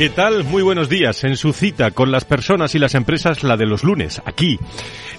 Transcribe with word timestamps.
¿Qué 0.00 0.08
tal? 0.08 0.44
Muy 0.44 0.62
buenos 0.62 0.88
días. 0.88 1.24
En 1.24 1.36
su 1.36 1.52
cita 1.52 1.90
con 1.90 2.10
las 2.10 2.24
personas 2.24 2.74
y 2.74 2.78
las 2.78 2.94
empresas, 2.94 3.42
la 3.42 3.58
de 3.58 3.66
los 3.66 3.84
lunes, 3.84 4.22
aquí, 4.24 4.58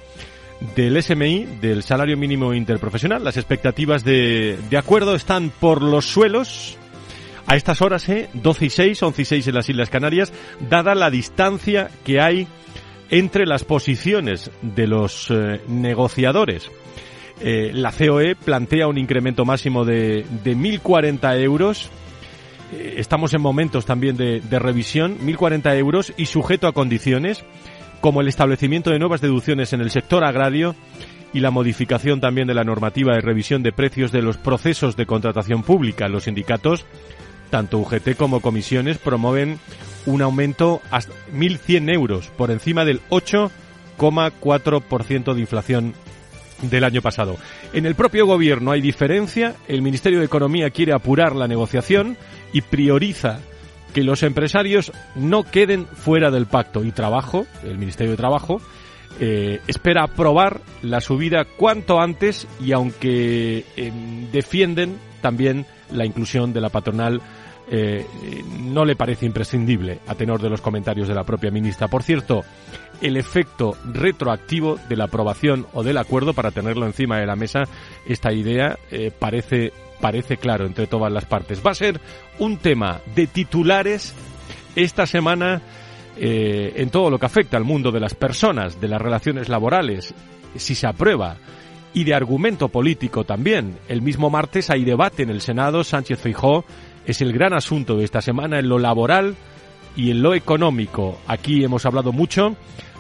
del 0.76 1.04
SMI, 1.04 1.46
del 1.62 1.84
salario 1.84 2.18
mínimo 2.18 2.56
interprofesional. 2.56 3.24
Las 3.24 3.38
expectativas 3.38 4.04
de 4.04 4.58
acuerdo 4.76 5.14
están 5.14 5.52
por 5.52 5.84
los 5.84 6.06
suelos 6.06 6.80
a 7.50 7.56
estas 7.56 7.82
horas, 7.82 8.08
¿eh? 8.10 8.30
12 8.36 8.66
y 8.66 8.70
6, 8.70 9.04
11 9.04 9.22
y 9.24 9.26
6 9.26 9.48
en 9.48 9.56
las 9.56 9.70
Islas 9.70 9.90
Canarias, 9.90 10.32
dada 10.70 10.94
la 10.94 11.10
distancia 11.10 11.90
que 12.06 12.22
hay 12.22 12.48
entre 13.10 13.48
las 13.48 13.64
posiciones 13.64 14.52
de 14.62 14.86
los 14.86 15.32
eh, 15.32 15.60
negociadores. 15.68 16.70
Eh, 17.42 17.72
la 17.74 17.92
COE 17.92 18.36
plantea 18.36 18.88
un 18.88 19.00
incremento 19.00 19.46
máximo 19.46 19.84
de, 19.84 20.28
de 20.44 20.56
1.040 20.56 21.42
euros. 21.42 21.90
Eh, 22.72 22.96
estamos 22.98 23.34
en 23.34 23.42
momentos 23.42 23.84
también 23.84 24.16
de, 24.16 24.42
de 24.42 24.60
revisión, 24.60 25.18
1.040 25.18 25.76
euros 25.76 26.14
y 26.18 26.28
sujeto 26.28 26.68
a 26.68 26.74
condiciones 26.74 27.44
como 28.00 28.22
el 28.22 28.28
establecimiento 28.28 28.92
de 28.92 29.00
nuevas 29.00 29.22
deducciones 29.22 29.74
en 29.74 29.82
el 29.82 29.90
sector 29.90 30.24
agrario 30.24 30.76
y 31.34 31.40
la 31.40 31.50
modificación 31.50 32.22
también 32.22 32.48
de 32.48 32.54
la 32.54 32.64
normativa 32.64 33.16
de 33.16 33.22
revisión 33.22 33.64
de 33.64 33.72
precios 33.72 34.12
de 34.12 34.22
los 34.22 34.38
procesos 34.38 34.96
de 34.96 35.08
contratación 35.08 35.64
pública. 35.64 36.08
Los 36.08 36.26
sindicatos 36.26 36.86
tanto 37.50 37.80
UGT 37.80 38.16
como 38.16 38.42
comisiones 38.42 38.98
promueven 38.98 39.60
un 40.06 40.22
aumento 40.22 40.82
hasta 40.92 41.14
1.100 41.34 41.94
euros, 41.94 42.28
por 42.38 42.52
encima 42.52 42.86
del 42.86 43.02
8,4% 43.10 45.34
de 45.34 45.42
inflación 45.42 45.94
del 46.62 46.84
año 46.84 47.02
pasado. 47.02 47.38
En 47.74 47.86
el 47.86 47.96
propio 47.96 48.26
gobierno 48.26 48.72
hay 48.72 48.82
diferencia, 48.82 49.56
el 49.68 49.82
Ministerio 49.82 50.20
de 50.20 50.26
Economía 50.26 50.70
quiere 50.70 50.94
apurar 50.94 51.36
la 51.36 51.48
negociación 51.48 52.18
y 52.54 52.62
prioriza 52.62 53.40
que 53.94 54.04
los 54.04 54.24
empresarios 54.24 54.92
no 55.16 55.44
queden 55.44 55.88
fuera 55.88 56.32
del 56.32 56.46
pacto 56.46 56.84
y 56.84 56.92
trabajo, 56.92 57.46
el 57.64 57.78
Ministerio 57.78 58.12
de 58.12 58.18
Trabajo, 58.18 58.62
eh, 59.20 59.60
espera 59.68 60.04
aprobar 60.04 60.62
la 60.82 61.02
subida 61.02 61.46
cuanto 61.46 62.00
antes 62.00 62.48
y 62.64 62.72
aunque 62.72 63.66
eh, 63.76 63.92
defienden 64.32 64.98
también 65.22 65.66
la 65.92 66.06
inclusión 66.06 66.54
de 66.54 66.62
la 66.62 66.70
patronal 66.70 67.22
eh, 67.72 68.06
no 68.62 68.84
le 68.86 68.96
parece 68.96 69.26
imprescindible 69.26 70.00
a 70.08 70.16
tenor 70.16 70.42
de 70.42 70.50
los 70.50 70.62
comentarios 70.62 71.08
de 71.08 71.14
la 71.14 71.24
propia 71.24 71.52
ministra. 71.52 71.88
Por 71.88 72.04
cierto, 72.04 72.44
el 73.02 73.16
efecto 73.16 73.78
retroactivo 73.86 74.80
de 74.90 74.96
la 74.96 75.06
aprobación 75.06 75.68
o 75.74 75.84
del 75.84 75.98
acuerdo 75.98 76.34
para 76.34 76.52
tenerlo 76.52 76.86
encima 76.86 77.20
de 77.20 77.26
la 77.26 77.36
mesa, 77.36 77.64
esta 78.08 78.34
idea 78.34 78.78
eh, 78.92 79.12
parece 79.18 79.72
parece 80.00 80.38
claro 80.38 80.66
entre 80.66 80.88
todas 80.88 81.12
las 81.12 81.26
partes. 81.26 81.62
Va 81.66 81.72
a 81.72 81.76
ser 81.76 82.00
un 82.40 82.58
tema 82.58 83.02
de 83.16 83.28
titulares 83.28 84.14
esta 84.76 85.06
semana 85.06 85.62
eh, 86.18 86.74
en 86.78 86.90
todo 86.90 87.10
lo 87.10 87.20
que 87.20 87.26
afecta 87.26 87.58
al 87.58 87.66
mundo 87.66 87.92
de 87.92 88.00
las 88.00 88.14
personas, 88.14 88.80
de 88.80 88.88
las 88.88 89.02
relaciones 89.02 89.50
laborales, 89.50 90.14
si 90.56 90.74
se 90.74 90.88
aprueba 90.88 91.38
y 91.94 92.04
de 92.04 92.14
argumento 92.14 92.70
político 92.70 93.24
también. 93.24 93.78
El 93.88 94.02
mismo 94.02 94.30
martes 94.30 94.70
hay 94.70 94.86
debate 94.86 95.24
en 95.24 95.30
el 95.30 95.42
Senado. 95.42 95.84
Sánchez 95.84 96.20
Feijó 96.20 96.66
es 97.10 97.22
el 97.22 97.34
gran 97.34 97.54
asunto 97.54 97.98
de 97.98 98.06
esta 98.06 98.22
semana 98.22 98.60
en 98.60 98.70
lo 98.70 98.78
laboral 98.78 99.36
y 99.96 100.12
en 100.12 100.22
lo 100.22 100.36
económico. 100.36 101.20
Aquí 101.26 101.64
hemos 101.64 101.88
hablado 101.88 102.12
mucho 102.12 102.56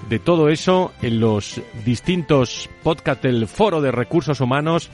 de 0.10 0.18
todo 0.18 0.50
eso 0.50 0.92
en 1.04 1.20
los 1.20 1.62
distintos 1.86 2.68
podcasts 2.82 3.22
del 3.22 3.48
Foro 3.48 3.82
de 3.82 3.92
Recursos 3.92 4.42
Humanos, 4.42 4.90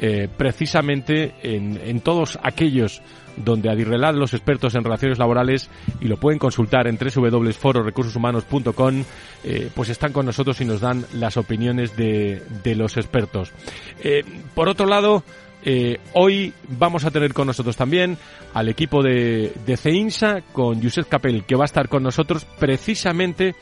eh, 0.00 0.28
precisamente 0.36 1.34
en, 1.42 2.00
todos 2.00 2.38
aquellos 2.44 3.02
donde 3.36 3.70
Adirrelad, 3.70 4.14
los 4.14 4.34
expertos 4.34 4.76
en 4.76 4.84
relaciones 4.84 5.18
laborales, 5.18 5.68
y 6.00 6.06
lo 6.06 6.18
pueden 6.18 6.38
consultar 6.38 6.86
en 6.86 6.96
www.fororecursoshumanos.com, 6.96 9.04
eh, 9.42 9.68
pues 9.74 9.88
están 9.88 10.12
con 10.12 10.26
nosotros 10.26 10.60
y 10.60 10.64
nos 10.64 10.80
dan 10.80 11.04
las 11.14 11.36
opiniones 11.36 11.96
de, 11.96 12.40
de 12.62 12.76
los 12.76 12.96
expertos. 12.96 13.50
Eh, 14.04 14.22
por 14.54 14.68
otro 14.68 14.86
lado, 14.86 15.24
eh, 15.64 15.98
hoy 16.12 16.52
vamos 16.68 17.04
a 17.04 17.10
tener 17.10 17.32
con 17.32 17.46
nosotros 17.46 17.76
también 17.76 18.18
al 18.52 18.68
equipo 18.68 19.02
de, 19.02 19.52
de 19.64 19.76
CEINSA 19.76 20.42
con 20.52 20.82
Josep 20.82 21.08
Capel, 21.08 21.44
que 21.44 21.56
va 21.56 21.64
a 21.64 21.66
estar 21.66 21.88
con 21.88 22.02
nosotros 22.02 22.46
precisamente 22.58 23.54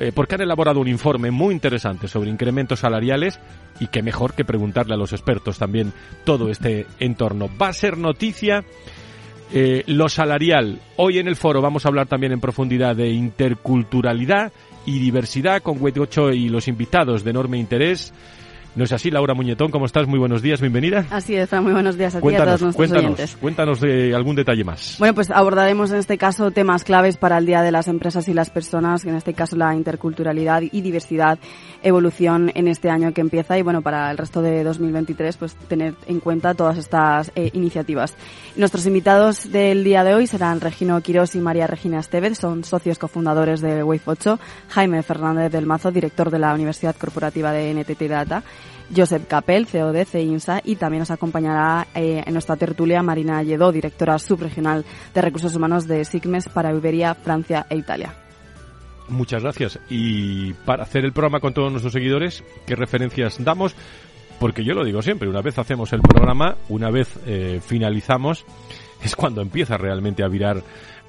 eh, 0.00 0.12
porque 0.14 0.36
han 0.36 0.40
elaborado 0.40 0.80
un 0.80 0.88
informe 0.88 1.30
muy 1.30 1.52
interesante 1.52 2.08
sobre 2.08 2.30
incrementos 2.30 2.80
salariales 2.80 3.38
y 3.80 3.88
que 3.88 4.02
mejor 4.02 4.32
que 4.32 4.46
preguntarle 4.46 4.94
a 4.94 4.96
los 4.96 5.12
expertos 5.12 5.58
también 5.58 5.92
todo 6.24 6.48
este 6.48 6.86
entorno. 6.98 7.50
Va 7.60 7.68
a 7.68 7.74
ser 7.74 7.98
noticia 7.98 8.64
eh, 9.52 9.84
lo 9.86 10.08
salarial. 10.08 10.80
Hoy 10.96 11.18
en 11.18 11.28
el 11.28 11.36
foro 11.36 11.60
vamos 11.60 11.84
a 11.84 11.88
hablar 11.88 12.06
también 12.06 12.32
en 12.32 12.40
profundidad 12.40 12.96
de 12.96 13.10
interculturalidad 13.10 14.52
y 14.86 15.00
diversidad 15.00 15.60
con 15.60 15.82
Huecocho 15.82 16.30
y 16.30 16.48
los 16.48 16.66
invitados 16.66 17.22
de 17.22 17.30
enorme 17.30 17.58
interés. 17.58 18.14
¿No 18.76 18.84
es 18.84 18.92
así, 18.92 19.10
Laura 19.10 19.34
Muñetón? 19.34 19.72
¿Cómo 19.72 19.86
estás? 19.86 20.06
Muy 20.06 20.18
buenos 20.18 20.42
días, 20.42 20.60
bienvenida. 20.60 21.04
Así 21.10 21.34
es, 21.34 21.48
Fran, 21.48 21.64
muy 21.64 21.72
buenos 21.72 21.98
días 21.98 22.14
a 22.14 22.20
cuéntanos, 22.20 22.30
ti 22.30 22.30
y 22.30 22.42
a 22.42 22.56
todos 22.56 22.62
nuestros 22.62 22.76
cuéntanos, 22.76 23.04
oyentes. 23.04 23.36
Cuéntanos 23.36 23.80
de 23.80 24.14
algún 24.14 24.36
detalle 24.36 24.62
más. 24.62 24.96
Bueno, 25.00 25.12
pues 25.14 25.30
abordaremos 25.32 25.90
en 25.90 25.98
este 25.98 26.16
caso 26.16 26.52
temas 26.52 26.84
claves 26.84 27.16
para 27.16 27.38
el 27.38 27.46
Día 27.46 27.62
de 27.62 27.72
las 27.72 27.88
Empresas 27.88 28.28
y 28.28 28.34
las 28.34 28.50
Personas, 28.50 29.04
en 29.04 29.16
este 29.16 29.34
caso 29.34 29.56
la 29.56 29.74
interculturalidad 29.74 30.62
y 30.62 30.80
diversidad, 30.82 31.40
evolución 31.82 32.52
en 32.54 32.68
este 32.68 32.90
año 32.90 33.12
que 33.12 33.20
empieza 33.20 33.58
y 33.58 33.62
bueno, 33.62 33.82
para 33.82 34.08
el 34.12 34.18
resto 34.18 34.40
de 34.40 34.62
2023, 34.62 35.36
pues 35.36 35.56
tener 35.68 35.94
en 36.06 36.20
cuenta 36.20 36.54
todas 36.54 36.78
estas 36.78 37.32
eh, 37.34 37.50
iniciativas. 37.54 38.14
Nuestros 38.54 38.86
invitados 38.86 39.50
del 39.50 39.82
día 39.82 40.04
de 40.04 40.14
hoy 40.14 40.28
serán 40.28 40.60
Regino 40.60 41.00
Quirós 41.00 41.34
y 41.34 41.40
María 41.40 41.66
Regina 41.66 41.98
Estevez, 41.98 42.38
son 42.38 42.62
socios 42.62 43.00
cofundadores 43.00 43.60
de 43.60 43.82
Wave 43.82 44.02
8, 44.04 44.38
Jaime 44.68 45.02
Fernández 45.02 45.50
del 45.50 45.66
Mazo, 45.66 45.90
director 45.90 46.30
de 46.30 46.38
la 46.38 46.54
Universidad 46.54 46.94
Corporativa 46.94 47.50
de 47.50 47.74
NTT 47.74 48.02
Data, 48.02 48.44
Josep 48.94 49.26
Capel, 49.26 49.66
CEO 49.66 49.92
de 49.92 50.04
CEINSA, 50.04 50.60
y 50.64 50.76
también 50.76 51.00
nos 51.00 51.10
acompañará 51.10 51.86
eh, 51.94 52.22
en 52.26 52.32
nuestra 52.32 52.56
tertulia 52.56 53.02
Marina 53.02 53.42
Lledó, 53.42 53.72
directora 53.72 54.18
subregional 54.18 54.84
de 55.14 55.22
Recursos 55.22 55.54
Humanos 55.54 55.86
de 55.86 56.04
SIGMES 56.04 56.48
para 56.48 56.72
Iberia, 56.72 57.14
Francia 57.14 57.66
e 57.68 57.76
Italia. 57.76 58.14
Muchas 59.08 59.42
gracias. 59.42 59.78
Y 59.88 60.52
para 60.52 60.84
hacer 60.84 61.04
el 61.04 61.12
programa 61.12 61.40
con 61.40 61.52
todos 61.52 61.70
nuestros 61.70 61.92
seguidores, 61.92 62.44
¿qué 62.66 62.76
referencias 62.76 63.42
damos? 63.42 63.74
Porque 64.38 64.64
yo 64.64 64.72
lo 64.72 64.84
digo 64.84 65.02
siempre, 65.02 65.28
una 65.28 65.42
vez 65.42 65.58
hacemos 65.58 65.92
el 65.92 66.00
programa, 66.00 66.56
una 66.70 66.90
vez 66.90 67.18
eh, 67.26 67.60
finalizamos, 67.62 68.46
es 69.02 69.14
cuando 69.14 69.42
empieza 69.42 69.76
realmente 69.76 70.24
a 70.24 70.28
virar 70.28 70.62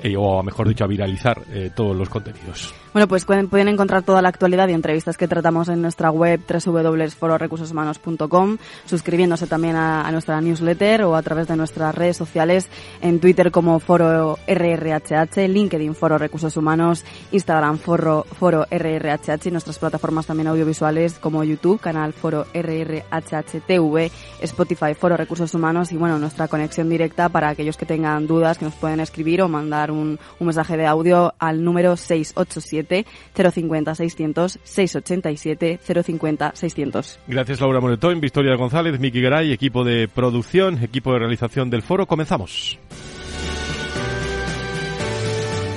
eh, 0.03 0.15
o 0.17 0.43
mejor 0.43 0.67
dicho 0.67 0.83
a 0.83 0.87
viralizar 0.87 1.41
eh, 1.53 1.69
todos 1.73 1.95
los 1.95 2.09
contenidos. 2.09 2.73
Bueno, 2.93 3.07
pues 3.07 3.23
pueden, 3.23 3.69
encontrar 3.69 4.03
toda 4.03 4.21
la 4.21 4.27
actualidad 4.27 4.67
y 4.67 4.73
entrevistas 4.73 5.15
que 5.15 5.29
tratamos 5.29 5.69
en 5.69 5.81
nuestra 5.81 6.11
web 6.11 6.41
www.fororecursoshumanos.com, 6.45 8.57
suscribiéndose 8.85 9.47
también 9.47 9.77
a, 9.77 10.11
nuestra 10.11 10.41
newsletter 10.41 11.03
o 11.03 11.15
a 11.15 11.21
través 11.21 11.47
de 11.47 11.55
nuestras 11.55 11.95
redes 11.95 12.17
sociales 12.17 12.67
en 13.01 13.21
Twitter 13.21 13.49
como 13.49 13.79
Foro 13.79 14.37
RRHH, 14.45 15.47
LinkedIn 15.47 15.95
Foro 15.95 16.17
Recursos 16.17 16.57
Humanos, 16.57 17.05
Instagram 17.31 17.77
Foro, 17.77 18.25
Foro 18.37 18.67
RRHH 18.69 19.45
y 19.45 19.51
nuestras 19.51 19.79
plataformas 19.79 20.25
también 20.25 20.47
audiovisuales 20.47 21.17
como 21.17 21.45
YouTube, 21.45 21.79
canal 21.79 22.11
Foro 22.11 22.45
RRHH 22.53 23.61
TV, 23.65 24.11
Spotify 24.41 24.95
Foro 24.95 25.15
Recursos 25.15 25.53
Humanos 25.53 25.93
y 25.93 25.97
bueno, 25.97 26.19
nuestra 26.19 26.49
conexión 26.49 26.89
directa 26.89 27.29
para 27.29 27.47
aquellos 27.47 27.77
que 27.77 27.85
tengan 27.85 28.27
dudas 28.27 28.57
que 28.57 28.65
nos 28.65 28.75
pueden 28.75 28.99
escribir 28.99 29.41
o 29.43 29.47
mandar 29.47 29.91
un, 29.91 30.19
mensaje 30.41 30.75
de 30.75 30.85
audio 30.85 31.33
al 31.39 31.63
número 31.63 31.95
687 31.95 32.80
050 32.87 33.95
600 33.95 34.59
687 34.63 35.79
050 36.03 36.51
600. 36.55 37.19
Gracias 37.27 37.61
Laura 37.61 37.79
Moretón, 37.79 38.21
Victoria 38.21 38.55
González, 38.55 38.99
Miki 38.99 39.21
Garay, 39.21 39.51
equipo 39.51 39.83
de 39.83 40.07
producción, 40.07 40.83
equipo 40.83 41.13
de 41.13 41.19
realización 41.19 41.69
del 41.69 41.81
foro. 41.81 42.07
Comenzamos. 42.07 42.79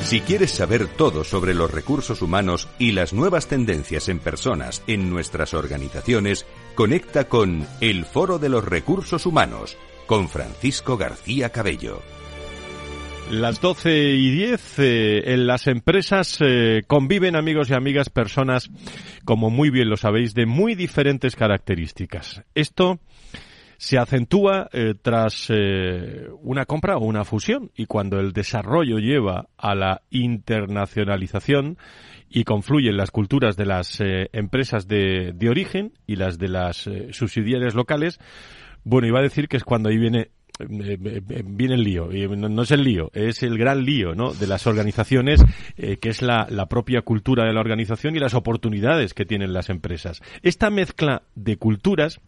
Si 0.04 0.20
quieres 0.20 0.50
saber 0.50 0.86
todo 0.86 1.24
sobre 1.24 1.54
los 1.54 1.70
recursos 1.70 2.20
humanos 2.20 2.68
y 2.78 2.92
las 2.92 3.14
nuevas 3.14 3.46
tendencias 3.46 4.10
en 4.10 4.18
personas 4.18 4.82
en 4.86 5.08
nuestras 5.08 5.54
organizaciones, 5.54 6.44
conecta 6.74 7.24
con 7.24 7.66
El 7.80 8.04
Foro 8.04 8.38
de 8.38 8.50
los 8.50 8.64
Recursos 8.64 9.24
Humanos 9.24 9.78
con 10.06 10.28
Francisco 10.28 10.98
García 10.98 11.48
Cabello. 11.48 12.13
Las 13.30 13.60
12 13.60 14.10
y 14.10 14.30
10 14.30 14.78
eh, 14.78 15.32
en 15.32 15.46
las 15.46 15.66
empresas 15.66 16.38
eh, 16.40 16.82
conviven 16.86 17.36
amigos 17.36 17.70
y 17.70 17.74
amigas 17.74 18.10
personas, 18.10 18.70
como 19.24 19.50
muy 19.50 19.70
bien 19.70 19.88
lo 19.88 19.96
sabéis, 19.96 20.34
de 20.34 20.44
muy 20.46 20.74
diferentes 20.74 21.34
características. 21.34 22.42
Esto 22.54 23.00
se 23.78 23.98
acentúa 23.98 24.68
eh, 24.72 24.94
tras 25.00 25.50
una 26.42 26.64
compra 26.66 26.96
o 26.96 27.04
una 27.04 27.24
fusión 27.24 27.70
y 27.74 27.86
cuando 27.86 28.20
el 28.20 28.32
desarrollo 28.32 28.98
lleva 28.98 29.48
a 29.56 29.74
la 29.74 30.02
internacionalización 30.10 31.78
y 32.28 32.44
confluyen 32.44 32.96
las 32.96 33.10
culturas 33.10 33.56
de 33.56 33.66
las 33.66 34.00
empresas 34.00 34.86
de, 34.86 35.32
de, 35.34 35.48
origen 35.48 35.92
y 36.06 36.16
las 36.16 36.38
de 36.38 36.48
las 36.48 36.88
subsidiarias 37.10 37.74
locales, 37.74 38.20
bueno, 38.84 39.08
iba 39.08 39.18
a 39.18 39.22
decir 39.22 39.48
que 39.48 39.56
es 39.56 39.64
cuando 39.64 39.88
ahí 39.88 39.98
viene 39.98 40.20
eh, 40.20 40.20
eh, 40.20 40.28
eh, 40.28 40.43
viene 40.58 41.74
el 41.74 41.82
lío, 41.82 42.08
no, 42.08 42.62
es 42.62 42.70
el 42.70 42.84
lío, 42.84 43.10
es 43.12 43.42
el 43.42 43.58
gran 43.58 43.84
lío 43.84 44.14
¿no? 44.14 44.32
de 44.32 44.46
las 44.46 44.66
organizaciones, 44.66 45.44
que 45.76 46.08
es 46.08 46.22
la, 46.22 46.46
propia 46.68 47.02
cultura 47.02 47.44
de 47.44 47.52
la 47.52 47.60
organización 47.60 48.14
y 48.16 48.20
las 48.20 48.34
oportunidades 48.34 49.14
que 49.14 49.24
tienen 49.24 49.52
las 49.52 49.68
empresas. 49.68 50.22
Esta 50.42 50.70
mezcla 50.70 51.22
de 51.34 51.56
culturas 51.56 52.20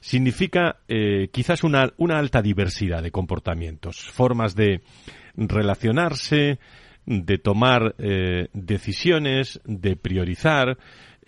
significa 0.00 0.76
quizás 1.32 1.64
una, 1.64 1.92
una 1.96 2.18
alta 2.18 2.40
diversidad 2.40 3.02
de 3.02 3.10
comportamientos, 3.10 3.98
formas 4.12 4.54
de 4.54 4.82
relacionarse, 5.36 6.58
de 7.04 7.38
tomar 7.38 7.96
decisiones, 8.52 9.60
de 9.64 9.96
priorizar, 9.96 10.70
eh, 10.70 10.76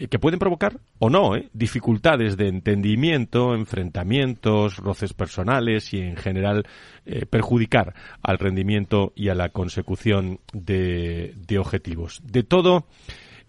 que 0.07 0.19
pueden 0.21 0.39
provocar 0.39 0.79
o 1.01 1.11
no 1.11 1.35
¿eh? 1.35 1.49
dificultades 1.53 2.37
de 2.37 2.47
entendimiento, 2.47 3.55
enfrentamientos, 3.55 4.77
roces 4.77 5.13
personales 5.13 5.93
y 5.93 6.01
en 6.01 6.17
general 6.17 6.67
eh, 7.05 7.27
perjudicar 7.27 7.95
al 8.23 8.39
rendimiento 8.39 9.13
y 9.17 9.29
a 9.29 9.35
la 9.35 9.49
consecución 9.49 10.39
de, 10.53 11.35
de 11.49 11.59
objetivos. 11.59 12.21
De 12.25 12.45
todo 12.45 12.87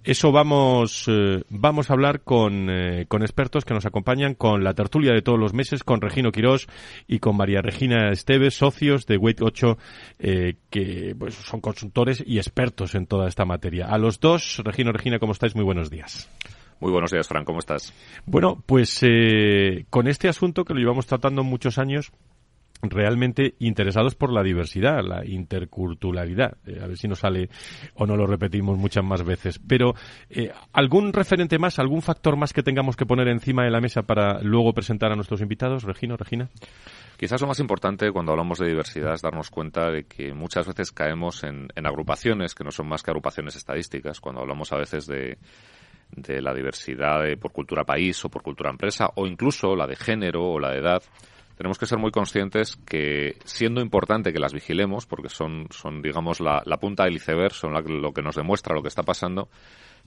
eso 0.04 0.32
vamos, 0.32 1.06
eh, 1.08 1.44
vamos 1.50 1.90
a 1.90 1.94
hablar 1.94 2.22
con, 2.22 2.70
eh, 2.70 3.06
con, 3.08 3.22
expertos 3.22 3.66
que 3.66 3.74
nos 3.74 3.86
acompañan 3.86 4.34
con 4.34 4.64
la 4.64 4.74
tertulia 4.74 5.14
de 5.14 5.22
todos 5.22 5.38
los 5.38 5.54
meses, 5.54 5.84
con 5.84 6.02
Regino 6.02 6.32
Quirós 6.32 6.68
y 7.08 7.20
con 7.20 7.36
María 7.36 7.62
Regina 7.62 8.10
Esteves, 8.12 8.54
socios 8.54 9.06
de 9.06 9.18
Weight 9.18 9.42
8, 9.42 9.78
eh, 10.20 10.56
que 10.70 11.16
pues, 11.18 11.36
son 11.36 11.60
consultores 11.62 12.24
y 12.26 12.38
expertos 12.38 12.96
en 12.96 13.08
toda 13.08 13.28
esta 13.28 13.46
materia. 13.46 13.88
A 13.88 13.98
los 13.98 14.20
dos, 14.20 14.62
Regino, 14.64 14.92
Regina, 14.92 15.20
¿cómo 15.20 15.34
estáis? 15.34 15.56
Muy 15.56 15.66
buenos 15.66 15.90
días. 15.90 16.30
Muy 16.80 16.92
buenos 16.92 17.12
días, 17.12 17.28
Fran, 17.28 17.44
¿cómo 17.44 17.60
estás? 17.60 17.94
Bueno, 18.26 18.64
pues 18.66 19.02
con 19.90 20.08
este 20.08 20.30
asunto 20.30 20.64
que 20.64 20.74
lo 20.74 20.80
llevamos 20.80 21.08
tratando 21.08 21.44
muchos 21.44 21.78
años, 21.78 22.14
realmente 22.82 23.56
interesados 23.60 24.16
por 24.16 24.32
la 24.32 24.44
diversidad, 24.44 25.04
la 25.04 25.26
interculturalidad. 25.26 26.58
Eh, 26.66 26.80
a 26.82 26.88
ver 26.88 26.98
si 26.98 27.08
nos 27.08 27.20
sale 27.20 27.50
o 27.96 28.06
no 28.06 28.16
lo 28.16 28.26
repetimos 28.26 28.78
muchas 28.78 29.04
más 29.04 29.24
veces. 29.24 29.60
Pero, 29.60 29.94
eh, 30.30 30.52
¿algún 30.74 31.12
referente 31.14 31.60
más, 31.60 31.80
algún 31.80 32.02
factor 32.02 32.38
más 32.38 32.54
que 32.54 32.64
tengamos 32.64 32.96
que 32.96 33.06
poner 33.06 33.28
encima 33.28 33.64
de 33.64 33.72
la 33.72 33.82
mesa 33.82 34.04
para 34.04 34.42
luego 34.42 34.74
presentar 34.74 35.12
a 35.12 35.16
nuestros 35.16 35.42
invitados? 35.42 35.84
Regino, 35.84 36.16
Regina. 36.16 36.50
Quizás 37.18 37.42
lo 37.42 37.48
más 37.48 37.60
importante 37.60 38.10
cuando 38.14 38.32
hablamos 38.32 38.60
de 38.60 38.68
diversidad 38.68 39.14
es 39.14 39.22
darnos 39.22 39.50
cuenta 39.50 39.92
de 39.92 40.06
que 40.06 40.34
muchas 40.34 40.66
veces 40.66 40.94
caemos 40.94 41.44
en, 41.44 41.68
agrupaciones 41.84 42.56
que 42.56 42.64
no 42.64 42.72
son 42.72 42.88
más 42.88 43.04
que 43.04 43.12
agrupaciones 43.12 43.58
estadísticas. 43.58 44.22
Cuando 44.22 44.40
hablamos 44.40 44.72
a 44.72 44.78
veces 44.78 45.06
de, 45.06 45.38
de 46.12 46.42
la 46.42 46.54
diversidad 46.54 47.26
por 47.38 47.52
cultura 47.52 47.84
país 47.84 48.24
o 48.24 48.30
por 48.30 48.42
cultura 48.42 48.70
empresa 48.70 49.10
o 49.16 49.28
incluso 49.28 49.76
la 49.76 49.86
de 49.86 49.98
género 49.98 50.46
o 50.46 50.60
la 50.60 50.72
de 50.72 50.80
edad, 50.80 51.04
tenemos 51.60 51.78
que 51.78 51.88
ser 51.88 51.98
muy 51.98 52.12
conscientes 52.12 52.78
que, 52.88 53.36
siendo 53.44 53.82
importante 53.82 54.32
que 54.32 54.40
las 54.40 54.54
vigilemos, 54.54 55.06
porque 55.06 55.28
son, 55.28 55.68
son 55.72 56.02
digamos, 56.02 56.40
la, 56.40 56.64
punta 56.80 57.04
del 57.04 57.18
iceberg, 57.18 57.52
son 57.52 57.74
lo 57.74 58.14
que 58.14 58.22
nos 58.22 58.38
demuestra 58.38 58.74
lo 58.74 58.82
que 58.82 58.88
está 58.88 59.04
pasando, 59.04 59.50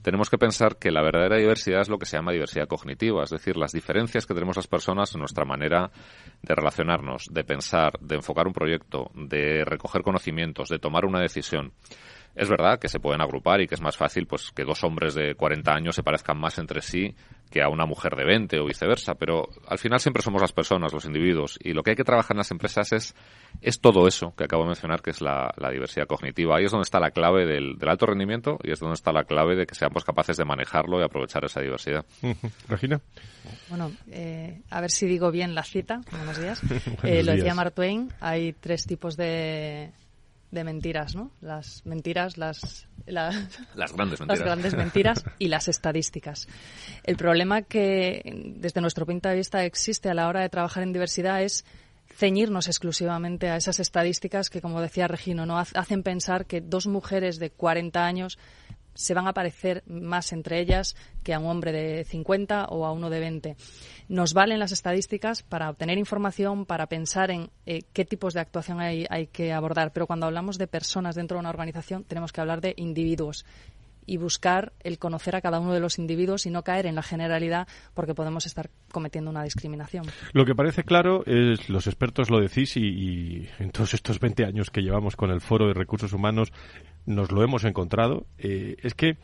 tenemos 0.01 0.31
que 0.31 0.39
pensar 0.39 0.77
que 0.77 0.89
la 0.89 1.03
verdadera 1.03 1.37
diversidad 1.37 1.81
es 1.81 1.89
lo 1.89 1.99
que 1.99 2.07
se 2.07 2.17
llama 2.17 2.31
diversidad 2.31 2.67
cognitiva, 2.67 3.23
es 3.23 3.29
decir, 3.29 3.55
las 3.55 3.71
diferencias 3.71 4.25
que 4.25 4.33
tenemos 4.33 4.55
las 4.55 4.65
personas 4.65 5.13
en 5.13 5.19
nuestra 5.19 5.45
manera 5.45 5.91
de 6.41 6.55
relacionarnos, 6.55 7.27
de 7.29 7.43
pensar, 7.43 7.99
de 7.99 8.15
enfocar 8.15 8.47
un 8.47 8.53
proyecto, 8.53 9.11
de 9.13 9.63
recoger 9.63 10.01
conocimientos, 10.01 10.69
de 10.69 10.79
tomar 10.79 11.05
una 11.05 11.21
decisión. 11.21 11.71
Es 12.35 12.49
verdad 12.49 12.79
que 12.79 12.87
se 12.87 12.99
pueden 12.99 13.21
agrupar 13.21 13.61
y 13.61 13.67
que 13.67 13.75
es 13.75 13.81
más 13.81 13.95
fácil 13.95 14.25
pues 14.25 14.51
que 14.51 14.63
dos 14.63 14.83
hombres 14.83 15.13
de 15.13 15.35
40 15.35 15.71
años 15.71 15.95
se 15.95 16.03
parezcan 16.03 16.39
más 16.39 16.57
entre 16.57 16.81
sí 16.81 17.15
que 17.53 17.61
a 17.61 17.69
una 17.69 17.85
mujer 17.85 18.15
de 18.15 18.25
20 18.25 18.59
o 18.59 18.65
viceversa, 18.65 19.13
pero 19.13 19.47
al 19.67 19.77
final 19.77 19.99
siempre 19.99 20.23
somos 20.23 20.41
las 20.41 20.51
personas, 20.51 20.91
los 20.91 21.05
individuos, 21.05 21.59
y 21.61 21.73
lo 21.73 21.83
que 21.83 21.91
hay 21.91 21.95
que 21.95 22.03
trabajar 22.03 22.33
en 22.33 22.39
las 22.39 22.49
empresas 22.49 22.91
es, 22.93 23.13
es 23.61 23.79
todo 23.79 24.07
eso 24.07 24.33
que 24.35 24.45
acabo 24.45 24.63
de 24.63 24.69
mencionar, 24.69 25.03
que 25.03 25.11
es 25.11 25.21
la, 25.21 25.53
diversidad 25.71 26.07
cognitiva. 26.07 26.57
Ahí 26.57 26.65
es 26.65 26.71
donde 26.71 26.85
está 26.85 26.99
la 26.99 27.11
clave 27.11 27.45
del, 27.45 27.77
alto 27.87 28.07
rendimiento 28.07 28.57
y 28.63 28.71
es 28.71 28.79
donde 28.79 28.95
está 28.95 29.11
la 29.11 29.25
clave 29.25 29.55
de 29.55 29.67
que 29.67 29.75
seamos 29.75 30.03
capaces 30.03 30.35
de 30.35 30.45
manejarlo 30.45 30.99
y 30.99 31.03
aprovechar 31.03 31.45
esa 31.45 31.61
diversidad. 31.61 32.03
Regina. 32.67 32.99
Bueno, 33.69 33.91
eh, 34.09 34.61
a 34.71 34.81
ver 34.81 34.89
si 34.89 35.05
digo 35.05 35.29
bien 35.29 35.53
la 35.53 35.63
cita. 35.63 36.01
Buenos 36.11 36.39
días. 36.39 36.61
Eh, 37.03 37.21
lo 37.23 37.33
decía 37.33 37.53
Mark 37.53 37.73
Twain, 37.73 38.09
hay 38.21 38.53
tres 38.53 38.85
tipos 38.85 39.17
de 39.17 39.91
de 40.53 40.63
mentiras, 40.63 41.15
¿no? 41.15 41.31
Las 41.41 41.85
mentiras, 41.85 42.37
las, 42.37 42.87
las 43.05 43.35
grandes 43.93 44.19
mentiras. 44.19 44.27
Las 44.27 44.39
grandes 44.39 44.75
mentiras 44.75 45.25
y 45.39 45.47
las 45.47 45.67
estadísticas. 45.67 46.47
El 47.03 47.17
problema 47.17 47.63
que 47.63 48.53
desde 48.57 48.79
nuestro 48.79 49.05
punto 49.05 49.29
de 49.29 49.35
vista 49.35 49.65
existe 49.65 50.09
a 50.09 50.13
la 50.13 50.27
hora 50.27 50.41
de 50.41 50.49
trabajar 50.49 50.83
en 50.83 50.93
diversidad 50.93 51.41
es 51.41 51.65
ceñirnos 52.15 52.67
exclusivamente 52.67 53.49
a 53.49 53.55
esas 53.55 53.79
estadísticas 53.79 54.51
que, 54.51 54.61
como 54.61 54.79
decía 54.79 55.07
Regino, 55.07 55.47
no 55.47 55.57
hacen 55.57 56.03
pensar 56.03 56.45
que 56.45 56.61
dos 56.61 56.85
mujeres 56.85 57.39
de 57.39 57.49
40 57.49 58.05
años 58.05 58.37
se 58.93 59.13
van 59.13 59.27
a 59.27 59.33
parecer 59.33 59.83
más 59.87 60.33
entre 60.33 60.59
ellas 60.59 60.95
que 61.23 61.33
a 61.33 61.39
un 61.39 61.47
hombre 61.47 61.71
de 61.71 62.03
50 62.03 62.65
o 62.65 62.85
a 62.85 62.91
uno 62.91 63.09
de 63.09 63.19
20. 63.19 63.55
Nos 64.09 64.33
valen 64.33 64.59
las 64.59 64.71
estadísticas 64.71 65.43
para 65.43 65.69
obtener 65.69 65.97
información, 65.97 66.65
para 66.65 66.87
pensar 66.87 67.31
en 67.31 67.49
eh, 67.65 67.83
qué 67.93 68.05
tipos 68.05 68.33
de 68.33 68.41
actuación 68.41 68.79
hay, 68.79 69.05
hay 69.09 69.27
que 69.27 69.53
abordar, 69.53 69.91
pero 69.93 70.07
cuando 70.07 70.25
hablamos 70.25 70.57
de 70.57 70.67
personas 70.67 71.15
dentro 71.15 71.37
de 71.37 71.41
una 71.41 71.49
organización 71.49 72.03
tenemos 72.03 72.31
que 72.31 72.41
hablar 72.41 72.61
de 72.61 72.73
individuos 72.77 73.45
y 74.05 74.17
buscar 74.17 74.73
el 74.81 74.99
conocer 74.99 75.35
a 75.35 75.41
cada 75.41 75.59
uno 75.59 75.73
de 75.73 75.79
los 75.79 75.99
individuos 75.99 76.45
y 76.45 76.49
no 76.49 76.63
caer 76.63 76.85
en 76.85 76.95
la 76.95 77.03
generalidad 77.03 77.67
porque 77.93 78.13
podemos 78.13 78.45
estar 78.45 78.69
cometiendo 78.91 79.31
una 79.31 79.43
discriminación. 79.43 80.05
Lo 80.33 80.45
que 80.45 80.55
parece 80.55 80.83
claro 80.83 81.23
es, 81.25 81.69
los 81.69 81.87
expertos 81.87 82.29
lo 82.29 82.39
decís 82.39 82.75
y, 82.77 83.47
en 83.59 83.71
todos 83.71 83.93
estos 83.93 84.19
20 84.19 84.45
años 84.45 84.69
que 84.69 84.81
llevamos 84.81 85.15
con 85.15 85.31
el 85.31 85.41
Foro 85.41 85.67
de 85.67 85.73
Recursos 85.73 86.13
Humanos 86.13 86.51
nos 87.05 87.31
lo 87.31 87.43
hemos 87.43 87.63
encontrado, 87.63 88.25
eh, 88.37 88.77
es 88.83 88.93
que 88.93 89.17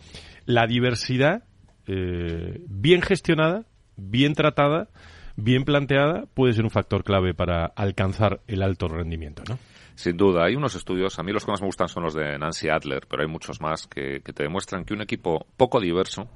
la 0.46 0.68
diversidad 0.68 1.44
eh, 1.88 2.62
bien 2.68 3.02
gestionada, 3.02 3.66
bien 3.96 4.34
tratada, 4.34 4.90
bien 5.36 5.64
planteada 5.64 6.26
puede 6.34 6.54
ser 6.54 6.64
un 6.64 6.70
factor 6.70 7.04
clave 7.04 7.34
para 7.34 7.66
alcanzar 7.66 8.42
el 8.48 8.62
alto 8.62 8.88
rendimiento, 8.88 9.44
¿no? 9.48 9.58
Sin 9.96 10.16
duda, 10.16 10.46
hay 10.46 10.56
unos 10.56 10.76
estudios, 10.76 11.20
a 11.20 11.24
mí 11.24 11.34
los 11.34 11.44
que 11.44 11.52
más 11.52 11.60
me 11.60 11.68
gustan 11.68 11.90
son 11.90 12.04
los 12.04 12.14
de 12.14 12.38
Nancy 12.38 12.70
Adler, 12.70 13.06
pero 13.06 13.22
hay 13.22 13.28
muchos 13.28 13.60
más 13.60 13.86
que, 13.86 14.22
te 14.22 14.44
demuestran 14.44 14.86
que 14.86 14.94
un 14.94 15.02
equipo 15.02 15.46
poco 15.58 15.82
diverso 15.82 16.30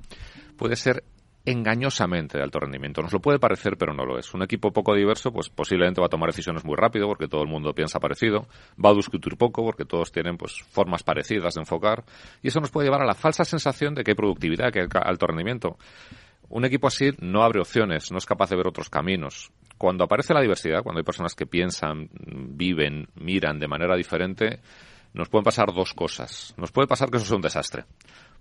puede 0.58 0.76
ser 0.76 1.06
engañosamente 1.46 2.38
de 2.38 2.44
alto 2.44 2.60
rendimiento. 2.60 3.02
Nos 3.02 3.12
lo 3.12 3.20
puede 3.20 3.40
parecer, 3.40 3.78
pero 3.78 3.94
no 3.94 4.06
lo 4.06 4.18
es. 4.18 4.34
Un 4.34 4.44
equipo 4.44 4.72
poco 4.72 4.96
diverso, 4.96 5.32
pues 5.32 5.50
posiblemente 5.50 6.00
va 6.00 6.08
a 6.08 6.10
tomar 6.10 6.30
decisiones 6.30 6.64
muy 6.64 6.76
rápido, 6.76 7.08
porque 7.08 7.28
todo 7.28 7.42
el 7.42 7.50
mundo 7.50 7.74
piensa 7.74 8.00
parecido, 8.00 8.48
va 8.84 8.92
a 8.92 8.94
discutir 8.94 9.38
poco, 9.38 9.64
porque 9.64 9.86
todos 9.86 10.12
tienen 10.12 10.38
pues 10.38 10.62
formas 10.70 11.04
parecidas 11.04 11.56
de 11.56 11.62
enfocar, 11.62 12.04
y 12.42 12.48
eso 12.48 12.60
nos 12.60 12.72
puede 12.72 12.88
llevar 12.88 13.02
a 13.02 13.06
la 13.06 13.14
falsa 13.14 13.44
sensación 13.44 13.94
de 13.94 14.04
que 14.04 14.12
hay 14.12 14.16
productividad, 14.16 14.72
que 14.72 14.82
hay 14.82 14.88
alto 15.04 15.28
rendimiento. 15.28 15.78
Un 16.50 16.66
equipo 16.66 16.88
así 16.88 17.10
no 17.20 17.44
abre 17.44 17.60
opciones, 17.60 18.12
no 18.12 18.18
es 18.18 18.26
capaz 18.26 18.50
de 18.50 18.56
ver 18.56 18.68
otros 18.68 18.90
caminos. 18.90 19.52
Cuando 19.78 20.04
aparece 20.04 20.34
la 20.34 20.42
diversidad, 20.42 20.84
cuando 20.84 21.00
hay 21.00 21.04
personas 21.04 21.36
que 21.36 21.46
piensan, 21.46 22.10
viven, 22.14 23.08
miran 23.16 23.60
de 23.60 23.68
manera 23.68 23.96
diferente, 23.98 24.60
nos 25.13 25.29
pueden 25.29 25.43
pasar 25.43 25.74
dos 25.74 25.93
cosas. 25.93 26.53
Nos 26.58 26.72
puede 26.72 26.88
pasar 26.88 27.10
que 27.10 27.17
eso 27.17 27.25
sea 27.25 27.36
un 27.36 27.41
desastre 27.41 27.86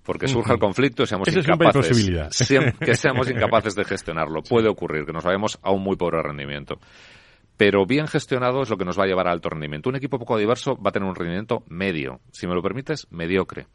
porque 0.04 0.28
surja 0.28 0.54
el 0.54 0.58
conflicto 0.58 1.02
y 1.02 1.06
seamos 1.06 1.28
incapaces 1.28 2.10
que 2.80 2.94
seamos 2.94 3.30
incapaces 3.30 3.74
de 3.74 3.84
gestionarlo. 3.84 4.42
Puede 4.42 4.68
ocurrir 4.68 5.04
que 5.04 5.12
nos 5.12 5.24
vayamos 5.24 5.58
a 5.62 5.70
un 5.70 5.82
muy 5.82 5.96
pobre 5.96 6.22
rendimiento. 6.22 6.78
Pero 7.56 7.86
bien 7.86 8.08
gestionado 8.08 8.62
es 8.62 8.70
lo 8.70 8.76
que 8.76 8.84
nos 8.84 8.98
va 8.98 9.04
a 9.04 9.06
llevar 9.06 9.28
a 9.28 9.32
alto 9.32 9.50
rendimiento. 9.50 9.88
Un 9.88 9.96
equipo 9.96 10.18
poco 10.18 10.36
diverso 10.36 10.76
va 10.76 10.88
a 10.88 10.92
tener 10.92 11.08
un 11.08 11.14
rendimiento 11.14 11.62
medio, 11.68 12.20
si 12.32 12.46
me 12.46 12.54
lo 12.54 12.62
permites, 12.62 13.06
mediocre. 13.10 13.66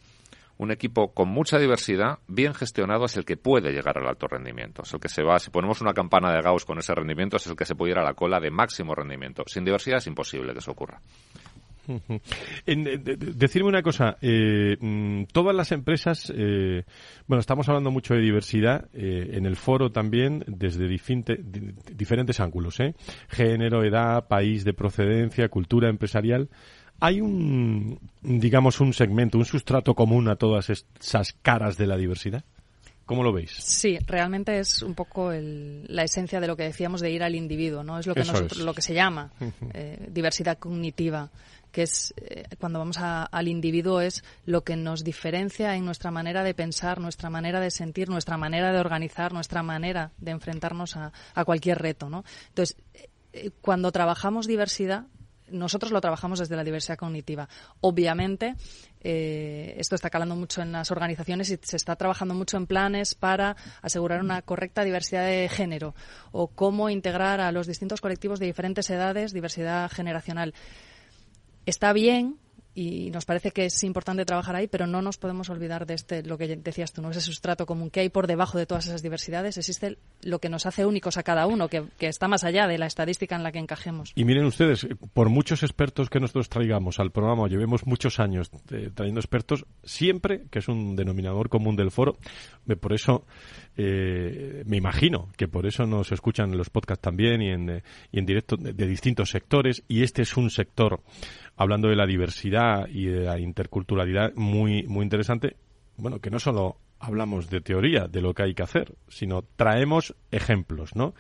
Un 0.57 0.71
equipo 0.71 1.13
con 1.13 1.29
mucha 1.29 1.59
diversidad, 1.59 2.17
bien 2.27 2.55
gestionado, 2.55 3.05
es 3.05 3.15
el 3.15 3.23
que 3.25 3.37
puede 3.37 3.71
llegar 3.71 3.99
al 3.99 4.07
alto 4.07 4.27
rendimiento. 4.27 4.81
Es 4.81 4.93
el 4.93 4.99
que 4.99 5.07
se 5.07 5.21
va, 5.21 5.37
si 5.37 5.51
ponemos 5.51 5.81
una 5.81 5.93
campana 5.93 6.33
de 6.33 6.41
Gauss 6.41 6.65
con 6.65 6.79
ese 6.79 6.95
rendimiento, 6.95 7.37
es 7.37 7.45
el 7.45 7.55
que 7.55 7.65
se 7.65 7.75
puede 7.75 7.91
ir 7.91 7.99
a 7.99 8.03
la 8.03 8.15
cola 8.15 8.39
de 8.39 8.49
máximo 8.49 8.95
rendimiento. 8.95 9.43
Sin 9.45 9.63
diversidad 9.63 9.99
es 9.99 10.07
imposible 10.07 10.53
que 10.53 10.59
eso 10.59 10.71
ocurra. 10.71 10.99
En, 12.65 13.03
decirme 13.03 13.69
una 13.69 13.81
cosa, 13.81 14.17
eh, 14.21 14.77
mm, 14.79 15.23
todas 15.31 15.55
las 15.55 15.71
empresas, 15.71 16.31
eh, 16.35 16.83
bueno, 17.27 17.39
estamos 17.39 17.67
hablando 17.69 17.91
mucho 17.91 18.13
de 18.13 18.21
diversidad 18.21 18.89
eh, 18.93 19.31
en 19.33 19.45
el 19.45 19.55
foro 19.55 19.91
también 19.91 20.43
desde 20.47 20.87
diferentes 20.87 22.39
ángulos, 22.39 22.77
género, 23.29 23.83
edad, 23.83 24.27
país 24.27 24.65
de 24.65 24.73
procedencia, 24.73 25.49
cultura 25.49 25.89
empresarial. 25.89 26.49
¿Hay 26.99 27.21
un, 27.21 27.99
digamos, 28.21 28.81
un 28.81 28.93
segmento, 28.93 29.37
un 29.37 29.45
sustrato 29.45 29.93
común 29.93 30.27
a 30.29 30.35
todas 30.35 30.69
esas 30.69 31.33
caras 31.41 31.77
de 31.77 31.87
la 31.87 31.95
diversidad? 31.95 32.43
¿Cómo 33.05 33.23
lo 33.23 33.31
veis? 33.31 33.51
Sí, 33.51 33.97
realmente 34.05 34.59
es 34.59 34.81
un 34.81 34.93
poco 34.93 35.31
la 35.31 36.03
esencia 36.03 36.41
de 36.41 36.47
lo 36.47 36.57
que 36.57 36.63
decíamos 36.63 36.99
de 36.99 37.09
ir 37.09 37.23
al 37.23 37.35
individuo, 37.35 37.81
¿no? 37.81 37.99
Es 37.99 38.05
lo 38.05 38.13
que, 38.13 38.25
Lo 38.59 38.73
que 38.73 38.81
se 38.81 38.93
llama 38.93 39.31
diversidad 40.09 40.57
cognitiva 40.57 41.31
que 41.71 41.83
es 41.83 42.13
eh, 42.17 42.45
cuando 42.59 42.79
vamos 42.79 42.97
al 42.99 43.47
individuo 43.47 44.01
es 44.01 44.23
lo 44.45 44.63
que 44.63 44.75
nos 44.75 45.03
diferencia 45.03 45.75
en 45.75 45.85
nuestra 45.85 46.11
manera 46.11 46.43
de 46.43 46.53
pensar, 46.53 46.99
nuestra 46.99 47.29
manera 47.29 47.59
de 47.59 47.71
sentir, 47.71 48.09
nuestra 48.09 48.37
manera 48.37 48.71
de 48.71 48.79
organizar, 48.79 49.33
nuestra 49.33 49.63
manera 49.63 50.11
de 50.17 50.31
enfrentarnos 50.31 50.95
a, 50.97 51.11
cualquier 51.45 51.79
reto, 51.79 52.09
¿no? 52.09 52.23
Entonces, 52.49 52.77
eh, 52.93 53.09
eh, 53.33 53.51
cuando 53.61 53.91
trabajamos 53.91 54.47
diversidad, 54.47 55.05
nosotros 55.49 55.91
lo 55.91 56.01
trabajamos 56.01 56.39
desde 56.39 56.57
la 56.57 56.63
diversidad 56.65 56.97
cognitiva. 56.97 57.47
Obviamente, 57.79 58.55
esto 58.99 59.95
está 59.95 60.09
calando 60.09 60.35
mucho 60.35 60.61
en 60.61 60.73
las 60.73 60.91
organizaciones 60.91 61.49
y 61.49 61.57
se 61.61 61.77
está 61.77 61.95
trabajando 61.95 62.33
mucho 62.33 62.57
en 62.57 62.67
planes 62.67 63.15
para 63.15 63.55
asegurar 63.81 64.19
una 64.19 64.41
correcta 64.41 64.83
diversidad 64.83 65.25
de 65.25 65.47
género 65.47 65.95
o 66.33 66.49
cómo 66.49 66.89
integrar 66.89 67.39
a 67.39 67.53
los 67.53 67.65
distintos 67.65 68.01
colectivos 68.01 68.39
de 68.39 68.47
diferentes 68.47 68.89
edades, 68.89 69.31
diversidad 69.31 69.89
generacional 69.89 70.53
está 71.67 71.93
bien 71.93 72.37
y 72.77 73.09
nos 73.09 73.25
parece 73.25 73.49
que 73.49 73.65
es 73.65 73.83
importante 73.83 74.23
trabajar 74.23 74.55
ahí, 74.55 74.67
pero 74.67 74.85
no 74.85 75.01
nos 75.01 75.17
podemos 75.17 75.49
olvidar 75.49 75.87
de 75.87 75.95
este, 75.95 76.21
lo 76.21 76.37
que 76.37 76.57
decías 76.57 76.93
tú, 76.93 77.01
¿no? 77.01 77.09
ese 77.09 77.21
sustrato 77.21 77.65
común 77.65 77.89
que 77.89 78.01
hay 78.01 78.09
por 78.09 78.27
debajo 78.27 78.59
de 78.59 78.67
todas 78.67 78.85
esas 78.85 79.01
diversidades. 79.01 79.57
Existe 79.57 79.97
lo 80.21 80.37
que 80.37 80.47
nos 80.47 80.67
hace 80.67 80.85
únicos 80.85 81.17
a 81.17 81.23
cada 81.23 81.47
uno, 81.47 81.69
que, 81.69 81.87
está 81.97 82.27
más 82.27 82.43
allá 82.43 82.67
de 82.67 82.77
la 82.77 82.85
estadística 82.85 83.35
en 83.35 83.41
la 83.41 83.51
que 83.51 83.57
encajemos. 83.57 84.11
Y 84.13 84.25
miren 84.25 84.45
ustedes, 84.45 84.87
por 85.13 85.29
muchos 85.29 85.63
expertos 85.63 86.11
que 86.11 86.19
nosotros 86.19 86.49
traigamos 86.49 86.99
al 86.99 87.09
programa, 87.09 87.47
llevemos 87.47 87.87
muchos 87.87 88.19
años 88.19 88.51
eh, 88.69 88.91
trayendo 88.93 89.21
expertos, 89.21 89.65
siempre, 89.83 90.43
que 90.51 90.59
es 90.59 90.67
un 90.67 90.95
denominador 90.95 91.49
común 91.49 91.75
del 91.75 91.89
foro, 91.89 92.19
por 92.79 92.93
eso 92.93 93.25
eh, 93.77 94.63
me 94.65 94.77
imagino 94.77 95.29
que 95.37 95.47
por 95.47 95.65
eso 95.65 95.85
nos 95.85 96.11
escuchan 96.11 96.51
en 96.51 96.57
los 96.57 96.69
podcasts 96.69 97.01
también 97.01 97.41
y 97.41 97.49
en, 97.49 97.69
eh, 97.69 97.83
y 98.11 98.19
en 98.19 98.25
directo 98.25 98.57
de, 98.57 98.73
de 98.73 98.87
distintos 98.87 99.29
sectores, 99.29 99.83
y 99.87 100.03
este 100.03 100.23
es 100.23 100.35
un 100.35 100.49
sector 100.49 101.01
hablando 101.55 101.87
de 101.87 101.95
la 101.95 102.05
diversidad 102.05 102.87
y 102.87 103.05
de 103.05 103.21
la 103.21 103.39
interculturalidad 103.39 104.33
muy, 104.35 104.83
muy 104.83 105.03
interesante. 105.03 105.55
Bueno, 105.95 106.19
que 106.19 106.29
no 106.29 106.39
solo 106.39 106.77
hablamos 106.99 107.49
de 107.49 107.61
teoría, 107.61 108.07
de 108.07 108.21
lo 108.21 108.33
que 108.33 108.43
hay 108.43 108.53
que 108.53 108.63
hacer, 108.63 108.95
sino 109.07 109.43
traemos 109.55 110.15
ejemplos, 110.31 110.95
¿no? 110.95 111.13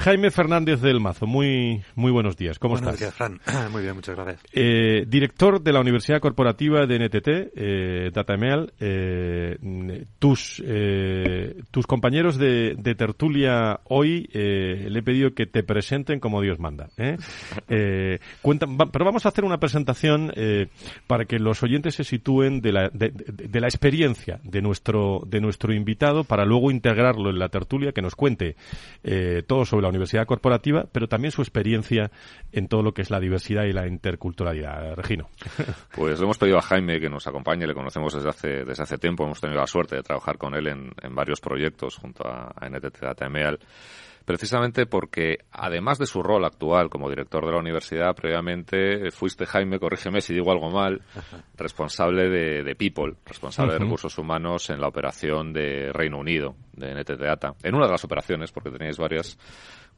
Jaime 0.00 0.30
Fernández 0.30 0.80
del 0.80 0.98
Mazo, 0.98 1.26
muy, 1.26 1.82
muy 1.94 2.10
buenos 2.10 2.34
días. 2.34 2.58
¿Cómo 2.58 2.72
buenos 2.72 2.94
estás? 2.94 3.00
Días, 3.00 3.14
Fran. 3.14 3.38
Muy 3.70 3.82
bien, 3.82 3.94
muchas 3.94 4.16
gracias. 4.16 4.40
Eh, 4.54 5.04
director 5.06 5.60
de 5.60 5.72
la 5.74 5.80
Universidad 5.80 6.20
Corporativa 6.20 6.86
de 6.86 6.98
NTT, 6.98 7.28
eh, 7.54 8.10
DataMeal, 8.10 8.72
eh, 8.80 9.58
tus, 10.18 10.62
eh, 10.64 11.60
tus 11.70 11.86
compañeros 11.86 12.38
de, 12.38 12.76
de 12.78 12.94
tertulia 12.94 13.80
hoy 13.84 14.26
le 14.32 14.98
he 14.98 15.02
pedido 15.02 15.34
que 15.34 15.44
te 15.44 15.62
presenten 15.62 16.18
como 16.18 16.40
Dios 16.40 16.58
manda. 16.58 16.88
Cuentan, 18.40 18.78
pero 18.78 19.04
vamos 19.04 19.26
a 19.26 19.28
hacer 19.28 19.44
una 19.44 19.58
presentación 19.58 20.32
para 21.06 21.26
que 21.26 21.38
los 21.38 21.62
oyentes 21.62 21.96
se 21.96 22.04
sitúen 22.04 22.62
de 22.62 22.72
la, 22.72 22.88
de, 22.88 23.10
de 23.10 23.60
la 23.60 23.66
experiencia 23.66 24.40
de 24.44 24.62
nuestro, 24.62 25.22
de 25.26 25.42
nuestro 25.42 25.74
invitado 25.74 26.24
para 26.24 26.46
luego 26.46 26.70
integrarlo 26.70 27.28
en 27.28 27.38
la 27.38 27.50
tertulia, 27.50 27.92
que 27.92 28.00
nos 28.00 28.14
cuente 28.14 28.56
todo 29.46 29.66
sobre 29.66 29.82
la 29.82 29.89
universidad 29.90 30.26
corporativa, 30.26 30.86
pero 30.90 31.08
también 31.08 31.32
su 31.32 31.42
experiencia 31.42 32.10
en 32.52 32.68
todo 32.68 32.82
lo 32.82 32.92
que 32.92 33.02
es 33.02 33.10
la 33.10 33.20
diversidad 33.20 33.64
y 33.64 33.72
la 33.72 33.86
interculturalidad. 33.86 34.94
Regino. 34.94 35.28
Pues 35.94 36.18
le 36.18 36.24
hemos 36.24 36.38
pedido 36.38 36.58
a 36.58 36.62
Jaime 36.62 37.00
que 37.00 37.10
nos 37.10 37.26
acompañe, 37.26 37.66
le 37.66 37.74
conocemos 37.74 38.14
desde 38.14 38.28
hace, 38.28 38.48
desde 38.64 38.82
hace 38.82 38.96
tiempo, 38.98 39.24
hemos 39.24 39.40
tenido 39.40 39.60
la 39.60 39.66
suerte 39.66 39.96
de 39.96 40.02
trabajar 40.02 40.38
con 40.38 40.54
él 40.54 40.68
en, 40.68 41.14
varios 41.14 41.40
proyectos 41.40 41.96
junto 41.96 42.26
a, 42.26 42.54
NTT 42.68 43.00
Data 43.00 43.28
precisamente 44.24 44.86
porque, 44.86 45.38
además 45.50 45.98
de 45.98 46.06
su 46.06 46.22
rol 46.22 46.44
actual 46.44 46.88
como 46.88 47.08
director 47.08 47.44
de 47.44 47.52
la 47.52 47.58
universidad, 47.58 48.14
previamente 48.14 49.10
fuiste, 49.10 49.46
Jaime, 49.46 49.80
corrígeme 49.80 50.20
si 50.20 50.34
digo 50.34 50.52
algo 50.52 50.70
mal, 50.70 51.02
responsable 51.56 52.28
de, 52.28 52.76
People, 52.76 53.14
responsable 53.26 53.72
de 53.72 53.80
recursos 53.80 54.16
humanos 54.18 54.70
en 54.70 54.80
la 54.80 54.86
operación 54.86 55.52
de 55.52 55.90
Reino 55.92 56.18
Unido, 56.18 56.54
de 56.72 56.94
NTT 56.94 57.20
Data, 57.20 57.54
en 57.62 57.74
una 57.74 57.86
de 57.86 57.92
las 57.92 58.04
operaciones, 58.04 58.52
porque 58.52 58.70
teníais 58.70 58.98
varias, 58.98 59.36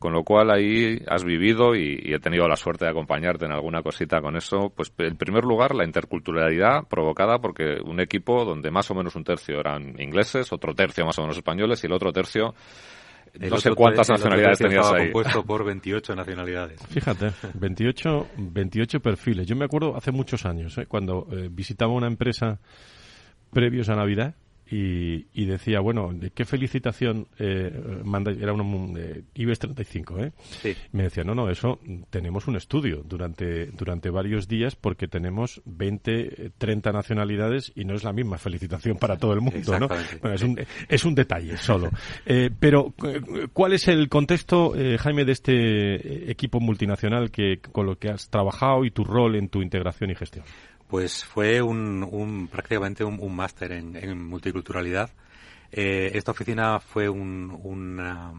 con 0.02 0.12
lo 0.12 0.24
cual 0.24 0.50
ahí 0.50 1.00
has 1.06 1.22
vivido 1.22 1.76
y, 1.76 2.12
he 2.12 2.18
tenido 2.18 2.48
la 2.48 2.56
suerte 2.56 2.86
de 2.86 2.90
acompañarte 2.90 3.44
en 3.44 3.52
alguna 3.52 3.82
cosita 3.82 4.20
con 4.20 4.36
eso. 4.36 4.72
Pues 4.74 4.92
en 4.98 5.16
primer 5.16 5.44
lugar, 5.44 5.76
la 5.76 5.84
interculturalidad 5.84 6.88
provocada 6.88 7.38
porque 7.38 7.76
un 7.84 8.00
equipo 8.00 8.44
donde 8.44 8.72
más 8.72 8.90
o 8.90 8.96
menos 8.96 9.14
un 9.14 9.22
tercio 9.22 9.60
eran 9.60 9.94
ingleses, 10.00 10.52
otro 10.52 10.74
tercio 10.74 11.06
más 11.06 11.16
o 11.20 11.22
menos 11.22 11.36
españoles 11.36 11.84
y 11.84 11.86
el 11.86 11.92
otro 11.92 12.12
tercio 12.12 12.52
no 13.38 13.58
sé 13.58 13.70
cuántas 13.76 14.10
nacionalidades 14.10 14.58
tenías 14.58 14.90
ahí. 14.90 15.04
compuesto 15.04 15.44
por 15.44 15.64
28 15.64 16.16
nacionalidades. 16.16 16.84
Fíjate, 16.88 17.30
28, 17.54 18.26
28 18.38 18.98
perfiles. 18.98 19.46
Yo 19.46 19.54
me 19.54 19.66
acuerdo 19.66 19.96
hace 19.96 20.10
muchos 20.10 20.44
años, 20.44 20.76
¿eh? 20.78 20.86
cuando 20.86 21.28
eh, 21.30 21.48
visitaba 21.48 21.92
una 21.92 22.08
empresa 22.08 22.58
previos 23.52 23.88
a 23.88 23.94
Navidad 23.94 24.34
y, 24.74 25.44
decía, 25.44 25.80
bueno, 25.80 26.14
¿qué 26.34 26.46
felicitación 26.46 27.28
eh, 27.38 27.70
manda? 28.04 28.32
Era 28.32 28.54
un 28.54 28.96
eh, 28.98 29.22
IBEX 29.34 29.58
35, 29.58 30.18
¿eh? 30.18 30.32
Me 30.92 31.04
decía, 31.04 31.24
no, 31.24 31.34
no, 31.34 31.50
eso 31.50 31.78
tenemos 32.08 32.48
un 32.48 32.56
estudio 32.56 33.02
durante, 33.04 33.66
durante 33.66 34.08
varios 34.08 34.48
días 34.48 34.74
porque 34.74 35.08
tenemos 35.08 35.60
20, 35.66 36.52
30 36.56 36.90
nacionalidades 36.90 37.70
y 37.74 37.84
no 37.84 37.94
es 37.94 38.02
la 38.02 38.14
misma 38.14 38.38
felicitación 38.38 38.96
para 38.96 39.18
todo 39.18 39.34
el 39.34 39.42
mundo, 39.42 39.78
¿no? 39.78 39.88
es, 40.32 40.42
un, 40.42 40.58
es 40.88 41.04
un 41.04 41.14
detalle 41.14 41.56
solo. 41.56 41.90
Eh, 42.24 42.50
pero, 42.58 42.94
¿cuál 43.52 43.72
es 43.72 43.88
el 43.88 44.08
contexto, 44.08 44.76
eh, 44.76 44.96
Jaime, 44.96 45.24
de 45.24 45.32
este 45.32 46.30
equipo 46.30 46.60
multinacional 46.60 47.30
que, 47.30 47.58
con 47.58 47.84
lo 47.86 47.98
que 47.98 48.10
has 48.10 48.30
trabajado 48.30 48.84
y 48.84 48.90
tu 48.90 49.04
rol 49.04 49.34
en 49.34 49.48
tu 49.48 49.60
integración 49.60 50.10
y 50.10 50.14
gestión? 50.14 50.44
Pues 50.92 51.24
fue 51.24 51.62
un, 51.62 52.50
prácticamente 52.52 53.02
un, 53.02 53.34
máster 53.34 53.72
en, 53.72 54.26
multiculturalidad. 54.26 55.08
Eh, 55.70 56.10
esta 56.12 56.32
oficina 56.32 56.80
fue 56.80 57.08
una, 57.08 58.34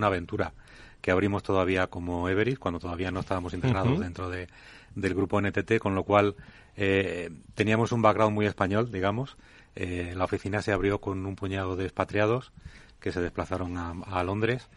aventura 0.00 0.54
que 1.02 1.10
abrimos 1.10 1.42
todavía 1.42 1.88
como 1.88 2.26
Everest, 2.30 2.60
cuando 2.60 2.80
todavía 2.80 3.10
no 3.10 3.20
estábamos 3.20 3.52
integrados 3.52 4.00
dentro 4.00 4.30
de, 4.30 4.48
del 4.94 5.14
grupo 5.14 5.38
NTT, 5.38 5.76
con 5.80 5.94
lo 5.94 6.04
cual 6.04 6.34
eh, 6.78 7.28
teníamos 7.54 7.92
un 7.92 8.00
background 8.00 8.34
muy 8.34 8.46
español, 8.46 8.90
digamos. 8.90 9.36
Eh, 9.76 10.14
la 10.16 10.24
oficina 10.24 10.62
se 10.62 10.72
abrió 10.72 11.02
con 11.02 11.26
un 11.26 11.36
puñado 11.36 11.76
de 11.76 11.84
expatriados 11.84 12.52
que 13.00 13.12
se 13.12 13.20
desplazaron 13.20 13.76
a, 13.76 14.22
Londres 14.24 14.70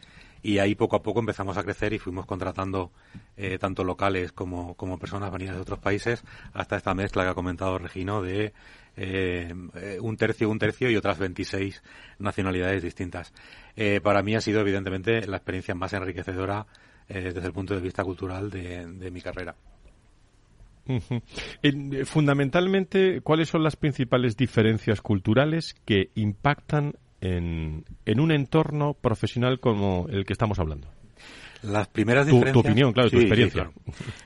Y 0.43 0.57
ahí 0.57 0.75
poco 0.75 0.95
a 0.95 1.03
poco 1.03 1.19
empezamos 1.19 1.57
a 1.57 1.63
crecer 1.63 1.93
y 1.93 1.99
fuimos 1.99 2.25
contratando 2.25 2.91
eh, 3.37 3.57
tanto 3.59 3.83
locales 3.83 4.31
como, 4.31 4.75
como 4.75 4.97
personas 4.97 5.31
venidas 5.31 5.55
de 5.55 5.61
otros 5.61 5.79
países 5.79 6.23
hasta 6.53 6.77
esta 6.77 6.93
mezcla 6.93 7.23
que 7.23 7.29
ha 7.29 7.35
comentado 7.35 7.77
Regino 7.77 8.21
de 8.21 8.53
eh, 8.97 9.53
un 10.01 10.17
tercio, 10.17 10.49
un 10.49 10.59
tercio 10.59 10.89
y 10.89 10.95
otras 10.95 11.17
26 11.17 11.81
nacionalidades 12.19 12.83
distintas. 12.83 13.33
Eh, 13.75 14.01
para 14.01 14.21
mí 14.21 14.35
ha 14.35 14.41
sido 14.41 14.59
evidentemente 14.59 15.25
la 15.27 15.37
experiencia 15.37 15.75
más 15.75 15.93
enriquecedora 15.93 16.65
eh, 17.07 17.31
desde 17.33 17.47
el 17.47 17.53
punto 17.53 17.73
de 17.73 17.81
vista 17.81 18.03
cultural 18.03 18.49
de, 18.49 19.11
mi 19.11 19.21
carrera. 19.21 19.55
fundamentalmente, 22.05 23.21
¿cuáles 23.21 23.49
son 23.49 23.63
las 23.63 23.75
principales 23.77 24.35
diferencias 24.35 25.01
culturales 25.01 25.73
que 25.85 26.09
impactan 26.15 26.95
en, 27.21 27.85
en 28.05 28.19
un 28.19 28.31
entorno 28.31 28.93
profesional 28.93 29.59
como 29.59 30.07
el 30.09 30.25
que 30.25 30.33
estamos 30.33 30.59
hablando? 30.59 30.87
Las 31.61 31.87
primeras 31.87 32.25
tu, 32.25 32.33
diferencias. 32.33 32.53
Tu 32.53 32.69
opinión, 32.69 32.91
claro, 32.91 33.09
tu 33.11 33.19
experiencia. 33.19 33.71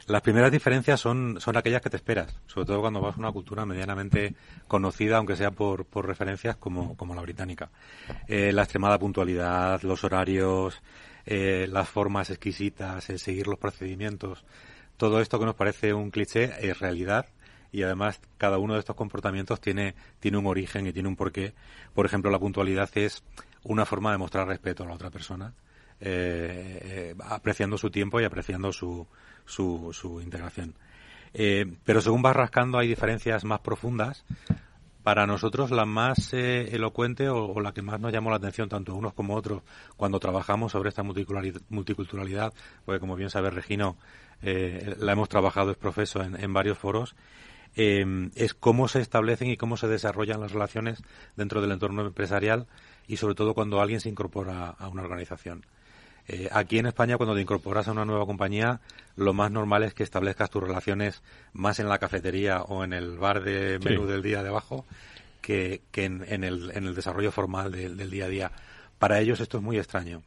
Las 0.08 0.22
primeras 0.22 0.52
diferencias 0.52 1.02
son, 1.02 1.38
son 1.42 1.58
aquellas 1.58 1.82
que 1.82 1.90
te 1.90 1.98
esperas, 1.98 2.34
sobre 2.48 2.66
todo 2.66 2.80
cuando 2.80 3.02
vas 3.02 3.16
a 3.16 3.20
una 3.20 3.32
cultura 3.32 3.66
medianamente 3.66 4.36
conocida, 4.68 5.18
aunque 5.18 5.36
sea 5.36 5.52
por, 5.52 5.86
por 5.86 6.08
referencias 6.08 6.56
como, 6.56 6.96
como 6.96 7.14
la 7.14 7.22
británica. 7.22 7.70
Eh, 8.28 8.54
la 8.54 8.64
extremada 8.64 8.98
puntualidad, 8.98 9.82
los 9.82 10.06
horarios, 10.06 10.82
eh, 11.26 11.68
las 11.70 11.90
formas 11.90 12.30
exquisitas, 12.30 13.10
el 13.10 13.20
seguir 13.20 13.48
los 13.48 13.60
procedimientos, 13.60 14.46
todo 14.96 15.20
esto 15.20 15.38
que 15.38 15.46
nos 15.46 15.56
parece 15.56 15.94
un 15.94 16.12
cliché 16.12 16.52
es 16.62 16.80
realidad 16.80 17.26
y 17.76 17.84
además 17.84 18.22
cada 18.38 18.58
uno 18.58 18.74
de 18.74 18.80
estos 18.80 18.96
comportamientos 18.96 19.60
tiene, 19.60 19.96
tiene 20.20 20.38
un 20.38 20.48
origen 20.48 20.88
y 20.88 20.94
tiene 20.94 21.10
un 21.10 21.16
porqué. 21.16 21.54
Por 21.94 22.06
ejemplo, 22.06 22.32
la 22.32 22.40
puntualidad 22.40 22.90
es 22.96 23.24
una 23.64 23.86
forma 23.86 24.12
de 24.12 24.18
mostrar 24.18 24.48
respeto 24.48 24.84
a 24.84 24.88
la 24.88 24.94
otra 24.94 25.10
persona, 25.10 25.54
eh, 26.00 26.80
eh, 26.84 27.16
apreciando 27.26 27.78
su 27.78 27.90
tiempo 27.90 28.22
y 28.22 28.24
apreciando 28.24 28.72
su, 28.72 29.06
su, 29.46 29.92
su 29.94 30.22
integración. 30.22 30.74
pero 31.84 32.00
según 32.00 32.22
vas 32.22 32.36
rascando 32.36 32.78
hay 32.78 32.88
diferencias 32.88 33.44
más 33.44 33.60
profundas 33.60 34.24
para 35.06 35.28
nosotros 35.28 35.70
la 35.70 35.86
más 35.86 36.34
eh, 36.34 36.76
elocuente 36.76 37.30
o, 37.30 37.62
la 37.62 37.74
que 37.74 37.84
más 37.84 38.00
nos 38.00 38.12
llamó 38.12 38.32
la 38.32 38.38
atención, 38.38 38.68
tanto 38.68 38.96
unos 38.96 39.14
como 39.14 39.36
otros, 39.36 39.62
cuando 39.98 40.20
trabajamos 40.20 40.72
sobre 40.72 40.90
esta 40.90 41.04
multiculturalidad, 41.04 42.52
porque 42.84 43.00
como 43.00 43.16
bien 43.16 43.30
sabe 43.30 43.52
Regino, 43.52 43.98
eh, 44.42 44.96
la 44.98 45.12
hemos 45.12 45.30
trabajado, 45.30 45.70
es 45.70 45.78
profeso 45.78 46.24
en, 46.24 46.54
varios 46.54 46.80
foros, 46.80 47.16
eh, 47.76 48.30
es 48.36 48.54
cómo 48.54 48.88
se 48.88 49.02
establecen 49.02 49.50
y 49.50 49.58
cómo 49.58 49.78
se 49.78 49.88
desarrollan 49.88 50.42
las 50.42 50.52
relaciones 50.52 51.04
dentro 51.36 51.62
del 51.62 51.72
entorno 51.72 52.06
empresarial 52.06 52.68
y 53.08 53.18
sobre 53.18 53.36
todo 53.36 53.54
cuando 53.54 53.82
alguien 53.82 54.00
se 54.00 54.10
incorpora 54.10 54.70
a 54.70 54.88
una 54.88 55.04
organización. 55.04 55.66
Eh, 56.28 56.50
aquí 56.52 56.80
en 56.80 56.88
España, 56.88 57.18
cuando 57.18 57.36
te 57.36 57.42
incorporas 57.42 57.88
a 57.88 57.92
una 57.92 58.06
nueva 58.06 58.26
compañía, 58.26 58.82
lo 59.16 59.34
más 59.34 59.52
normal 59.52 59.84
es 59.84 59.94
que 59.94 60.04
establezcas 60.04 60.50
tus 60.50 60.64
relaciones 60.64 61.22
más 61.54 61.80
en 61.80 61.88
la 61.88 62.00
cafetería 62.00 62.62
o 62.62 62.84
en 62.84 62.94
el 62.94 63.18
bar 63.18 63.44
de 63.44 63.80
menú 63.80 64.08
del 64.08 64.24
día 64.24 64.42
de 64.42 64.50
abajo 64.50 64.86
que, 65.42 65.84
en, 65.94 66.24
el, 66.44 66.72
en, 66.72 66.86
el, 66.86 66.96
desarrollo 66.96 67.32
formal 67.32 67.72
del 67.72 68.10
día 68.10 68.26
a 68.26 68.30
día. 68.30 68.52
Para 68.98 69.20
ellos 69.20 69.40
esto 69.40 69.58
es 69.58 69.64
muy 69.64 69.78
extraño. 69.78 70.24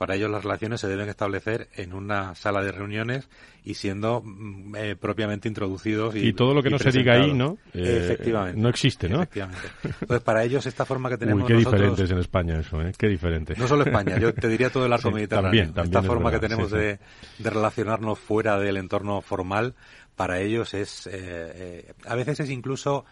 Para 0.00 0.14
ellos 0.14 0.30
las 0.30 0.42
relaciones 0.42 0.80
se 0.80 0.88
deben 0.88 1.10
establecer 1.10 1.68
en 1.74 1.92
una 1.92 2.34
sala 2.34 2.62
de 2.62 2.72
reuniones 2.72 3.28
y 3.64 3.74
siendo 3.74 4.22
mm, 4.24 4.74
eh, 4.74 4.96
propiamente 4.96 5.46
introducidos. 5.46 6.16
Y, 6.16 6.32
todo 6.32 6.54
lo 6.54 6.62
que 6.62 6.70
no 6.70 6.78
se 6.78 6.90
diga 6.90 7.16
ahí, 7.16 7.34
¿no? 7.34 7.58
Eh, 7.74 8.00
efectivamente. 8.04 8.58
No 8.58 8.70
existe, 8.70 9.10
¿no? 9.10 9.16
Efectivamente. 9.16 9.68
Entonces, 9.84 10.22
para 10.22 10.42
ellos 10.42 10.64
esta 10.64 10.86
forma 10.86 11.10
que 11.10 11.18
tenemos 11.18 11.42
Uy, 11.42 11.48
qué 11.48 11.54
diferentes 11.58 12.10
en 12.10 12.16
España 12.16 12.58
eso, 12.58 12.80
¿eh? 12.80 12.92
Qué 12.96 13.08
diferente. 13.08 13.52
No 13.58 13.68
solo 13.68 13.82
España, 13.82 14.16
yo 14.18 14.32
te 14.32 14.48
diría 14.48 14.70
todo 14.70 14.86
el 14.86 14.92
arco 14.94 15.10
mediterráneo. 15.10 15.50
También, 15.50 15.74
también 15.74 15.98
esta 15.98 16.02
forma 16.02 16.30
que 16.30 16.38
tenemos 16.38 16.70
de, 16.70 16.98
de, 17.38 17.50
relacionarnos 17.50 18.18
fuera 18.18 18.58
del 18.58 18.78
entorno 18.78 19.20
formal, 19.20 19.74
para 20.16 20.40
ellos 20.40 20.72
es... 20.72 21.10
Eh, 21.12 21.92
a 22.06 22.14
veces 22.14 22.40
es 22.40 22.48
incluso 22.48 23.04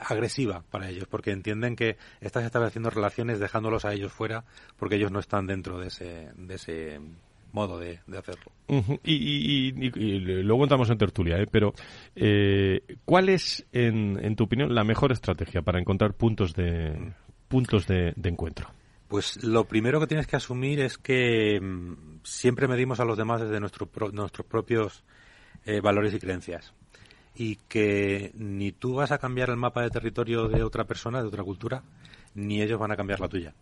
agresiva 0.00 0.62
para 0.70 0.88
ellos, 0.88 1.06
porque 1.08 1.30
entienden 1.30 1.76
que 1.76 1.96
estás 2.20 2.44
estableciendo 2.44 2.90
relaciones 2.90 3.38
dejándolos 3.38 3.84
a 3.84 3.92
ellos 3.92 4.12
fuera, 4.12 4.44
porque 4.76 4.96
ellos 4.96 5.10
no 5.10 5.20
están 5.20 5.46
dentro 5.46 5.78
de 5.78 5.88
ese, 5.88 6.30
de 6.36 6.54
ese 6.54 7.00
modo 7.52 7.78
de, 7.78 8.00
hacerlo. 8.16 8.52
y, 9.04 9.72
luego 10.42 10.64
entramos 10.64 10.90
en 10.90 10.98
tertulia, 10.98 11.38
¿eh? 11.38 11.46
pero 11.50 11.74
eh, 12.14 12.82
¿cuál 13.04 13.28
es, 13.28 13.66
en, 13.72 14.18
en, 14.22 14.36
tu 14.36 14.44
opinión, 14.44 14.74
la 14.74 14.84
mejor 14.84 15.12
estrategia 15.12 15.62
para 15.62 15.80
encontrar 15.80 16.14
puntos 16.14 16.54
de, 16.54 17.12
puntos 17.48 17.86
de, 17.86 18.14
encuentro? 18.22 18.70
Pues 19.08 19.42
lo 19.42 19.64
primero 19.64 19.98
que 19.98 20.06
tienes 20.06 20.26
que 20.28 20.36
asumir 20.36 20.80
es 20.80 20.96
que 20.96 21.60
mm, 21.60 22.20
siempre 22.22 22.68
medimos 22.68 23.00
a 23.00 23.04
los 23.04 23.18
demás 23.18 23.40
desde 23.40 23.58
nuestro 23.58 23.88
nuestros 24.12 24.46
propios 24.46 25.04
eh, 25.66 25.80
valores 25.80 26.14
y 26.14 26.18
creencias 26.20 26.72
y 27.34 27.56
que 27.56 28.32
ni 28.34 28.72
tú 28.72 28.94
vas 28.94 29.12
a 29.12 29.18
cambiar 29.18 29.50
el 29.50 29.56
mapa 29.56 29.82
de 29.82 29.90
territorio 29.90 30.48
de 30.48 30.62
otra 30.62 30.84
persona, 30.84 31.22
de 31.22 31.28
otra 31.28 31.44
cultura, 31.44 31.82
ni 32.34 32.62
ellos 32.62 32.78
van 32.78 32.92
a 32.92 32.96
cambiar 32.96 33.20
la 33.20 33.28
tuya. 33.28 33.54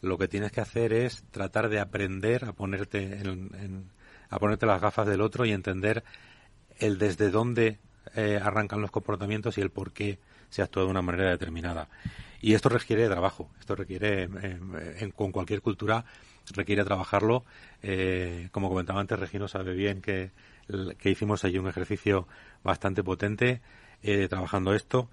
Lo 0.00 0.18
que 0.18 0.28
tienes 0.28 0.52
que 0.52 0.60
hacer 0.60 0.92
es 0.92 1.22
tratar 1.30 1.68
de 1.68 1.80
aprender 1.80 2.44
a 2.44 2.52
ponerte 2.52 3.20
en, 3.20 3.90
a 4.28 4.38
ponerte 4.38 4.66
las 4.66 4.80
gafas 4.80 5.06
del 5.06 5.20
otro 5.20 5.44
y 5.44 5.52
entender 5.52 6.02
el 6.78 6.98
desde 6.98 7.30
dónde 7.30 7.78
eh, 8.14 8.40
arrancan 8.42 8.80
los 8.80 8.90
comportamientos 8.90 9.58
y 9.58 9.60
el 9.60 9.70
por 9.70 9.92
qué 9.92 10.18
se 10.50 10.62
actúa 10.62 10.84
de 10.84 10.90
una 10.90 11.02
manera 11.02 11.30
determinada. 11.30 11.88
Y 12.40 12.54
esto 12.54 12.68
requiere 12.68 13.08
trabajo, 13.08 13.48
esto 13.60 13.76
requiere, 13.76 14.28
eh, 14.42 15.12
con 15.14 15.30
cualquier 15.30 15.62
cultura, 15.62 16.04
requiere 16.54 16.82
trabajarlo. 16.84 17.44
Eh, 17.82 18.48
como 18.50 18.68
comentaba 18.68 19.00
antes, 19.00 19.18
Regino 19.18 19.48
sabe 19.48 19.74
bien 19.74 20.02
que 20.02 20.30
que 20.98 21.10
hicimos 21.10 21.44
allí 21.44 21.58
un 21.58 21.68
ejercicio 21.68 22.26
bastante 22.62 23.02
potente 23.02 23.60
eh, 24.02 24.28
trabajando 24.28 24.74
esto. 24.74 25.08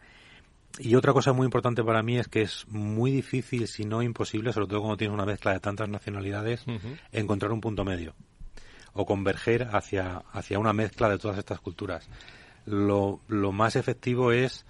Y 0.78 0.96
otra 0.96 1.14
cosa 1.14 1.34
muy 1.34 1.46
importante 1.46 1.84
para 1.84 2.04
mí 2.04 2.18
es 2.18 2.28
que 2.28 2.42
es 2.42 2.68
muy 2.68 3.12
difícil, 3.12 3.68
si 3.68 3.86
no 3.86 4.02
imposible, 4.04 4.54
sobre 4.54 4.68
todo 4.68 4.82
cuando 4.82 4.98
tienes 4.98 5.14
una 5.14 5.26
mezcla 5.26 5.54
de 5.54 5.60
tantas 5.60 5.90
nacionalidades, 5.90 6.64
encontrar 7.12 7.52
un 7.52 7.60
punto 7.60 7.84
medio 7.84 8.14
o 8.94 9.06
converger 9.06 9.70
hacia, 9.72 10.24
hacia 10.32 10.60
una 10.60 10.74
mezcla 10.74 11.10
de 11.10 11.18
todas 11.18 11.38
estas 11.38 11.60
culturas. 11.60 12.08
Lo, 12.66 13.20
lo 13.28 13.52
más 13.52 13.76
efectivo 13.76 14.32
es 14.32 14.66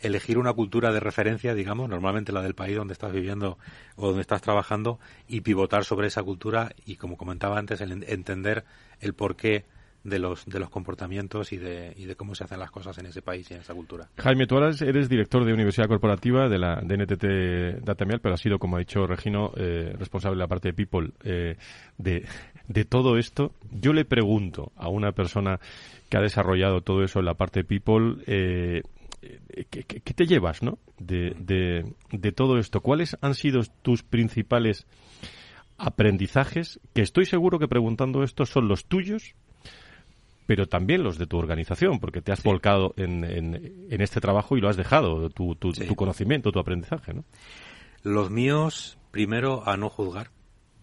elegir 0.00 0.38
una 0.38 0.52
cultura 0.52 0.92
de 0.92 1.00
referencia, 1.00 1.54
digamos, 1.54 1.88
normalmente 1.88 2.32
la 2.32 2.42
del 2.42 2.54
país 2.54 2.76
donde 2.76 2.92
estás 2.92 3.12
viviendo 3.12 3.58
o 3.96 4.08
donde 4.08 4.22
estás 4.22 4.42
trabajando, 4.42 4.98
y 5.28 5.40
pivotar 5.40 5.84
sobre 5.84 6.08
esa 6.08 6.22
cultura 6.22 6.72
y, 6.84 6.96
como 6.96 7.16
comentaba 7.16 7.58
antes, 7.58 7.80
el 7.80 8.04
entender 8.04 8.64
el 9.00 9.14
por 9.14 9.36
qué 9.36 9.64
de 10.04 10.18
los, 10.18 10.44
de 10.44 10.60
los 10.60 10.68
comportamientos 10.68 11.52
y 11.52 11.56
de, 11.56 11.94
y 11.96 12.04
de 12.04 12.14
cómo 12.14 12.34
se 12.34 12.44
hacen 12.44 12.60
las 12.60 12.70
cosas 12.70 12.96
en 12.98 13.06
ese 13.06 13.22
país 13.22 13.50
y 13.50 13.54
en 13.54 13.60
esa 13.60 13.74
cultura. 13.74 14.08
Jaime, 14.18 14.46
tú 14.46 14.58
eres 14.58 15.08
director 15.08 15.44
de 15.44 15.52
Universidad 15.52 15.88
Corporativa 15.88 16.48
de 16.48 16.58
la 16.58 16.80
de 16.82 16.96
NTT 16.98 17.84
Datamial, 17.84 18.20
pero 18.20 18.34
has 18.34 18.40
sido, 18.40 18.58
como 18.58 18.76
ha 18.76 18.80
dicho 18.80 19.06
Regino, 19.06 19.52
eh, 19.56 19.94
responsable 19.98 20.36
de 20.36 20.40
la 20.40 20.48
parte 20.48 20.68
de 20.68 20.74
People 20.74 21.10
eh, 21.24 21.56
de, 21.96 22.26
de 22.68 22.84
todo 22.84 23.16
esto. 23.16 23.52
Yo 23.72 23.94
le 23.94 24.04
pregunto 24.04 24.72
a 24.76 24.88
una 24.88 25.12
persona 25.12 25.58
que 26.10 26.18
ha 26.18 26.20
desarrollado 26.20 26.82
todo 26.82 27.02
eso 27.02 27.20
en 27.20 27.24
la 27.24 27.34
parte 27.34 27.60
de 27.60 27.64
People, 27.64 28.22
eh, 28.26 28.82
¿qué, 29.70 29.84
qué, 29.84 30.14
te 30.14 30.26
llevas 30.26 30.62
¿no? 30.62 30.78
de, 30.98 31.34
de, 31.38 31.94
de 32.12 32.32
todo 32.32 32.58
esto? 32.58 32.82
¿Cuáles 32.82 33.16
han 33.22 33.34
sido 33.34 33.62
tus 33.80 34.02
principales 34.02 34.86
aprendizajes? 35.78 36.78
Que 36.92 37.00
estoy 37.00 37.24
seguro 37.24 37.58
que 37.58 37.68
preguntando 37.68 38.22
esto 38.22 38.44
son 38.44 38.68
los 38.68 38.84
tuyos 38.84 39.34
pero 40.46 40.66
también 40.66 41.02
los 41.02 41.18
de 41.18 41.26
tu 41.26 41.38
organización, 41.38 42.00
porque 42.00 42.20
te 42.20 42.32
has 42.32 42.42
volcado 42.42 42.94
en, 42.96 43.24
en, 43.24 44.00
este 44.00 44.20
trabajo 44.20 44.56
y 44.56 44.60
lo 44.60 44.68
has 44.68 44.76
dejado, 44.76 45.30
tu, 45.30 45.54
tu, 45.54 45.72
conocimiento, 45.96 46.52
tu 46.52 46.58
aprendizaje, 46.58 47.14
¿no? 47.14 47.24
Los 48.02 48.30
míos, 48.30 48.98
primero, 49.10 49.66
a 49.66 49.76
no 49.76 49.88
juzgar. 49.88 50.30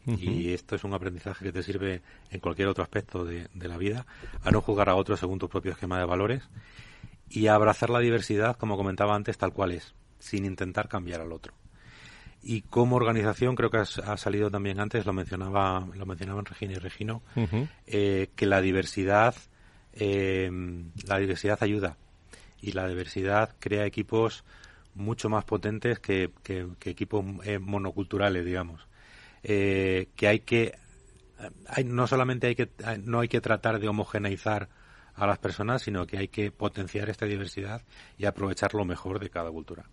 Y 0.08 0.54
esto 0.54 0.76
es 0.76 0.84
un 0.84 0.96
aprendizaje 0.96 1.46
que 1.46 1.52
te 1.52 1.62
sirve 1.62 2.02
en 2.32 2.40
cualquier 2.40 2.68
otro 2.68 2.84
aspecto 2.84 3.24
de, 3.24 3.48
de, 3.54 3.68
la 3.68 3.78
vida, 3.78 4.08
a 4.44 4.50
no 4.50 4.60
juzgar 4.60 4.90
a 4.90 4.96
otros 4.96 5.20
según 5.20 5.38
tu 5.38 5.48
propio 5.48 5.74
esquema 5.74 6.00
de 6.00 6.06
valores 6.06 6.50
y 7.30 7.46
a 7.46 7.54
abrazar 7.54 7.92
la 7.92 8.00
diversidad, 8.00 8.58
como 8.58 8.78
comentaba 8.78 9.16
antes, 9.16 9.38
tal 9.38 9.54
cual 9.54 9.74
es, 9.74 9.94
sin 10.18 10.44
intentar 10.44 10.90
cambiar 10.90 11.22
al 11.22 11.32
otro. 11.32 11.54
Y 12.44 12.64
como 12.64 12.96
organización, 12.96 13.56
creo 13.56 13.70
que 13.70 13.78
ha, 13.78 14.18
salido 14.18 14.50
también 14.50 14.80
antes, 14.80 15.06
lo 15.06 15.14
mencionaba, 15.14 15.88
lo 15.94 16.06
mencionaban 16.06 16.46
Regina 16.46 16.74
y 16.74 16.78
Regino, 16.78 17.22
eh, 17.86 18.30
que 18.36 18.48
la 18.48 18.62
diversidad 18.62 19.36
eh, 19.94 20.50
la 21.08 21.18
diversidad 21.18 21.58
ayuda 21.62 21.98
y 22.62 22.72
la 22.74 22.88
diversidad 22.88 23.56
crea 23.60 23.86
equipos 23.86 24.44
mucho 24.94 25.30
más 25.30 25.46
potentes 25.46 26.00
que, 26.00 26.32
equipos 26.86 27.26
eh, 27.44 27.60
monoculturales, 27.60 28.46
digamos. 28.46 28.88
Eh, 29.44 30.10
que 30.16 30.28
hay 30.28 30.40
que, 30.42 30.74
hay, 31.68 31.84
no 31.84 32.08
solamente 32.08 32.48
hay 32.48 32.56
que, 32.56 32.70
no 33.04 33.22
hay 33.22 33.28
que 33.28 33.42
tratar 33.42 33.80
de 33.80 33.88
homogeneizar 33.88 34.70
a 35.16 35.28
las 35.28 35.40
personas, 35.40 35.82
sino 35.82 36.06
que 36.06 36.18
hay 36.18 36.28
que 36.28 36.52
potenciar 36.52 37.10
esta 37.10 37.26
diversidad 37.26 37.82
y 38.18 38.26
aprovechar 38.26 38.74
lo 38.74 38.86
mejor 38.86 39.20
de 39.20 39.30
cada 39.30 39.52
cultura. 39.52 39.84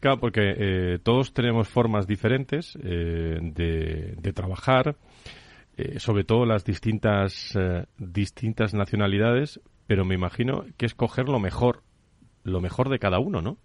Claro, 0.00 0.20
porque 0.20 0.54
eh, 0.56 0.98
todos 1.02 1.32
tenemos 1.32 1.68
formas 1.68 2.06
diferentes 2.06 2.76
eh, 2.82 3.38
de, 3.40 4.32
trabajar, 4.32 4.96
eh, 5.76 5.98
sobre 5.98 6.24
todo 6.24 6.44
las 6.46 6.64
distintas, 6.64 7.56
distintas 7.98 8.74
nacionalidades, 8.74 9.60
pero 9.86 10.04
me 10.04 10.14
imagino 10.14 10.64
que 10.76 10.86
es 10.86 10.94
coger 10.94 11.28
lo 11.28 11.38
mejor, 11.38 11.82
lo 12.44 12.60
mejor 12.60 12.88
de 12.88 12.98
cada 12.98 13.18
uno, 13.18 13.42
¿no? 13.42 13.58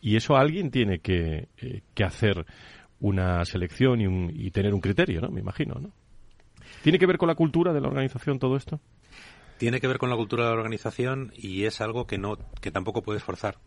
Y 0.00 0.16
eso 0.16 0.36
alguien 0.36 0.70
tiene 0.70 1.00
que, 1.00 1.48
que 1.94 2.04
hacer 2.04 2.46
una 3.00 3.44
selección 3.44 4.00
y, 4.00 4.06
un, 4.06 4.32
y 4.34 4.50
tener 4.50 4.74
un 4.74 4.80
criterio, 4.80 5.20
¿no? 5.20 5.30
Me 5.30 5.40
imagino, 5.40 5.74
¿no? 5.74 5.92
¿Tiene 6.82 6.98
que 6.98 7.06
ver 7.06 7.18
con 7.18 7.28
la 7.28 7.34
cultura 7.34 7.72
de 7.72 7.80
la 7.80 7.88
organización 7.88 8.38
todo 8.38 8.56
esto? 8.56 8.80
Tiene 9.58 9.80
que 9.80 9.88
ver 9.88 9.98
con 9.98 10.10
la 10.10 10.16
cultura 10.16 10.44
de 10.44 10.50
la 10.50 10.56
organización 10.56 11.32
y 11.36 11.64
es 11.64 11.80
algo 11.80 12.06
que 12.06 12.18
no 12.18 12.38
que 12.60 12.70
tampoco 12.70 13.02
puedes 13.02 13.24
forzar 13.24 13.58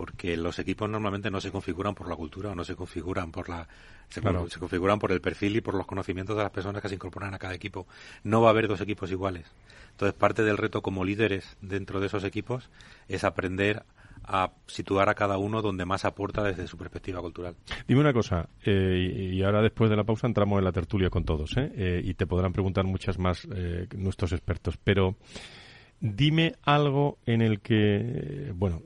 porque 0.00 0.34
los 0.34 0.58
equipos 0.58 0.88
normalmente 0.88 1.30
no 1.30 1.42
se 1.42 1.50
configuran 1.50 1.94
por 1.94 2.08
la 2.08 2.16
cultura 2.16 2.52
o 2.52 2.54
no 2.54 2.64
se 2.64 2.74
configuran 2.74 3.30
por 3.30 3.50
la 3.50 3.68
se, 4.08 4.22
configuran 4.22 4.98
por 4.98 5.12
el 5.12 5.20
perfil 5.20 5.56
y 5.56 5.60
por 5.60 5.74
los 5.74 5.86
conocimientos 5.86 6.34
de 6.38 6.42
las 6.42 6.50
personas 6.50 6.80
que 6.80 6.88
se 6.88 6.94
incorporan 6.94 7.34
a 7.34 7.38
cada 7.38 7.52
equipo 7.52 7.86
no 8.24 8.40
va 8.40 8.48
a 8.48 8.50
haber 8.52 8.66
dos 8.66 8.80
equipos 8.80 9.10
iguales 9.10 9.44
entonces 9.90 10.14
parte 10.14 10.42
del 10.42 10.56
reto 10.56 10.80
como 10.80 11.04
líderes 11.04 11.58
dentro 11.60 12.00
de 12.00 12.06
esos 12.06 12.24
equipos 12.24 12.70
es 13.08 13.24
aprender 13.24 13.84
a 14.24 14.52
situar 14.66 15.10
a 15.10 15.14
cada 15.14 15.36
uno 15.36 15.60
donde 15.60 15.84
más 15.84 16.06
aporta 16.06 16.42
desde 16.44 16.66
su 16.66 16.76
perspectiva 16.76 17.20
cultural. 17.20 17.56
Dime 17.88 18.00
una 18.00 18.12
cosa, 18.12 18.48
eh, 18.64 19.32
y 19.32 19.42
ahora 19.42 19.62
después 19.62 19.88
de 19.88 19.96
la 19.96 20.04
pausa 20.04 20.26
entramos 20.26 20.58
en 20.58 20.64
la 20.64 20.72
tertulia 20.72 21.08
con 21.08 21.24
todos, 21.24 21.56
¿eh? 21.56 21.72
Eh, 21.74 22.02
y 22.04 22.14
te 22.14 22.26
podrán 22.26 22.52
preguntar 22.52 22.84
muchas 22.84 23.18
más 23.18 23.48
nuestros 23.96 24.32
expertos, 24.32 24.76
pero 24.76 25.16
dime 26.00 26.54
algo 26.62 27.18
en 27.26 27.42
el 27.42 27.60
que, 27.60 28.52
bueno, 28.54 28.82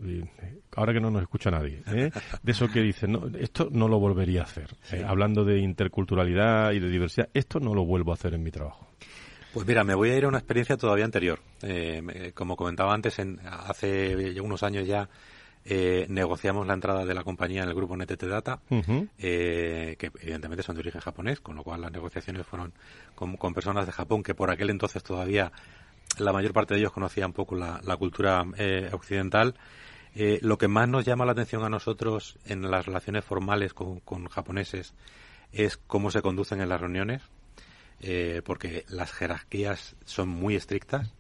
ahora 0.77 0.93
que 0.93 1.01
no 1.01 1.11
nos 1.11 1.23
escucha 1.23 1.51
nadie, 1.51 1.83
de 1.85 2.53
eso 2.53 2.69
que 2.69 2.81
dicen, 2.81 3.13
no, 3.13 3.27
esto 3.39 3.69
no 3.71 3.89
lo 3.89 3.99
volvería 3.99 4.43
a 4.43 4.45
hacer, 4.45 4.77
hablando 5.07 5.45
de 5.45 5.59
interculturalidad 5.59 6.73
y 6.73 6.81
de 6.81 6.89
diversidad, 6.89 7.29
esto 7.35 7.61
no 7.61 7.75
lo 7.75 7.85
vuelvo 7.85 8.13
a 8.13 8.15
hacer 8.15 8.35
en 8.35 8.43
mi 8.43 8.51
trabajo. 8.51 8.89
Pues 9.53 9.67
mira, 9.67 9.85
me 9.85 9.95
voy 9.95 10.11
a 10.11 10.19
ir 10.19 10.25
a 10.25 10.29
una 10.29 10.39
experiencia 10.39 10.77
todavía 10.77 11.05
anterior. 11.05 11.39
como 12.35 12.57
comentaba 12.57 12.93
antes, 12.93 13.19
en, 13.21 13.39
hace 13.45 14.41
unos 14.41 14.63
años 14.65 14.87
ya 14.87 15.09
eh, 15.67 16.05
negociamos 16.11 16.67
la 16.67 16.75
entrada 16.75 17.07
de 17.07 17.15
la 17.15 17.25
compañía 17.25 17.63
en 17.63 17.71
el 17.71 17.75
grupo 17.75 17.97
NTT 17.97 18.25
Data, 18.25 18.61
eh, 19.19 19.97
que 19.99 20.11
evidentemente 20.21 20.63
son 20.63 20.75
de 20.75 20.81
origen 20.81 21.01
japonés, 21.01 21.41
con 21.41 21.57
lo 21.57 21.63
cual 21.63 21.81
las 21.81 21.91
negociaciones 21.91 22.47
fueron 22.47 22.75
con, 23.15 23.55
personas 23.55 23.87
de 23.87 23.93
Japón 23.93 24.23
que 24.23 24.35
por 24.35 24.51
aquel 24.51 24.69
entonces 24.69 25.03
todavía 25.03 25.53
la 26.19 26.33
mayor 26.33 26.53
parte 26.53 26.75
de 26.75 26.81
ellos 26.81 26.93
conocían 26.93 27.29
un 27.29 27.33
poco 27.33 27.57
la, 27.57 27.97
cultura 27.97 28.45
eh, 28.57 28.91
occidental. 28.93 29.55
lo 30.15 30.59
que 30.59 30.69
más 30.69 30.89
nos 30.89 31.05
llama 31.05 31.25
la 31.25 31.33
atención 31.33 31.65
a 31.65 31.69
nosotros 31.69 32.39
en 32.47 32.71
las 32.71 32.87
relaciones 32.87 33.25
formales 33.25 33.75
con, 33.75 34.01
japoneses 34.29 34.95
es 35.53 35.77
cómo 35.77 36.11
se 36.11 36.23
conducen 36.23 36.61
en 36.61 36.69
las 36.69 36.81
reuniones, 36.81 37.23
porque 38.45 38.85
las 38.89 39.13
jerarquías 39.13 39.97
son 40.05 40.29
muy 40.29 40.57
estrictas 40.57 41.13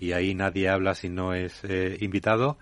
y 0.00 0.12
ahí 0.12 0.34
nadie 0.34 0.68
habla 0.68 0.94
si 0.94 1.08
no 1.08 1.34
es 1.34 1.62
invitado 2.00 2.58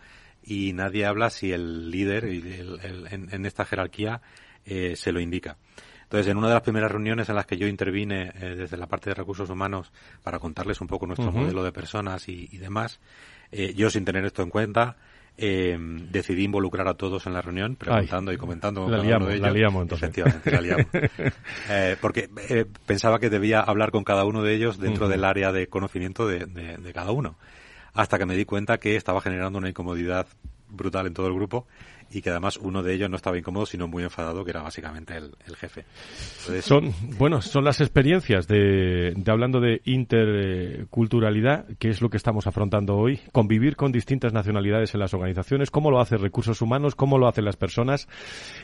y 0.47 0.73
nadie 0.73 1.07
habla 1.07 1.31
si 1.31 1.53
el 1.53 1.91
líder 1.91 2.25
en, 2.27 3.47
esta 3.47 3.65
jerarquía 3.65 4.21
eh, 4.67 4.95
se 4.97 5.13
lo 5.13 5.21
indica. 5.21 5.57
Entonces, 6.05 6.31
en 6.31 6.37
una 6.37 6.49
de 6.49 6.55
las 6.55 6.63
primeras 6.63 6.91
reuniones 6.91 7.29
en 7.29 7.35
las 7.35 7.47
que 7.47 7.57
yo 7.57 7.67
intervine 7.67 8.33
eh, 8.41 8.55
desde 8.57 8.77
la 8.77 8.87
parte 8.87 9.11
de 9.11 9.15
recursos 9.15 9.51
humanos 9.51 9.93
para 10.23 10.39
contarles 10.39 10.81
un 10.81 10.87
poco 10.87 11.07
nuestro 11.07 11.33
modelo 11.33 11.65
de 11.65 11.73
personas 11.73 12.29
y, 12.29 12.47
demás, 12.59 13.01
eh, 13.51 13.75
yo 13.75 13.91
sin 13.91 14.05
tener 14.05 14.25
esto 14.25 14.43
en 14.43 14.51
cuenta, 14.51 14.97
decidí 15.37 16.45
involucrar 16.45 16.87
a 16.87 16.95
todos 16.95 17.27
en 17.27 17.33
la 17.33 17.43
reunión, 17.43 17.75
preguntando 17.75 18.33
y 18.33 18.37
comentando 18.37 18.89
la 18.89 18.99
liamos, 18.99 19.29
de 19.29 19.35
ellos. 19.35 19.47
La 19.47 19.53
liamos, 19.53 19.83
entonces. 19.83 20.09
Efectivamente, 20.11 20.51
la 20.53 20.61
liamos. 20.61 20.87
porque 22.01 22.31
pensaba 22.87 23.19
que 23.19 23.31
debía 23.31 23.61
hablar 23.61 23.91
con 23.91 24.05
cada 24.05 24.25
uno 24.25 24.43
de 24.43 24.55
ellos 24.55 24.79
dentro 24.79 25.09
del 25.09 25.25
área 25.25 25.51
de 25.51 25.67
conocimiento 25.67 26.29
de 26.29 26.93
cada 26.95 27.11
uno 27.11 27.37
hasta 27.95 28.19
que 28.19 28.27
me 28.27 28.37
di 28.37 28.45
cuenta 28.45 28.79
que 28.79 28.97
estaba 28.97 29.21
generando 29.21 29.59
una 29.59 29.69
incomodidad 29.69 30.27
brutal 30.69 31.07
en 31.07 31.15
todo 31.15 31.29
el 31.29 31.35
grupo 31.35 31.67
y 32.15 32.23
que 32.23 32.31
además 32.31 32.57
uno 32.57 32.83
de 32.83 32.95
ellos 32.95 33.11
no 33.11 33.17
estaba 33.17 33.39
incómodo 33.39 33.67
sino 33.67 33.89
muy 33.89 34.03
enfadado 34.03 34.45
que 34.45 34.51
era 34.51 34.63
básicamente 34.63 35.17
el, 35.17 35.35
jefe. 35.57 35.85
Son 36.63 36.93
bueno 37.19 37.43
son 37.43 37.65
las 37.65 37.81
experiencias 37.81 38.47
de, 38.47 39.15
hablando 39.27 39.61
de 39.61 39.81
interculturalidad 39.85 41.67
que 41.79 41.91
es 41.91 42.01
lo 42.01 42.09
que 42.11 42.17
estamos 42.17 42.47
afrontando 42.47 42.97
hoy 42.97 43.21
convivir 43.33 43.77
con 43.77 43.93
distintas 43.93 44.33
nacionalidades 44.33 44.95
en 44.95 45.01
las 45.01 45.15
organizaciones 45.15 45.71
cómo 45.71 45.91
lo 45.91 46.01
hacen 46.01 46.21
recursos 46.21 46.63
humanos 46.63 46.95
cómo 46.95 47.19
lo 47.19 47.29
hacen 47.29 47.45
las 47.45 47.57
personas 47.57 48.09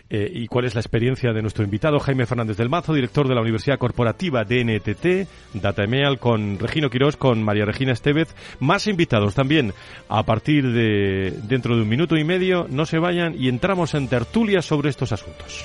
eh, 0.09 0.31
y 0.33 0.47
cuál 0.47 0.65
es 0.65 0.75
la 0.75 0.81
experiencia 0.81 1.33
de 1.33 1.43
nuestro 1.43 1.65
invitado 1.65 1.99
Jaime 1.99 2.27
Fernández 2.27 2.57
del 2.57 2.69
Mazo 2.69 2.95
director 2.95 3.29
de 3.29 3.35
la 3.35 3.41
Universidad 3.41 3.79
Corporativa 3.79 4.45
de 4.45 4.65
NTT 4.65 5.61
DataEmeal 5.61 6.19
con 6.19 6.59
Regino 6.59 6.91
Quirós 6.91 7.17
con 7.17 7.43
María 7.43 7.65
Regina 7.65 7.93
Estevez 7.93 8.35
más 8.61 8.87
invitados 8.87 9.35
también 9.35 9.73
a 10.09 10.25
partir 10.25 10.73
de 10.73 11.35
dentro 11.43 11.77
de 11.77 11.83
un 11.83 11.89
minuto 11.89 12.17
y 12.17 12.25
medio. 12.25 12.67
No 12.69 12.87
se 12.87 12.99
vayan 12.99 13.35
y 13.41 13.49
entramos 13.49 13.95
en 13.95 14.07
tertulia 14.07 14.61
sobre 14.61 14.91
estos 14.91 15.13
asuntos. 15.13 15.65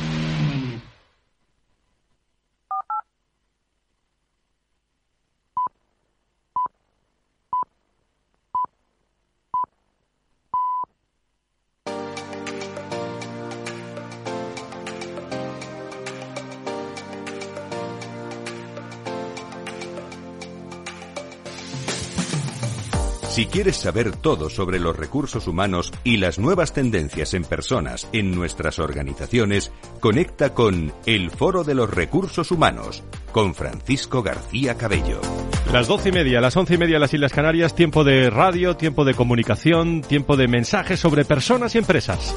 Si 23.31 23.45
quieres 23.45 23.77
saber 23.77 24.11
todo 24.11 24.49
sobre 24.49 24.77
los 24.77 24.93
recursos 24.93 25.47
humanos 25.47 25.93
y 26.03 26.17
las 26.17 26.37
nuevas 26.37 26.73
tendencias 26.73 27.33
en 27.33 27.45
personas 27.45 28.09
en 28.11 28.35
nuestras 28.35 28.77
organizaciones, 28.77 29.71
conecta 30.01 30.53
con 30.53 30.91
El 31.05 31.31
Foro 31.31 31.63
de 31.63 31.73
los 31.73 31.89
Recursos 31.89 32.51
Humanos 32.51 33.05
con 33.31 33.55
Francisco 33.55 34.21
García 34.21 34.75
Cabello. 34.75 35.21
Las 35.71 35.87
doce 35.87 36.09
y 36.09 36.11
media, 36.11 36.41
las 36.41 36.57
once 36.57 36.73
y 36.73 36.77
media 36.77 36.99
las 36.99 37.13
Islas 37.13 37.31
Canarias, 37.31 37.73
tiempo 37.73 38.03
de 38.03 38.29
radio, 38.29 38.75
tiempo 38.75 39.05
de 39.05 39.13
comunicación, 39.13 40.01
tiempo 40.01 40.35
de 40.35 40.49
mensajes 40.49 40.99
sobre 40.99 41.23
personas 41.23 41.73
y 41.75 41.77
empresas. 41.77 42.35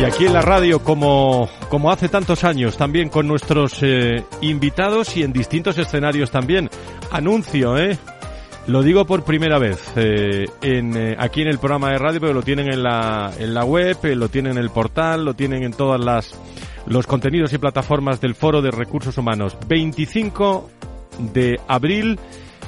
Y 0.00 0.04
aquí 0.04 0.24
en 0.24 0.32
la 0.32 0.40
radio, 0.40 0.82
como, 0.82 1.46
como 1.68 1.90
hace 1.90 2.08
tantos 2.08 2.42
años, 2.44 2.78
también 2.78 3.10
con 3.10 3.28
nuestros 3.28 3.82
eh, 3.82 4.24
invitados 4.40 5.14
y 5.16 5.22
en 5.22 5.32
distintos 5.32 5.76
escenarios 5.76 6.30
también. 6.30 6.70
Anuncio, 7.10 7.76
¿eh? 7.76 7.98
Lo 8.66 8.82
digo 8.82 9.04
por 9.04 9.24
primera 9.24 9.58
vez 9.58 9.92
eh, 9.96 10.46
en, 10.62 10.96
eh, 10.96 11.16
aquí 11.18 11.42
en 11.42 11.48
el 11.48 11.58
programa 11.58 11.90
de 11.90 11.98
radio, 11.98 12.20
pero 12.20 12.32
lo 12.32 12.42
tienen 12.42 12.72
en 12.72 12.82
la, 12.82 13.30
en 13.38 13.52
la 13.52 13.64
web, 13.64 13.98
eh, 14.04 14.14
lo 14.14 14.28
tienen 14.28 14.52
en 14.52 14.58
el 14.58 14.70
portal, 14.70 15.24
lo 15.24 15.34
tienen 15.34 15.64
en 15.64 15.72
todas 15.72 16.00
las 16.00 16.34
los 16.86 17.06
contenidos 17.06 17.52
y 17.52 17.58
plataformas 17.58 18.20
del 18.22 18.34
Foro 18.34 18.62
de 18.62 18.70
Recursos 18.70 19.18
Humanos. 19.18 19.56
25 19.66 20.70
de 21.34 21.60
abril 21.68 22.18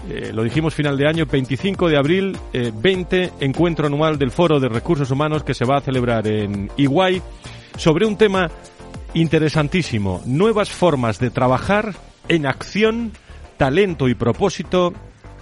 eh, 0.09 0.33
lo 0.33 0.43
dijimos 0.43 0.75
final 0.75 0.97
de 0.97 1.07
año, 1.07 1.27
25 1.27 1.89
de 1.89 1.97
abril, 1.97 2.37
eh, 2.53 2.73
20, 2.75 3.33
encuentro 3.41 3.87
anual 3.87 4.19
del 4.19 4.31
Foro 4.31 4.59
de 4.59 4.69
Recursos 4.69 5.11
Humanos 5.11 5.45
que 5.45 5.55
se 5.55 5.65
va 5.65 5.77
a 5.77 5.81
celebrar 5.81 6.27
en 6.27 6.71
Iguay 6.77 7.23
sobre 7.77 8.07
un 8.07 8.17
tema 8.17 8.51
interesantísimo, 9.15 10.23
nuevas 10.27 10.71
formas 10.71 11.19
de 11.19 11.31
trabajar 11.31 11.95
en 12.29 12.47
acción, 12.47 13.13
talento 13.57 14.09
y 14.09 14.15
propósito 14.15 14.93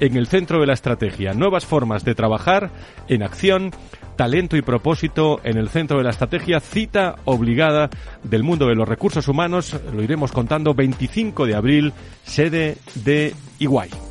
en 0.00 0.16
el 0.16 0.26
centro 0.26 0.60
de 0.60 0.66
la 0.66 0.72
estrategia. 0.72 1.32
Nuevas 1.34 1.66
formas 1.66 2.04
de 2.04 2.14
trabajar 2.14 2.70
en 3.08 3.22
acción, 3.22 3.70
talento 4.16 4.56
y 4.56 4.62
propósito 4.62 5.40
en 5.44 5.56
el 5.56 5.68
centro 5.68 5.98
de 5.98 6.04
la 6.04 6.10
estrategia. 6.10 6.60
Cita 6.60 7.16
obligada 7.24 7.90
del 8.24 8.42
mundo 8.42 8.66
de 8.66 8.74
los 8.74 8.88
recursos 8.88 9.28
humanos. 9.28 9.76
Lo 9.92 10.02
iremos 10.02 10.32
contando 10.32 10.74
25 10.74 11.46
de 11.46 11.54
abril, 11.54 11.92
sede 12.24 12.78
de 12.94 13.34
Iguay. 13.58 14.09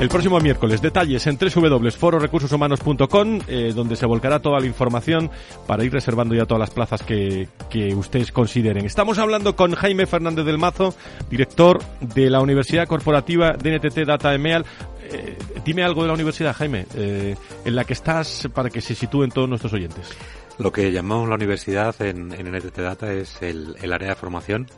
El 0.00 0.08
próximo 0.08 0.38
miércoles, 0.38 0.80
detalles 0.80 1.26
en 1.26 1.38
www.fororecursoshumanos.com, 1.38 3.40
eh, 3.48 3.72
donde 3.74 3.96
se 3.96 4.06
volcará 4.06 4.38
toda 4.38 4.60
la 4.60 4.66
información 4.66 5.28
para 5.66 5.82
ir 5.82 5.92
reservando 5.92 6.36
ya 6.36 6.46
todas 6.46 6.60
las 6.60 6.70
plazas 6.70 7.02
que, 7.02 7.48
que 7.68 7.96
ustedes 7.96 8.30
consideren. 8.30 8.84
Estamos 8.84 9.18
hablando 9.18 9.56
con 9.56 9.74
Jaime 9.74 10.06
Fernández 10.06 10.44
del 10.44 10.56
Mazo, 10.56 10.94
director 11.28 11.80
de 12.00 12.30
la 12.30 12.40
Universidad 12.40 12.86
Corporativa 12.86 13.54
de 13.54 13.76
NTT 13.76 14.06
Data 14.06 14.32
EMEAL. 14.32 14.64
Eh, 15.02 15.36
dime 15.64 15.82
algo 15.82 16.02
de 16.02 16.08
la 16.08 16.14
universidad, 16.14 16.54
Jaime, 16.54 16.86
eh, 16.94 17.34
en 17.64 17.74
la 17.74 17.82
que 17.82 17.94
estás 17.94 18.48
para 18.54 18.70
que 18.70 18.80
se 18.80 18.94
sitúen 18.94 19.32
todos 19.32 19.48
nuestros 19.48 19.72
oyentes. 19.72 20.16
Lo 20.58 20.70
que 20.70 20.92
llamamos 20.92 21.28
la 21.28 21.34
universidad 21.34 22.00
en, 22.02 22.32
en 22.32 22.52
NTT 22.52 22.78
Data 22.78 23.12
es 23.12 23.42
el, 23.42 23.74
el 23.82 23.92
área 23.92 24.10
de 24.10 24.14
formación, 24.14 24.68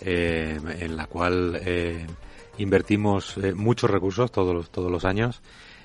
eh, 0.00 0.58
en 0.80 0.96
la 0.96 1.06
cual 1.06 1.56
eh, 1.64 2.04
invertimos 2.58 3.36
eh, 3.38 3.54
muchos 3.54 3.90
recursos 3.90 4.30
todos 4.30 4.54
los, 4.54 4.70
todos 4.70 4.90
los 4.90 5.04
años. 5.04 5.42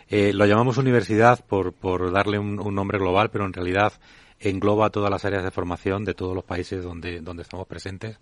Eh, 0.09 0.33
lo 0.33 0.45
llamamos 0.45 0.77
universidad 0.77 1.45
por, 1.45 1.73
por 1.73 2.11
darle 2.11 2.37
un, 2.37 2.59
un, 2.59 2.75
nombre 2.75 2.97
global, 2.97 3.29
pero 3.31 3.45
en 3.45 3.53
realidad 3.53 3.93
engloba 4.39 4.89
todas 4.89 5.09
las 5.09 5.23
áreas 5.23 5.43
de 5.43 5.51
formación 5.51 6.03
de 6.03 6.13
todos 6.13 6.35
los 6.35 6.43
países 6.43 6.83
donde, 6.83 7.21
donde 7.21 7.43
estamos 7.43 7.67
presentes 7.67 8.19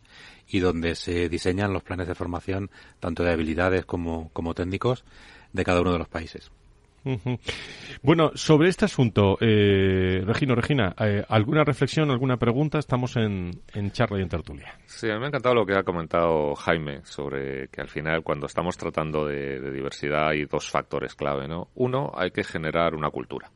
y 0.47 0.59
donde 0.59 0.95
se 0.95 1.29
diseñan 1.29 1.73
los 1.73 1.83
planes 1.83 2.07
de 2.07 2.15
formación, 2.15 2.69
tanto 2.99 3.23
de 3.23 3.31
habilidades 3.31 3.85
como, 3.85 4.29
como 4.33 4.53
técnicos, 4.53 5.05
de 5.53 5.63
cada 5.63 5.81
uno 5.81 5.93
de 5.93 5.99
los 5.99 6.09
países. 6.09 6.51
Bueno, 8.01 8.31
sobre 8.35 8.69
este 8.69 8.85
asunto, 8.85 9.37
eh, 9.41 10.21
Regino, 10.25 10.55
Regina, 10.55 10.95
eh, 10.99 11.23
¿alguna 11.27 11.63
reflexión, 11.63 12.11
alguna 12.11 12.37
pregunta? 12.37 12.79
Estamos 12.79 13.15
en, 13.17 13.51
en 13.73 13.91
charla 13.91 14.19
y 14.19 14.21
en 14.21 14.29
tertulia. 14.29 14.73
Sí, 14.85 15.09
a 15.09 15.13
mí 15.13 15.19
me 15.19 15.25
ha 15.25 15.27
encantado 15.29 15.55
lo 15.55 15.65
que 15.65 15.77
ha 15.77 15.83
comentado 15.83 16.55
Jaime 16.55 17.01
sobre 17.03 17.67
que 17.69 17.81
al 17.81 17.89
final 17.89 18.23
cuando 18.23 18.45
estamos 18.45 18.77
tratando 18.77 19.25
de, 19.25 19.59
diversidad 19.71 20.29
hay 20.29 20.45
dos 20.45 20.69
factores 20.69 21.15
clave, 21.15 21.47
¿no? 21.47 21.69
Uno, 21.75 22.11
hay 22.15 22.31
que 22.31 22.43
generar 22.43 22.95
una 22.95 23.09
cultura 23.09 23.51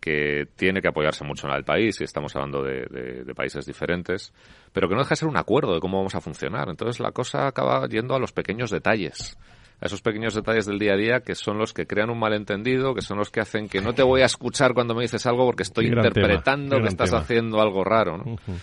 que 0.00 0.46
tiene 0.54 0.80
que 0.80 0.88
apoyarse 0.88 1.24
mucho 1.24 1.48
en 1.48 1.54
el 1.54 1.64
país 1.64 2.00
y 2.00 2.04
estamos 2.04 2.34
hablando 2.36 2.62
de, 2.62 2.86
de, 2.86 3.24
de, 3.24 3.34
países 3.34 3.66
diferentes, 3.66 4.32
pero 4.72 4.88
que 4.88 4.94
no 4.94 5.00
deja 5.00 5.10
de 5.10 5.16
ser 5.16 5.28
un 5.28 5.36
acuerdo 5.36 5.74
de 5.74 5.80
cómo 5.80 5.98
vamos 5.98 6.14
a 6.14 6.20
funcionar. 6.20 6.68
Entonces 6.68 7.00
la 7.00 7.10
cosa 7.10 7.48
acaba 7.48 7.86
yendo 7.88 8.14
a 8.14 8.20
los 8.20 8.32
pequeños 8.32 8.70
detalles 8.70 9.36
a 9.80 9.86
esos 9.86 10.02
pequeños 10.02 10.34
detalles 10.34 10.66
del 10.66 10.78
día 10.78 10.94
a 10.94 10.96
día 10.96 11.20
que 11.20 11.34
son 11.34 11.58
los 11.58 11.72
que 11.72 11.86
crean 11.86 12.10
un 12.10 12.18
malentendido, 12.18 12.94
que 12.94 13.02
son 13.02 13.18
los 13.18 13.30
que 13.30 13.40
hacen 13.40 13.68
que 13.68 13.80
no 13.80 13.94
te 13.94 14.02
voy 14.02 14.22
a 14.22 14.26
escuchar 14.26 14.74
cuando 14.74 14.94
me 14.94 15.02
dices 15.02 15.24
algo 15.26 15.44
porque 15.46 15.62
estoy 15.62 15.86
interpretando 15.86 16.76
tema, 16.76 16.82
que 16.82 16.88
estás 16.88 17.10
tema. 17.10 17.22
haciendo 17.22 17.60
algo 17.60 17.84
raro, 17.84 18.18
¿no? 18.18 18.32
Uh 18.32 18.36
-huh. 18.36 18.58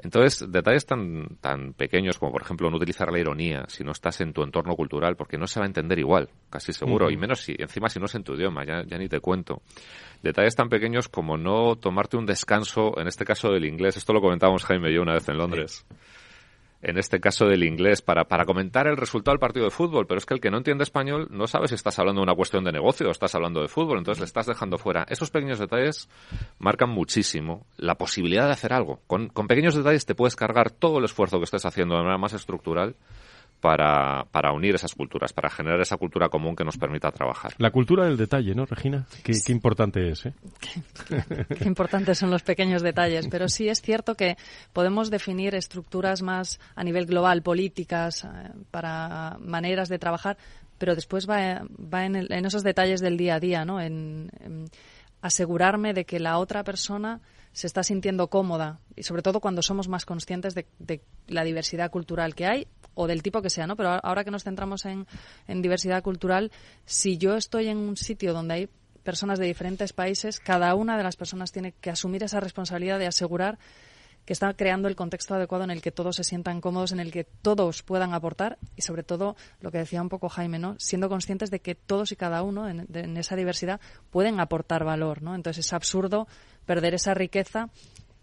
Entonces, 0.00 0.46
detalles 0.52 0.86
tan, 0.86 1.26
tan 1.40 1.72
pequeños 1.72 2.18
como, 2.18 2.30
por 2.30 2.42
ejemplo, 2.42 2.70
no 2.70 2.76
utilizar 2.76 3.10
la 3.10 3.18
ironía 3.18 3.64
si 3.66 3.82
no 3.82 3.90
estás 3.90 4.20
en 4.20 4.32
tu 4.32 4.44
entorno 4.44 4.76
cultural, 4.76 5.16
porque 5.16 5.36
no 5.36 5.48
se 5.48 5.58
va 5.58 5.66
a 5.66 5.66
entender 5.66 5.98
igual, 5.98 6.28
casi 6.50 6.72
seguro, 6.72 7.06
uh 7.06 7.08
-huh. 7.08 7.14
y 7.14 7.16
menos 7.16 7.40
si, 7.40 7.56
encima 7.58 7.88
si 7.88 7.98
no 7.98 8.06
es 8.06 8.14
en 8.14 8.22
tu 8.22 8.34
idioma, 8.34 8.64
ya, 8.64 8.84
ya 8.86 8.96
ni 8.96 9.08
te 9.08 9.18
cuento. 9.18 9.60
Detalles 10.22 10.54
tan 10.54 10.68
pequeños 10.68 11.08
como 11.08 11.36
no 11.36 11.74
tomarte 11.74 12.16
un 12.16 12.26
descanso, 12.26 12.92
en 13.00 13.08
este 13.08 13.24
caso 13.24 13.50
del 13.50 13.64
inglés, 13.64 13.96
esto 13.96 14.12
lo 14.12 14.20
comentábamos 14.20 14.64
Jaime 14.64 14.90
y 14.90 14.94
yo 14.94 15.02
una 15.02 15.14
vez 15.14 15.28
en 15.28 15.36
Londres. 15.36 15.84
Sí 15.88 15.96
en 16.82 16.98
este 16.98 17.20
caso 17.20 17.46
del 17.46 17.64
inglés, 17.64 18.02
para, 18.02 18.24
para 18.24 18.44
comentar 18.44 18.86
el 18.86 18.96
resultado 18.96 19.34
del 19.34 19.40
partido 19.40 19.64
de 19.64 19.70
fútbol, 19.70 20.06
pero 20.06 20.18
es 20.18 20.26
que 20.26 20.34
el 20.34 20.40
que 20.40 20.50
no 20.50 20.58
entiende 20.58 20.84
español 20.84 21.28
no 21.30 21.46
sabe 21.46 21.68
si 21.68 21.74
estás 21.74 21.98
hablando 21.98 22.20
de 22.20 22.24
una 22.24 22.34
cuestión 22.34 22.64
de 22.64 22.72
negocio 22.72 23.08
o 23.08 23.10
estás 23.10 23.34
hablando 23.34 23.60
de 23.60 23.68
fútbol, 23.68 23.98
entonces 23.98 24.20
le 24.20 24.26
estás 24.26 24.46
dejando 24.46 24.78
fuera. 24.78 25.04
Esos 25.08 25.30
pequeños 25.30 25.58
detalles 25.58 26.08
marcan 26.58 26.90
muchísimo 26.90 27.66
la 27.76 27.96
posibilidad 27.96 28.46
de 28.46 28.52
hacer 28.52 28.72
algo. 28.72 29.00
Con, 29.06 29.28
con 29.28 29.48
pequeños 29.48 29.74
detalles 29.74 30.06
te 30.06 30.14
puedes 30.14 30.36
cargar 30.36 30.70
todo 30.70 30.98
el 30.98 31.04
esfuerzo 31.04 31.38
que 31.38 31.44
estés 31.44 31.66
haciendo 31.66 31.96
de 31.96 32.02
manera 32.02 32.18
más 32.18 32.32
estructural 32.32 32.94
para, 33.60 34.24
para 34.30 34.52
unir 34.52 34.74
esas 34.74 34.94
culturas, 34.94 35.32
para 35.32 35.50
generar 35.50 35.80
esa 35.80 35.96
cultura 35.96 36.28
común 36.28 36.54
que 36.54 36.64
nos 36.64 36.76
permita 36.76 37.10
trabajar. 37.10 37.54
La 37.58 37.70
cultura 37.70 38.04
del 38.04 38.16
detalle, 38.16 38.54
¿no, 38.54 38.64
Regina? 38.64 39.06
Qué, 39.22 39.32
qué 39.44 39.52
importante 39.52 40.08
es, 40.10 40.26
¿eh? 40.26 40.34
Qué, 40.60 41.54
qué 41.56 41.64
importantes 41.64 42.18
son 42.18 42.30
los 42.30 42.42
pequeños 42.42 42.82
detalles, 42.82 43.28
pero 43.28 43.48
sí 43.48 43.68
es 43.68 43.82
cierto 43.82 44.14
que 44.14 44.36
podemos 44.72 45.10
definir 45.10 45.54
estructuras 45.54 46.22
más 46.22 46.60
a 46.76 46.84
nivel 46.84 47.06
global, 47.06 47.42
políticas, 47.42 48.24
eh, 48.24 48.28
para 48.70 49.36
maneras 49.40 49.88
de 49.88 49.98
trabajar, 49.98 50.36
pero 50.78 50.94
después 50.94 51.28
va, 51.28 51.62
va 51.92 52.04
en, 52.04 52.14
el, 52.14 52.32
en, 52.32 52.44
esos 52.44 52.62
detalles 52.62 53.00
del 53.00 53.16
día 53.16 53.36
a 53.36 53.40
día, 53.40 53.64
¿no? 53.64 53.80
En, 53.80 54.30
en 54.40 54.66
asegurarme 55.20 55.94
de 55.94 56.04
que 56.04 56.20
la 56.20 56.38
otra 56.38 56.62
persona 56.62 57.20
se 57.52 57.66
está 57.66 57.82
sintiendo 57.82 58.28
cómoda 58.28 58.80
y 58.96 59.02
sobre 59.02 59.22
todo 59.22 59.40
cuando 59.40 59.62
somos 59.62 59.88
más 59.88 60.04
conscientes 60.04 60.54
de, 60.54 60.66
de, 60.78 61.00
la 61.26 61.44
diversidad 61.44 61.90
cultural 61.90 62.34
que 62.34 62.46
hay 62.46 62.66
o 62.94 63.06
del 63.06 63.22
tipo 63.22 63.42
que 63.42 63.50
sea, 63.50 63.66
¿no? 63.66 63.76
Pero 63.76 64.00
ahora 64.02 64.24
que 64.24 64.30
nos 64.30 64.44
centramos 64.44 64.84
en, 64.84 65.06
en 65.46 65.62
diversidad 65.62 66.02
cultural, 66.02 66.50
si 66.84 67.18
yo 67.18 67.36
estoy 67.36 67.68
en 67.68 67.78
un 67.78 67.96
sitio 67.96 68.32
donde 68.32 68.54
hay 68.54 68.68
personas 69.02 69.38
de 69.38 69.46
diferentes 69.46 69.92
países, 69.92 70.40
cada 70.40 70.74
una 70.74 70.96
de 70.96 71.02
las 71.02 71.16
personas 71.16 71.52
tiene 71.52 71.72
que 71.72 71.90
asumir 71.90 72.22
esa 72.22 72.40
responsabilidad 72.40 72.98
de 72.98 73.06
asegurar 73.06 73.58
que 74.28 74.34
está 74.34 74.52
creando 74.52 74.88
el 74.88 74.94
contexto 74.94 75.36
adecuado 75.36 75.64
en 75.64 75.70
el 75.70 75.80
que 75.80 75.90
todos 75.90 76.16
se 76.16 76.22
sientan 76.22 76.60
cómodos, 76.60 76.92
en 76.92 77.00
el 77.00 77.10
que 77.10 77.24
todos 77.24 77.82
puedan 77.82 78.12
aportar 78.12 78.58
y 78.76 78.82
sobre 78.82 79.02
todo 79.02 79.36
lo 79.62 79.70
que 79.70 79.78
decía 79.78 80.02
un 80.02 80.10
poco 80.10 80.28
Jaime, 80.28 80.58
¿no? 80.58 80.78
Siendo 80.78 81.08
conscientes 81.08 81.50
de 81.50 81.60
que 81.60 81.74
todos 81.74 82.12
y 82.12 82.16
cada 82.16 82.42
uno 82.42 82.68
en, 82.68 82.86
en 82.92 83.16
esa 83.16 83.36
diversidad 83.36 83.80
pueden 84.10 84.38
aportar 84.38 84.84
valor, 84.84 85.22
¿no? 85.22 85.34
Entonces 85.34 85.64
es 85.64 85.72
absurdo 85.72 86.28
perder 86.66 86.92
esa 86.92 87.14
riqueza 87.14 87.70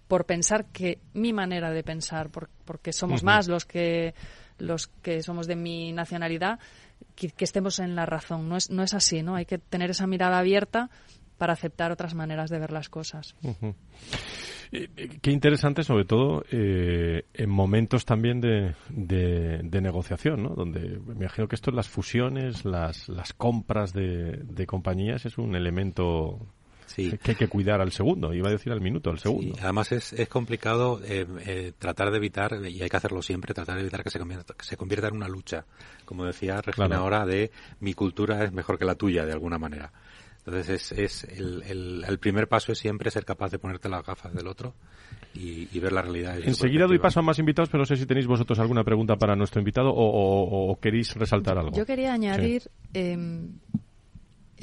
por 0.07 0.27
pensar 0.27 0.65
que 0.65 0.99
mi 1.15 1.33
manera 1.33 1.71
de 1.71 1.81
pensar, 1.81 2.29
porque 2.29 2.93
somos 2.93 3.23
más 3.23 3.47
los 3.47 3.65
que 3.65 4.13
los 4.59 4.85
que 5.01 5.23
somos 5.23 5.47
de 5.47 5.55
mi 5.55 5.91
nacionalidad, 5.91 6.59
que, 7.15 7.33
estemos 7.39 7.79
en 7.79 7.95
la 7.95 8.05
razón. 8.05 8.47
No 8.47 8.57
es, 8.57 8.69
no 8.69 8.83
es 8.83 8.93
así, 8.93 9.23
¿no? 9.23 9.37
Hay 9.37 9.47
que 9.47 9.57
tener 9.57 9.89
esa 9.89 10.05
mirada 10.05 10.37
abierta 10.37 10.91
para 11.39 11.53
aceptar 11.53 11.91
otras 11.91 12.13
maneras 12.13 12.51
de 12.51 12.59
ver 12.59 12.71
las 12.71 12.89
cosas. 12.89 13.35
Qué 15.21 15.31
interesante, 15.31 15.83
sobre 15.83 16.05
todo 16.05 16.43
eh, 16.51 17.25
en 17.33 17.49
momentos 17.49 18.05
también 18.05 18.41
de, 18.41 18.75
de, 18.89 19.81
negociación, 19.81 20.43
¿no? 20.43 20.49
Donde 20.49 20.99
me 21.05 21.13
imagino 21.15 21.47
que 21.47 21.55
esto, 21.55 21.71
las 21.71 21.89
fusiones, 21.89 22.65
las, 22.65 23.09
las 23.09 23.33
compras 23.33 23.93
de, 23.93 24.39
de 24.43 24.65
compañías, 24.65 25.25
es 25.25 25.38
un 25.38 25.55
elemento 25.55 26.39
que 26.95 27.31
hay 27.31 27.35
que 27.35 27.47
cuidar 27.47 27.81
al 27.81 27.91
segundo, 27.91 28.33
iba 28.33 28.47
a 28.47 28.51
decir 28.51 28.71
al 28.71 28.81
minuto, 28.81 29.09
al 29.09 29.19
segundo. 29.19 29.55
además 29.61 29.91
es, 29.91 30.13
es 30.13 30.27
complicado 30.29 31.01
eh, 31.03 31.25
eh, 31.45 31.73
tratar 31.77 32.11
de 32.11 32.17
evitar, 32.17 32.53
y 32.65 32.81
hay 32.81 32.89
que 32.89 32.97
hacerlo 32.97 33.21
siempre, 33.21 33.53
tratar 33.53 33.75
de 33.75 33.81
evitar 33.81 34.03
que 34.03 34.09
se 34.09 34.19
convierta, 34.19 34.53
que 34.53 34.65
se 34.65 34.77
convierta 34.77 35.07
en 35.07 35.15
una 35.15 35.27
lucha, 35.27 35.65
como 36.05 36.25
decía 36.25 36.61
Regina 36.61 36.97
ahora, 36.97 37.25
de 37.25 37.51
mi 37.79 37.93
cultura 37.93 38.43
es 38.43 38.53
mejor 38.53 38.77
que 38.77 38.85
la 38.85 38.95
tuya, 38.95 39.25
de 39.25 39.33
alguna 39.33 39.57
manera. 39.57 39.91
Entonces 40.45 40.91
es, 40.91 40.91
es 40.91 41.23
el, 41.23 42.03
el, 42.08 42.19
primer 42.19 42.47
paso 42.47 42.71
es 42.71 42.77
siempre 42.77 43.10
ser 43.10 43.25
capaz 43.25 43.49
de 43.49 43.58
ponerte 43.58 43.89
las 43.89 44.05
gafas 44.05 44.31
del 44.31 44.47
otro 44.47 44.75
y, 45.34 45.79
ver 45.79 45.91
la 45.91 46.03
realidad. 46.03 46.38
Enseguida 46.43 46.86
doy 46.86 46.99
paso 46.99 47.19
a 47.19 47.23
más 47.23 47.39
invitados, 47.39 47.69
pero 47.69 47.81
no 47.81 47.86
sé 47.86 47.95
si 47.97 48.05
tenéis 48.05 48.27
vosotros 48.27 48.60
alguna 48.60 48.84
pregunta 48.84 49.15
para 49.15 49.36
nuestro 49.36 49.60
invitado 49.60 49.91
o, 49.93 50.77
queréis 50.79 51.15
resaltar 51.15 51.58
algo. 51.58 51.75
Yo 51.75 51.86
quería 51.86 52.13
añadir 52.13 52.69
em, 52.93 53.53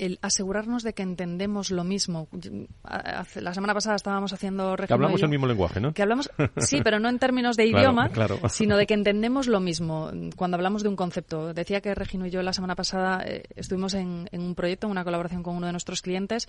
el 0.03 0.19
asegurarnos 0.21 0.83
de 0.83 0.95
que 0.95 1.05
entendemos 1.05 1.71
lo 1.71 1.85
mismo. 1.85 2.27
La 3.35 3.55
semana 3.55 3.73
pasada 3.73 3.95
estábamos 3.95 4.33
haciendo... 4.33 4.75
Que 4.75 4.93
hablamos 4.93 5.23
el 5.23 5.29
mismo 5.29 5.47
lenguaje, 5.47 5.81
¿no? 5.81 5.95
Que 5.95 6.03
hablamos, 6.03 6.29
sí, 6.57 6.81
pero 6.83 6.99
no 6.99 7.09
en 7.09 7.21
términos 7.21 7.57
de 7.57 7.67
idioma, 7.69 8.11
sino 8.49 8.77
de 8.77 8.87
que 8.87 8.95
entendemos 8.95 9.47
lo 9.47 9.61
mismo 9.61 10.11
cuando 10.35 10.57
hablamos 10.57 10.83
de 10.83 10.89
un 10.89 10.97
concepto. 10.97 11.55
Decía 11.55 11.81
que 11.81 11.95
Regino 11.95 12.27
y 12.27 12.31
yo 12.31 12.43
la 12.43 12.53
semana 12.53 12.75
pasada 12.75 13.23
eh, 13.25 13.45
estuvimos 13.55 13.95
en, 13.95 14.29
un 14.33 14.55
proyecto, 14.57 14.89
en 14.89 14.91
una 14.91 15.05
colaboración 15.05 15.45
con 15.45 15.55
uno 15.55 15.67
de 15.67 15.73
nuestros 15.73 16.03
clientes. 16.03 16.49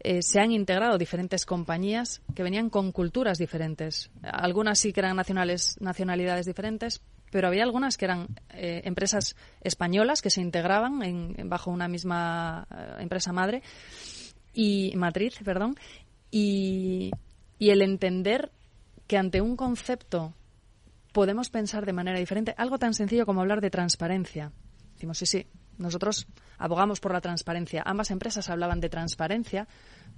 Eh, 0.00 0.20
se 0.20 0.40
han 0.40 0.52
integrado 0.52 0.98
diferentes 0.98 1.46
compañías 1.46 2.20
que 2.34 2.42
venían 2.42 2.68
con 2.68 2.92
culturas 2.92 3.38
diferentes. 3.38 4.10
Algunas 4.22 4.78
sí 4.78 4.92
que 4.92 5.00
eran 5.00 5.16
nacionales, 5.16 5.76
nacionalidades 5.80 6.44
diferentes, 6.44 7.00
pero 7.32 7.48
había 7.48 7.64
algunas 7.64 7.96
que 7.96 8.04
eran 8.04 8.28
eh, 8.50 8.82
empresas 8.84 9.36
españolas 9.62 10.20
que 10.20 10.28
se 10.28 10.42
integraban 10.42 11.00
bajo 11.48 11.70
una 11.70 11.88
misma 11.88 12.68
eh, 12.70 12.96
empresa 13.00 13.32
madre 13.32 13.62
y 14.52 14.92
matriz, 14.96 15.40
perdón, 15.42 15.74
y, 16.30 17.10
y 17.58 17.70
el 17.70 17.80
entender 17.80 18.52
que 19.06 19.16
ante 19.16 19.40
un 19.40 19.56
concepto 19.56 20.34
podemos 21.12 21.48
pensar 21.48 21.86
de 21.86 21.94
manera 21.94 22.18
diferente, 22.18 22.54
algo 22.58 22.78
tan 22.78 22.92
sencillo 22.92 23.24
como 23.24 23.40
hablar 23.40 23.62
de 23.62 23.70
transparencia. 23.70 24.52
Decimos, 24.92 25.16
sí, 25.16 25.24
sí, 25.24 25.46
nosotros 25.78 26.26
abogamos 26.58 27.00
por 27.00 27.12
la 27.12 27.22
transparencia. 27.22 27.82
Ambas 27.86 28.10
empresas 28.10 28.50
hablaban 28.50 28.80
de 28.80 28.90
transparencia, 28.90 29.66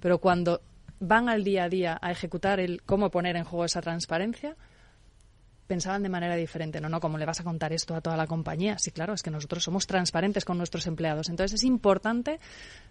pero 0.01 0.19
cuando 0.19 0.61
van 0.99 1.29
al 1.29 1.45
día 1.45 1.63
a 1.63 1.69
día 1.69 1.97
a 2.01 2.11
ejecutar 2.11 2.59
el 2.59 2.83
cómo 2.83 3.09
poner 3.09 3.37
en 3.37 3.45
juego 3.45 3.63
esa 3.63 3.81
transparencia, 3.81 4.57
pensaban 5.67 6.03
de 6.03 6.09
manera 6.09 6.35
diferente. 6.35 6.79
No, 6.79 6.89
no, 6.89 6.99
¿cómo 6.99 7.17
le 7.17 7.25
vas 7.25 7.39
a 7.39 7.43
contar 7.43 7.73
esto 7.73 7.95
a 7.95 8.01
toda 8.01 8.17
la 8.17 8.27
compañía? 8.27 8.77
Sí, 8.77 8.91
claro, 8.91 9.13
es 9.13 9.23
que 9.23 9.31
nosotros 9.31 9.63
somos 9.63 9.87
transparentes 9.87 10.45
con 10.45 10.57
nuestros 10.57 10.87
empleados. 10.87 11.29
Entonces 11.29 11.55
es 11.55 11.63
importante, 11.63 12.39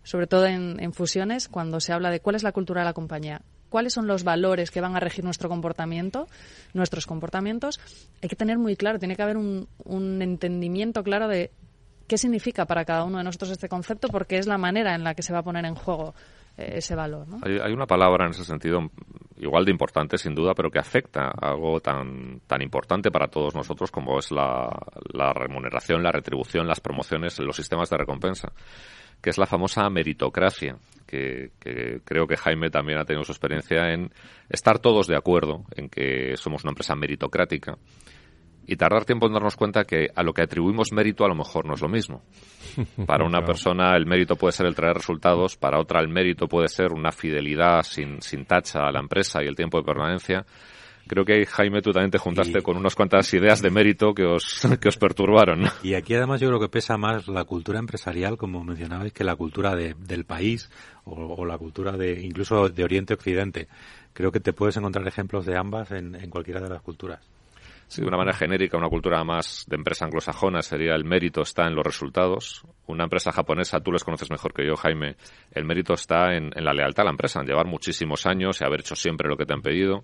sobre 0.02 0.26
todo 0.26 0.46
en, 0.46 0.92
fusiones, 0.92 1.48
cuando 1.48 1.80
se 1.80 1.92
habla 1.92 2.10
de 2.10 2.20
cuál 2.20 2.36
es 2.36 2.42
la 2.42 2.52
cultura 2.52 2.80
de 2.80 2.86
la 2.86 2.92
compañía, 2.92 3.42
cuáles 3.68 3.92
son 3.92 4.06
los 4.06 4.24
valores 4.24 4.70
que 4.70 4.80
van 4.80 4.96
a 4.96 5.00
regir 5.00 5.24
nuestro 5.24 5.48
comportamiento, 5.48 6.28
nuestros 6.72 7.06
comportamientos, 7.06 7.80
hay 8.22 8.28
que 8.28 8.36
tener 8.36 8.58
muy 8.58 8.76
claro, 8.76 8.98
tiene 8.98 9.16
que 9.16 9.22
haber 9.22 9.36
un, 9.36 9.68
un 9.84 10.22
entendimiento 10.22 11.02
claro 11.02 11.28
de 11.28 11.50
qué 12.06 12.18
significa 12.18 12.66
para 12.66 12.84
cada 12.84 13.04
uno 13.04 13.18
de 13.18 13.24
nosotros 13.24 13.50
este 13.50 13.68
concepto, 13.68 14.08
porque 14.08 14.38
es 14.38 14.46
la 14.46 14.58
manera 14.58 14.94
en 14.94 15.04
la 15.04 15.14
que 15.14 15.22
se 15.22 15.32
va 15.32 15.40
a 15.40 15.42
poner 15.42 15.64
en 15.64 15.74
juego 15.74 16.14
eh, 16.56 16.74
ese 16.76 16.94
valor. 16.94 17.26
¿no? 17.28 17.40
Hay, 17.42 17.72
una 17.72 17.86
palabra 17.86 18.26
en 18.26 18.32
ese 18.32 18.44
sentido 18.44 18.90
igual 19.38 19.64
de 19.64 19.70
importante, 19.70 20.18
sin 20.18 20.34
duda, 20.34 20.54
pero 20.54 20.70
que 20.70 20.78
afecta 20.78 21.26
a 21.26 21.50
algo 21.50 21.80
tan, 21.80 22.40
tan 22.46 22.62
importante 22.62 23.10
para 23.10 23.28
todos 23.28 23.54
nosotros 23.54 23.90
como 23.90 24.18
es 24.18 24.30
la, 24.30 24.70
la 25.12 25.32
remuneración, 25.32 26.02
la 26.02 26.12
retribución, 26.12 26.66
las 26.66 26.80
promociones, 26.80 27.38
los 27.40 27.56
sistemas 27.56 27.90
de 27.90 27.96
recompensa 27.96 28.52
que 29.24 29.30
es 29.30 29.38
la 29.38 29.46
famosa 29.46 29.88
meritocracia, 29.88 30.76
que, 31.06 31.52
que, 31.58 32.02
creo 32.04 32.26
que 32.26 32.36
Jaime 32.36 32.68
también 32.68 32.98
ha 32.98 33.06
tenido 33.06 33.24
su 33.24 33.32
experiencia 33.32 33.90
en 33.90 34.12
estar 34.50 34.80
todos 34.80 35.06
de 35.06 35.16
acuerdo 35.16 35.64
en 35.74 35.88
que 35.88 36.36
somos 36.36 36.62
una 36.62 36.72
empresa 36.72 36.94
meritocrática 36.94 37.78
y 38.66 38.76
tardar 38.76 39.04
tiempo 39.04 39.26
en 39.26 39.32
darnos 39.32 39.56
cuenta 39.56 39.84
que 39.84 40.08
a 40.14 40.22
lo 40.22 40.32
que 40.32 40.42
atribuimos 40.42 40.92
mérito 40.92 41.24
a 41.24 41.28
lo 41.28 41.34
mejor 41.34 41.66
no 41.66 41.74
es 41.74 41.82
lo 41.82 41.88
mismo. 41.88 42.22
Para 43.06 43.24
una 43.24 43.42
persona 43.42 43.96
el 43.96 44.06
mérito 44.06 44.36
puede 44.36 44.52
ser 44.52 44.66
el 44.66 44.74
traer 44.74 44.96
resultados, 44.96 45.56
para 45.56 45.78
otra 45.78 46.00
el 46.00 46.08
mérito 46.08 46.48
puede 46.48 46.68
ser 46.68 46.92
una 46.92 47.12
fidelidad 47.12 47.82
sin, 47.82 48.20
sin 48.20 48.44
tacha 48.46 48.86
a 48.86 48.92
la 48.92 49.00
empresa 49.00 49.42
y 49.42 49.46
el 49.46 49.54
tiempo 49.54 49.78
de 49.78 49.84
permanencia. 49.84 50.44
Creo 51.06 51.24
que 51.24 51.44
Jaime 51.44 51.82
tú 51.82 51.92
también 51.92 52.10
te 52.10 52.18
juntaste 52.18 52.62
con 52.62 52.78
unas 52.78 52.94
cuantas 52.94 53.32
ideas 53.34 53.60
de 53.60 53.70
mérito 53.70 54.14
que 54.14 54.24
os, 54.24 54.62
que 54.80 54.88
os 54.88 54.96
perturbaron. 54.96 55.64
Y 55.82 55.94
aquí 55.94 56.14
además 56.14 56.40
yo 56.40 56.48
creo 56.48 56.60
que 56.60 56.68
pesa 56.68 56.96
más 56.96 57.28
la 57.28 57.44
cultura 57.44 57.78
empresarial, 57.78 58.38
como 58.38 58.64
mencionabais, 58.64 59.12
que 59.12 59.22
la 59.22 59.36
cultura 59.36 59.76
de, 59.76 59.94
del 59.98 60.24
país 60.24 60.70
o, 61.04 61.44
la 61.44 61.58
cultura 61.58 61.92
de 61.92 62.22
incluso 62.22 62.68
de 62.70 62.84
Oriente 62.84 63.14
Occidente. 63.14 63.68
Creo 64.14 64.32
que 64.32 64.40
te 64.40 64.52
puedes 64.52 64.76
encontrar 64.76 65.06
ejemplos 65.06 65.44
de 65.44 65.58
ambas 65.58 65.90
en, 65.90 66.14
en 66.14 66.30
cualquiera 66.30 66.60
de 66.60 66.70
las 66.70 66.80
culturas. 66.80 67.20
Sí, 67.94 68.00
de 68.00 68.08
una 68.08 68.16
manera 68.16 68.36
genérica, 68.36 68.76
una 68.76 68.88
cultura 68.88 69.22
más 69.22 69.66
de 69.68 69.76
empresa 69.76 70.04
anglosajona 70.04 70.62
sería 70.62 70.96
el 70.96 71.04
mérito 71.04 71.42
está 71.42 71.68
en 71.68 71.76
los 71.76 71.84
resultados. 71.84 72.66
Una 72.88 73.04
empresa 73.04 73.30
japonesa, 73.30 73.78
tú 73.78 73.92
les 73.92 74.02
conoces 74.02 74.32
mejor 74.32 74.52
que 74.52 74.66
yo, 74.66 74.74
Jaime, 74.74 75.14
el 75.52 75.64
mérito 75.64 75.94
está 75.94 76.34
en, 76.34 76.50
la 76.56 76.72
lealtad 76.72 77.02
a 77.02 77.04
la 77.04 77.10
empresa, 77.12 77.38
en 77.38 77.46
llevar 77.46 77.66
muchísimos 77.66 78.26
años 78.26 78.60
y 78.60 78.64
haber 78.64 78.80
hecho 78.80 78.96
siempre 78.96 79.28
lo 79.28 79.36
que 79.36 79.46
te 79.46 79.54
han 79.54 79.62
pedido. 79.62 80.02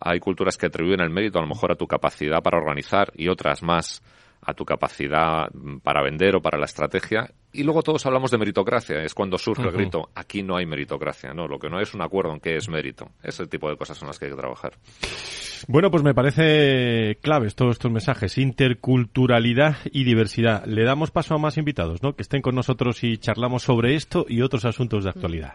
Hay 0.00 0.18
culturas 0.18 0.56
que 0.56 0.66
atribuyen 0.66 1.02
el 1.02 1.10
mérito 1.10 1.38
a 1.38 1.42
lo 1.42 1.46
mejor 1.46 1.70
a 1.70 1.76
tu 1.76 1.86
capacidad 1.86 2.42
para 2.42 2.58
organizar 2.58 3.12
y 3.14 3.28
otras 3.28 3.62
más 3.62 4.02
a 4.44 4.54
tu 4.54 4.64
capacidad 4.64 5.48
para 5.82 6.02
vender 6.02 6.36
o 6.36 6.42
para 6.42 6.58
la 6.58 6.66
estrategia. 6.66 7.30
Y 7.52 7.62
luego 7.62 7.82
todos 7.82 8.04
hablamos 8.06 8.30
de 8.30 8.38
meritocracia. 8.38 9.02
Es 9.02 9.14
cuando 9.14 9.38
surge 9.38 9.62
el 9.62 9.72
grito, 9.72 10.10
aquí 10.14 10.42
no 10.42 10.56
hay 10.56 10.66
meritocracia. 10.66 11.32
No, 11.32 11.46
lo 11.46 11.58
que 11.58 11.70
no 11.70 11.76
hay 11.76 11.84
es 11.84 11.94
un 11.94 12.02
acuerdo 12.02 12.32
en 12.32 12.40
qué 12.40 12.56
es 12.56 12.68
mérito. 12.68 13.10
Ese 13.22 13.46
tipo 13.46 13.70
de 13.70 13.76
cosas 13.76 13.96
son 13.96 14.08
las 14.08 14.18
que 14.18 14.26
hay 14.26 14.32
que 14.32 14.36
trabajar. 14.36 14.72
Bueno, 15.68 15.90
pues 15.90 16.02
me 16.02 16.14
parece 16.14 17.18
claves 17.22 17.54
todos 17.54 17.72
estos 17.72 17.90
mensajes. 17.90 18.38
Interculturalidad 18.38 19.76
y 19.92 20.04
diversidad. 20.04 20.64
Le 20.66 20.84
damos 20.84 21.10
paso 21.10 21.34
a 21.34 21.38
más 21.38 21.56
invitados, 21.56 22.02
¿no? 22.02 22.14
Que 22.14 22.22
estén 22.22 22.42
con 22.42 22.54
nosotros 22.54 23.02
y 23.04 23.18
charlamos 23.18 23.62
sobre 23.62 23.94
esto 23.94 24.26
y 24.28 24.42
otros 24.42 24.64
asuntos 24.64 25.04
de 25.04 25.10
actualidad. 25.10 25.54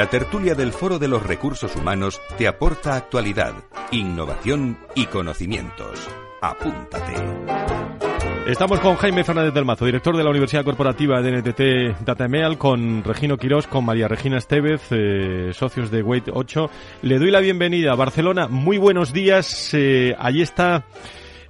La 0.00 0.08
tertulia 0.08 0.54
del 0.54 0.72
Foro 0.72 0.98
de 0.98 1.08
los 1.08 1.22
Recursos 1.22 1.76
Humanos 1.76 2.22
te 2.38 2.48
aporta 2.48 2.96
actualidad, 2.96 3.52
innovación 3.90 4.78
y 4.94 5.04
conocimientos. 5.04 6.08
Apúntate. 6.40 7.12
Estamos 8.46 8.80
con 8.80 8.96
Jaime 8.96 9.24
Fernández 9.24 9.52
del 9.52 9.66
Mazo, 9.66 9.84
director 9.84 10.16
de 10.16 10.24
la 10.24 10.30
Universidad 10.30 10.64
Corporativa 10.64 11.20
de 11.20 11.42
NTT 11.42 12.02
DataMeal, 12.02 12.56
con 12.56 13.04
Regino 13.04 13.36
Quirós, 13.36 13.66
con 13.66 13.84
María 13.84 14.08
Regina 14.08 14.38
Estevez, 14.38 14.80
eh, 14.90 15.50
socios 15.52 15.90
de 15.90 16.02
Wait 16.02 16.30
8. 16.32 16.70
Le 17.02 17.18
doy 17.18 17.30
la 17.30 17.40
bienvenida 17.40 17.92
a 17.92 17.96
Barcelona. 17.96 18.48
Muy 18.48 18.78
buenos 18.78 19.12
días. 19.12 19.74
Eh, 19.74 20.16
allí 20.18 20.40
está... 20.40 20.86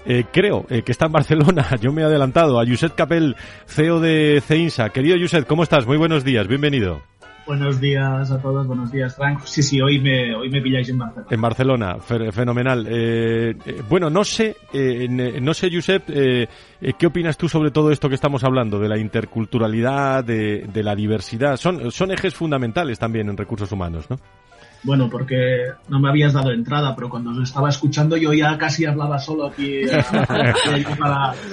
Eh, 0.07 0.25
creo 0.33 0.67
que 0.67 0.91
está 0.91 1.07
en 1.07 1.13
Barcelona, 1.13 1.77
yo 1.81 1.93
me 1.93 2.03
he 2.03 2.05
adelantado, 2.05 2.59
a 2.59 2.67
Josep 2.67 2.97
Capel, 2.97 3.37
CEO 3.67 4.01
de 4.01 4.43
CEINSA. 4.45 4.89
Querido 4.89 5.17
Josep, 5.21 5.47
¿cómo 5.47 5.63
estás? 5.63 5.87
Muy 5.87 5.99
buenos 5.99 6.25
días, 6.25 6.49
bienvenido. 6.49 7.03
Buenos 7.46 7.81
días 7.81 8.31
a 8.31 8.40
todos, 8.40 8.66
buenos 8.66 8.92
días, 8.92 9.16
Frank. 9.16 9.40
Sí, 9.44 9.62
sí, 9.62 9.81
hoy 9.81 9.98
me, 9.98 10.35
hoy 10.35 10.50
me 10.50 10.61
pilláis 10.61 10.88
en 10.88 10.98
Barcelona. 10.98 11.29
En 11.31 11.40
Barcelona, 11.40 11.96
fenomenal. 12.33 12.87
Eh, 12.88 13.57
eh, 13.64 13.82
bueno, 13.88 14.09
no 14.11 14.24
sé, 14.24 14.57
eh, 14.72 15.09
no 15.09 15.55
sé, 15.55 15.70
Josep, 15.72 16.07
¿qué 16.07 17.07
opinas 17.07 17.36
tú 17.36 17.49
sobre 17.49 17.70
todo 17.70 17.91
esto 17.91 18.09
que 18.09 18.14
estamos 18.14 18.45
hablando, 18.45 18.78
de 18.78 18.88
la 18.88 18.99
interculturalidad, 18.99 20.24
de, 20.24 20.66
de 20.72 20.82
la 20.82 20.95
diversidad? 20.95 21.57
Son, 21.57 21.91
son 21.91 22.11
ejes 22.12 22.34
fundamentales 22.34 22.99
también 22.99 23.28
en 23.28 23.36
recursos 23.36 23.70
humanos, 23.72 24.09
¿no? 24.09 24.16
Bueno, 24.83 25.11
porque 25.11 25.66
no 25.89 26.01
me 26.01 26.09
habías 26.09 26.33
dado 26.33 26.53
entrada, 26.53 26.95
pero 26.97 27.11
cuando 27.11 27.31
os 27.31 27.39
estaba 27.39 27.68
escuchando 27.68 28.16
yo 28.16 28.33
ya 28.33 28.57
casi 28.57 28.87
hablaba 28.87 29.18
solo 29.18 29.47
aquí. 29.47 29.83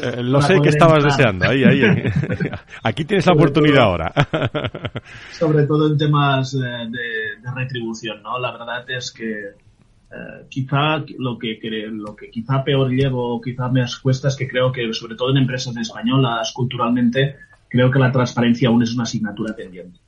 Eh, 0.02 0.24
lo 0.24 0.42
sé 0.42 0.60
que 0.62 0.70
estabas 0.70 1.04
deseando, 1.04 1.50
ahí, 1.50 1.64
ahí. 1.64 1.82
Aquí 2.84 3.06
tienes 3.06 3.26
la 3.26 3.34
oportunidad 3.34 3.84
ahora. 3.84 4.14
sobre 5.32 5.66
todo 5.66 5.88
en 5.88 5.98
temas 5.98 6.54
eh, 6.54 6.58
de, 6.58 7.52
retribución, 7.54 8.22
¿no? 8.22 8.40
La 8.40 8.52
verdad 8.52 8.90
es 8.90 9.12
que 9.12 9.32
eh, 9.32 10.46
quizá 10.50 11.04
lo 11.18 11.38
que, 11.38 11.60
lo 11.92 12.16
que 12.16 12.30
quizá 12.30 12.64
peor 12.64 12.90
llevo, 12.90 13.42
quizá 13.42 13.70
me 13.70 13.84
cuesta 14.02 14.28
es 14.30 14.36
que 14.36 14.48
creo 14.48 14.72
que, 14.72 14.94
sobre 14.94 15.16
todo 15.16 15.32
en 15.32 15.38
empresas 15.38 15.76
españolas, 15.78 16.52
culturalmente, 16.54 17.36
creo 17.68 17.92
que 17.92 18.00
la 18.00 18.12
transparencia 18.12 18.70
aún 18.70 18.84
es 18.84 18.94
una 18.94 19.04
asignatura 19.04 19.56
pendiente. 19.56 20.00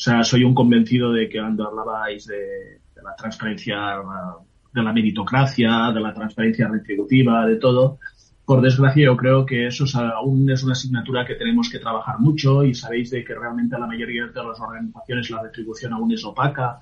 O 0.00 0.02
sea, 0.02 0.24
soy 0.24 0.44
un 0.44 0.54
convencido 0.54 1.12
de 1.12 1.28
que 1.28 1.38
cuando 1.38 1.68
hablabais 1.68 2.26
de, 2.26 2.80
la 3.04 3.14
transparencia, 3.14 3.76
de 4.72 4.82
la 4.82 4.94
meritocracia, 4.94 5.92
de 5.92 6.00
la 6.00 6.14
transparencia 6.14 6.68
retributiva, 6.68 7.44
de 7.44 7.56
todo, 7.56 7.98
por 8.46 8.62
desgracia 8.62 9.04
yo 9.04 9.14
creo 9.14 9.44
que 9.44 9.66
eso 9.66 9.84
aún 9.98 10.50
es 10.50 10.62
una 10.62 10.72
asignatura 10.72 11.26
que 11.26 11.34
tenemos 11.34 11.68
que 11.68 11.80
trabajar 11.80 12.18
mucho 12.18 12.64
y 12.64 12.72
sabéis 12.72 13.10
de 13.10 13.22
que 13.22 13.34
realmente 13.34 13.78
la 13.78 13.86
mayoría 13.86 14.26
de 14.28 14.42
las 14.42 14.58
organizaciones 14.58 15.28
la 15.28 15.42
retribución 15.42 15.92
aún 15.92 16.10
es 16.12 16.24
opaca, 16.24 16.78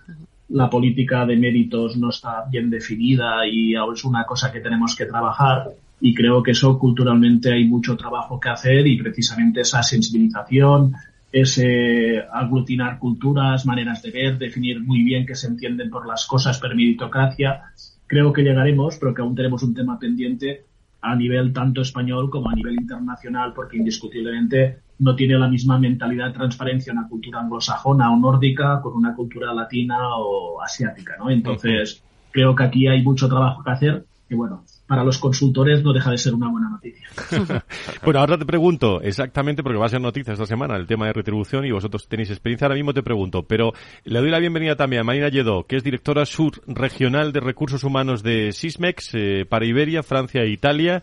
la 0.50 0.70
política 0.70 1.26
de 1.26 1.36
méritos 1.36 1.96
no 1.96 2.10
está 2.10 2.44
bien 2.48 2.70
definida 2.70 3.44
y 3.50 3.74
aún 3.74 3.94
es 3.94 4.04
una 4.04 4.26
cosa 4.26 4.52
que 4.52 4.60
tenemos 4.60 4.94
que 4.94 5.06
trabajar 5.06 5.72
y 6.00 6.14
creo 6.14 6.40
que 6.40 6.52
eso 6.52 6.78
culturalmente 6.78 7.52
hay 7.52 7.64
mucho 7.64 7.96
trabajo 7.96 8.38
que 8.38 8.48
hacer 8.48 8.86
y 8.86 8.96
precisamente 8.96 9.62
esa 9.62 9.82
sensibilización, 9.82 10.94
es 11.30 11.58
eh, 11.58 12.22
aglutinar 12.32 12.98
culturas, 12.98 13.66
maneras 13.66 14.02
de 14.02 14.10
ver, 14.10 14.38
definir 14.38 14.80
muy 14.82 15.02
bien 15.02 15.26
qué 15.26 15.34
se 15.34 15.46
entienden 15.46 15.90
por 15.90 16.06
las 16.06 16.26
cosas 16.26 16.58
per 16.58 16.74
meritocracia. 16.74 17.64
Creo 18.06 18.32
que 18.32 18.42
llegaremos, 18.42 18.96
pero 18.98 19.12
que 19.12 19.22
aún 19.22 19.34
tenemos 19.34 19.62
un 19.62 19.74
tema 19.74 19.98
pendiente 19.98 20.64
a 21.00 21.14
nivel 21.14 21.52
tanto 21.52 21.82
español 21.82 22.30
como 22.30 22.50
a 22.50 22.54
nivel 22.54 22.74
internacional, 22.74 23.52
porque 23.54 23.76
indiscutiblemente 23.76 24.78
no 24.98 25.14
tiene 25.14 25.38
la 25.38 25.48
misma 25.48 25.78
mentalidad 25.78 26.28
de 26.28 26.32
transparencia 26.32 26.92
una 26.92 27.08
cultura 27.08 27.40
anglosajona 27.40 28.10
o 28.10 28.16
nórdica 28.16 28.80
con 28.80 28.94
una 28.94 29.14
cultura 29.14 29.54
latina 29.54 30.16
o 30.16 30.60
asiática, 30.60 31.16
¿no? 31.18 31.30
Entonces, 31.30 32.02
creo 32.32 32.54
que 32.54 32.64
aquí 32.64 32.88
hay 32.88 33.02
mucho 33.02 33.28
trabajo 33.28 33.62
que 33.62 33.70
hacer 33.70 34.04
y 34.28 34.34
bueno, 34.34 34.64
para 34.88 35.04
los 35.04 35.18
consultores 35.18 35.84
no 35.84 35.92
deja 35.92 36.10
de 36.10 36.18
ser 36.18 36.34
una 36.34 36.50
buena 36.50 36.70
noticia. 36.70 37.06
bueno, 38.04 38.20
ahora 38.20 38.38
te 38.38 38.46
pregunto 38.46 39.02
exactamente, 39.02 39.62
porque 39.62 39.78
va 39.78 39.84
a 39.84 39.90
ser 39.90 40.00
noticia 40.00 40.32
esta 40.32 40.46
semana, 40.46 40.76
el 40.76 40.86
tema 40.86 41.06
de 41.06 41.12
retribución 41.12 41.66
y 41.66 41.70
vosotros 41.70 42.08
tenéis 42.08 42.30
experiencia, 42.30 42.66
ahora 42.66 42.76
mismo 42.76 42.94
te 42.94 43.02
pregunto, 43.02 43.42
pero 43.42 43.72
le 44.04 44.18
doy 44.18 44.30
la 44.30 44.38
bienvenida 44.38 44.76
también 44.76 45.00
a 45.00 45.04
Marina 45.04 45.28
Lledó, 45.28 45.64
que 45.64 45.76
es 45.76 45.84
directora 45.84 46.24
sur 46.24 46.52
regional 46.66 47.32
de 47.32 47.40
recursos 47.40 47.84
humanos 47.84 48.22
de 48.22 48.50
Sismex 48.52 49.10
eh, 49.12 49.44
para 49.46 49.66
Iberia, 49.66 50.02
Francia 50.02 50.40
e 50.42 50.48
Italia. 50.48 51.02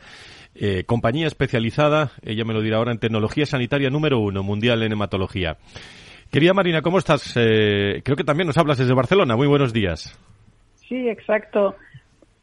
Eh, 0.56 0.86
compañía 0.86 1.28
especializada, 1.28 2.12
ella 2.24 2.44
me 2.44 2.54
lo 2.54 2.62
dirá 2.62 2.78
ahora, 2.78 2.92
en 2.92 2.98
tecnología 2.98 3.46
sanitaria 3.46 3.90
número 3.90 4.20
uno 4.20 4.42
mundial 4.42 4.82
en 4.82 4.94
hematología. 4.94 5.58
Querida 6.32 6.54
Marina, 6.54 6.82
¿cómo 6.82 6.98
estás? 6.98 7.34
Eh, 7.36 8.02
creo 8.04 8.18
que 8.18 8.24
también 8.24 8.48
nos 8.48 8.58
hablas 8.58 8.80
desde 8.80 8.96
Barcelona. 8.96 9.36
Muy 9.36 9.48
buenos 9.48 9.74
días. 9.74 10.18
Sí, 10.88 11.08
exacto. 11.08 11.76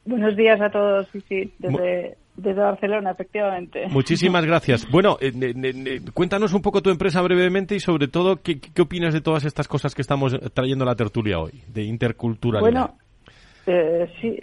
Buenos 0.05 0.37
días 0.37 0.61
a 0.61 0.71
todos, 0.71 1.07
sí, 1.13 1.21
sí, 1.29 1.53
desde, 1.59 2.17
Barcelona, 2.55 3.13
efectivamente. 3.13 3.87
Muchísimas 3.89 4.45
gracias. 4.45 4.91
Bueno, 4.91 5.17
eh, 5.21 6.01
cuéntanos 6.13 6.53
un 6.55 6.63
poco 6.63 6.83
tu 6.83 6.91
empresa 6.91 7.23
brevemente 7.23 7.77
y 7.77 7.81
sobre 7.81 8.09
todo, 8.09 8.43
¿qué, 8.43 8.59
¿qué, 8.59 8.83
opinas 8.83 9.15
de 9.15 9.21
todas 9.21 9.45
estas 9.45 9.69
cosas 9.69 9.95
que 9.95 10.03
estamos 10.03 10.37
trayendo 10.55 10.85
a 10.85 10.89
la 10.89 10.97
tertulia 10.97 11.39
hoy, 11.39 11.63
de 11.69 11.85
interculturalidad? 11.85 12.73
Bueno, 12.73 12.97
eh, 13.67 14.11
sí, 14.21 14.37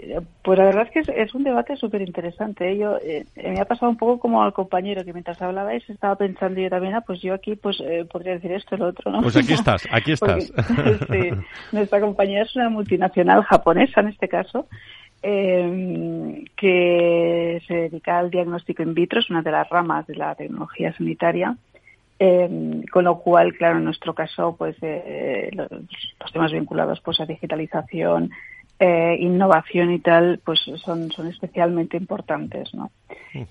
pues 0.44 0.58
la 0.58 0.66
verdad 0.66 0.88
es 0.88 1.06
que 1.06 1.22
es, 1.22 1.36
un 1.36 1.44
debate 1.44 1.76
súper 1.76 2.02
interesante. 2.02 2.72
¿eh? 2.72 2.78
Yo, 2.78 2.98
eh, 3.04 3.26
me 3.36 3.60
ha 3.60 3.66
pasado 3.66 3.92
un 3.92 3.98
poco 3.98 4.18
como 4.18 4.42
al 4.42 4.54
compañero 4.54 5.04
que 5.04 5.12
mientras 5.12 5.42
hablabais 5.42 5.88
estaba 5.90 6.16
pensando 6.16 6.62
yo 6.62 6.70
también, 6.70 6.96
ah, 6.96 7.02
pues 7.02 7.22
yo 7.22 7.34
aquí 7.34 7.56
pues 7.56 7.84
podría 8.10 8.34
decir 8.34 8.54
esto, 8.54 8.78
lo 8.78 8.88
otro, 8.88 9.12
¿no? 9.12 9.22
Pues 9.22 9.36
aquí 9.36 9.54
estás, 9.54 9.86
aquí 9.92 10.12
estás. 10.14 10.46
sí, 11.12 11.32
nuestra 11.74 12.00
compañía 12.00 12.44
es 12.44 12.56
una 12.56 12.70
multinacional 12.70 13.44
japonesa 13.44 14.00
en 14.02 14.08
este 14.08 14.30
caso 14.30 14.68
eh, 15.22 16.46
que 16.56 17.62
se 17.68 17.74
dedica 17.74 18.20
al 18.20 18.30
diagnóstico 18.30 18.84
in 18.84 18.94
vitro, 18.94 19.20
es 19.20 19.30
una 19.30 19.42
de 19.42 19.52
las 19.52 19.70
ramas 19.70 20.08
de 20.08 20.16
la 20.16 20.36
tecnología 20.36 20.94
sanitaria. 20.94 21.56
Eh, 22.22 22.84
con 22.92 23.06
lo 23.06 23.20
cual, 23.20 23.54
claro, 23.54 23.78
en 23.78 23.86
nuestro 23.86 24.14
caso, 24.14 24.56
pues 24.58 24.76
eh, 24.82 25.50
los, 25.54 25.70
temas 26.34 26.52
vinculados 26.52 27.00
pues 27.00 27.20
a 27.22 27.26
digitalización, 27.26 28.32
eh, 28.80 29.18
innovación 29.20 29.92
y 29.92 30.00
tal, 30.00 30.40
pues 30.44 30.60
son, 30.84 31.12
son 31.12 31.28
especialmente 31.28 31.98
importantes, 31.98 32.74
¿no? 32.74 32.92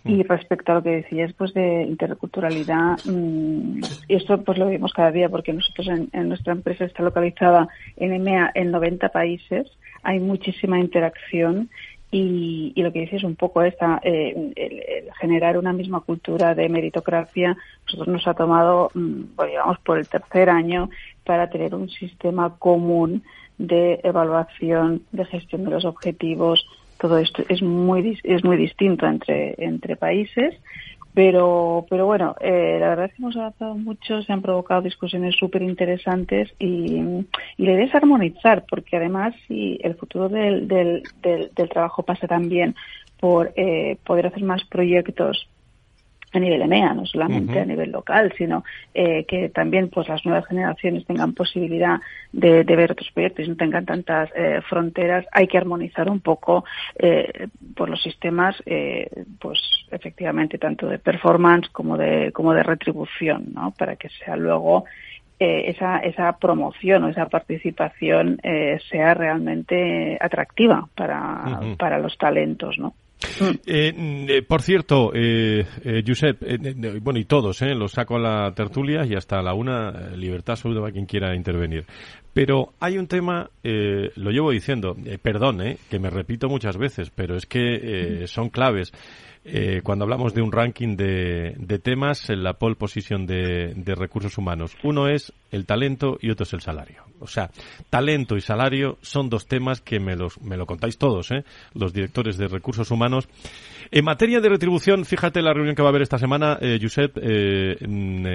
Y 0.05 0.22
respecto 0.24 0.72
a 0.72 0.76
lo 0.76 0.83
que 0.83 0.91
decías, 0.91 1.33
pues 1.35 1.55
de 1.55 1.83
interculturalidad, 1.83 2.99
mm, 3.05 3.81
y 4.09 4.14
esto 4.14 4.43
pues 4.43 4.59
lo 4.59 4.66
vemos 4.66 4.93
cada 4.93 5.12
día 5.12 5.29
porque 5.29 5.53
nosotros 5.53 5.87
en, 5.89 6.09
en, 6.12 6.29
nuestra 6.29 6.53
empresa 6.53 6.85
está 6.85 7.03
localizada 7.03 7.68
en 7.97 8.12
EMEA 8.12 8.51
en 8.55 8.70
90 8.72 9.11
países 9.11 9.70
hay 10.03 10.20
muchísima 10.20 10.79
interacción 10.79 11.68
y, 12.11 12.72
lo 12.76 12.91
que 12.91 13.01
dices 13.01 13.22
un 13.22 13.37
poco 13.37 13.62
esta, 13.62 14.01
eh, 14.03 14.53
el, 14.57 15.12
generar 15.20 15.59
una 15.59 15.74
misma 15.74 16.01
cultura 16.01 16.55
de 16.55 16.70
meritocracia, 16.70 17.57
nosotros 17.85 18.09
nos 18.09 18.26
ha 18.26 18.33
tomado, 18.33 18.91
pues, 19.37 19.51
digamos, 19.51 19.79
por 19.81 19.99
el 19.99 20.09
tercer 20.09 20.49
año 20.49 20.89
para 21.24 21.51
tener 21.51 21.74
un 21.74 21.91
sistema 21.91 22.57
común 22.59 23.22
de 23.59 24.01
evaluación, 24.03 25.03
de 25.13 25.25
gestión 25.25 25.65
de 25.65 25.71
los 25.71 25.85
objetivos. 25.85 26.67
Todo 26.99 27.19
esto 27.19 27.45
es 27.49 27.63
muy, 27.63 28.19
es 28.25 28.45
muy 28.45 28.57
distinto 28.57 29.07
entre, 29.07 29.55
entre 29.59 29.97
países, 29.97 30.55
pero, 31.15 31.87
pero 31.91 32.07
bueno, 32.07 32.37
eh, 32.41 32.79
la 32.81 32.91
verdad 32.91 33.07
es 33.07 33.15
que 33.15 33.23
hemos 33.23 33.37
avanzado 33.37 33.75
mucho, 33.75 34.23
se 34.23 34.33
han 34.33 34.43
provocado 34.43 34.83
discusiones 34.83 35.35
súper 35.37 35.63
interesantes 35.63 36.53
y, 36.59 37.25
y 37.57 37.67
la 37.67 37.73
idea 37.73 37.85
es 37.87 37.95
armonizar, 37.95 38.65
porque 38.69 38.97
además 38.97 39.35
si 39.47 39.79
el 39.83 39.95
futuro 39.97 40.29
del, 40.29 40.69
del, 40.69 41.03
del, 41.23 41.51
del 41.55 41.69
trabajo 41.69 42.03
pasa 42.03 42.27
también 42.27 42.77
por 43.19 43.53
eh, 43.57 43.97
poder 44.05 44.29
hacer 44.29 44.45
más 44.45 44.65
proyectos 44.65 45.49
a 46.33 46.39
nivel 46.39 46.62
EMEA, 46.62 46.95
no 46.95 47.07
solamente 47.07 47.59
a 47.59 47.64
nivel 47.64 47.91
local, 47.91 48.33
sino 48.37 48.64
eh, 48.95 49.24
que 49.24 49.49
también 49.49 49.89
pues 49.89 50.09
las 50.09 50.24
nuevas 50.24 50.47
generaciones 50.47 51.07
tengan 51.07 51.33
posibilidad 51.33 52.01
de, 52.33 52.62
ver 52.64 52.93
otros 52.93 53.11
proyectos 53.12 53.47
y 53.47 53.49
no 53.49 53.57
tengan 53.57 53.87
tantas 53.87 54.31
eh, 54.37 54.61
fronteras. 54.68 55.26
Hay 55.33 55.49
que 55.49 55.59
armonizar 55.59 56.11
un 56.11 56.20
poco 56.20 56.64
eh, 56.97 57.49
por 57.74 57.89
los 57.89 58.03
sistemas, 58.03 58.57
eh, 58.66 59.09
pues 59.41 59.59
efectivamente 59.91 60.59
tanto 60.59 60.87
de 60.87 60.99
performance 60.99 61.68
como 61.70 61.97
de 61.97 62.33
como 62.33 62.53
de 62.53 62.62
retribución, 62.62 63.47
¿no? 63.55 63.72
Para 63.72 63.97
que 63.97 64.09
sea 64.11 64.37
luego 64.37 64.85
esa, 65.41 66.01
esa 66.01 66.37
promoción 66.37 67.05
o 67.05 67.09
esa 67.11 67.29
participación 67.29 68.41
sea 68.91 69.14
realmente 69.14 70.18
atractiva 70.20 70.89
para, 70.97 71.61
para 71.79 72.01
los 72.01 72.18
talentos, 72.18 72.76
¿no? 72.76 72.93
Eh, 73.66 73.93
eh, 74.29 74.43
por 74.43 74.62
cierto, 74.62 75.11
eh, 75.12 75.66
eh 75.85 76.03
Josep, 76.07 76.41
bueno, 77.03 77.19
y 77.19 77.25
todos, 77.25 77.61
eh, 77.62 77.75
los 77.75 77.93
saco 77.93 78.16
a 78.16 78.21
la 78.21 78.53
tertulia 78.55 79.05
y 79.05 79.14
hasta 79.14 79.43
la 79.43 79.55
una, 79.55 80.11
libertad 80.16 80.53
absoluta 80.53 80.81
para 80.81 80.93
quien 80.93 81.07
quiera 81.07 81.35
intervenir. 81.35 81.85
Pero 82.33 82.75
hay 82.79 82.99
un 82.99 83.09
tema, 83.09 83.51
lo 83.62 84.31
llevo 84.31 84.53
diciendo, 84.53 84.97
perdón, 85.23 85.61
que 85.91 85.99
me 85.99 86.09
repito 86.09 86.49
muchas 86.49 86.77
veces, 86.77 87.11
pero 87.11 87.37
es 87.37 87.47
que 87.47 88.25
son 88.27 88.49
claves. 88.51 88.93
Eh, 89.51 89.81
cuando 89.83 90.05
hablamos 90.05 90.35
de 90.35 90.43
un 90.43 90.53
ranking 90.53 90.95
de, 90.97 91.81
temas 91.83 92.29
en 92.29 92.43
la 92.43 92.55
pole 92.55 92.75
position 92.75 93.27
de, 93.27 93.95
recursos 93.97 94.37
humanos. 94.37 94.77
Uno 94.83 95.09
es 95.09 95.33
el 95.51 95.65
talento 95.65 96.19
y 96.21 96.31
otro 96.31 96.45
es 96.45 96.53
el 96.53 96.61
salario. 96.61 97.05
O 97.21 97.27
sea, 97.27 97.51
talento 97.89 98.37
y 98.37 98.43
salario 98.43 98.99
son 99.01 99.31
dos 99.31 99.47
temas 99.47 99.81
que 99.81 99.99
me, 99.99 100.17
los, 100.17 100.41
me 100.43 100.57
lo 100.57 100.67
contáis 100.67 100.99
todos, 100.99 101.31
¿eh? 101.31 101.45
los 101.75 101.93
directores 101.95 102.37
de 102.37 102.47
recursos 102.47 102.91
humanos. 102.91 103.27
En 103.91 104.05
materia 104.05 104.41
de 104.41 104.51
retribución, 104.51 105.07
fíjate 105.07 105.41
la 105.41 105.55
reunión 105.55 105.75
que 105.75 105.83
va 105.83 105.89
a 105.89 105.91
haber 105.91 106.03
esta 106.03 106.19
semana, 106.19 106.59
eh, 106.61 106.79
Josep, 106.81 107.17
eh, 107.17 107.77
en, 107.81 108.27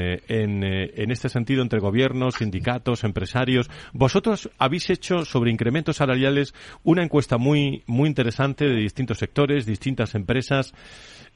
en, 0.63 1.11
este 1.11 1.29
sentido 1.29 1.61
entre 1.61 1.79
gobiernos, 1.79 2.35
sindicatos, 2.35 3.03
empresarios. 3.03 3.69
Vosotros 3.93 4.49
habéis 4.57 4.89
hecho 4.89 5.25
sobre 5.25 5.51
incrementos 5.51 5.97
salariales 5.97 6.55
una 6.83 7.03
encuesta 7.03 7.37
muy, 7.37 7.83
muy 7.85 8.09
interesante 8.09 8.65
de 8.65 8.75
distintos 8.75 9.19
sectores, 9.19 9.67
distintas 9.67 10.15
empresas. 10.15 10.73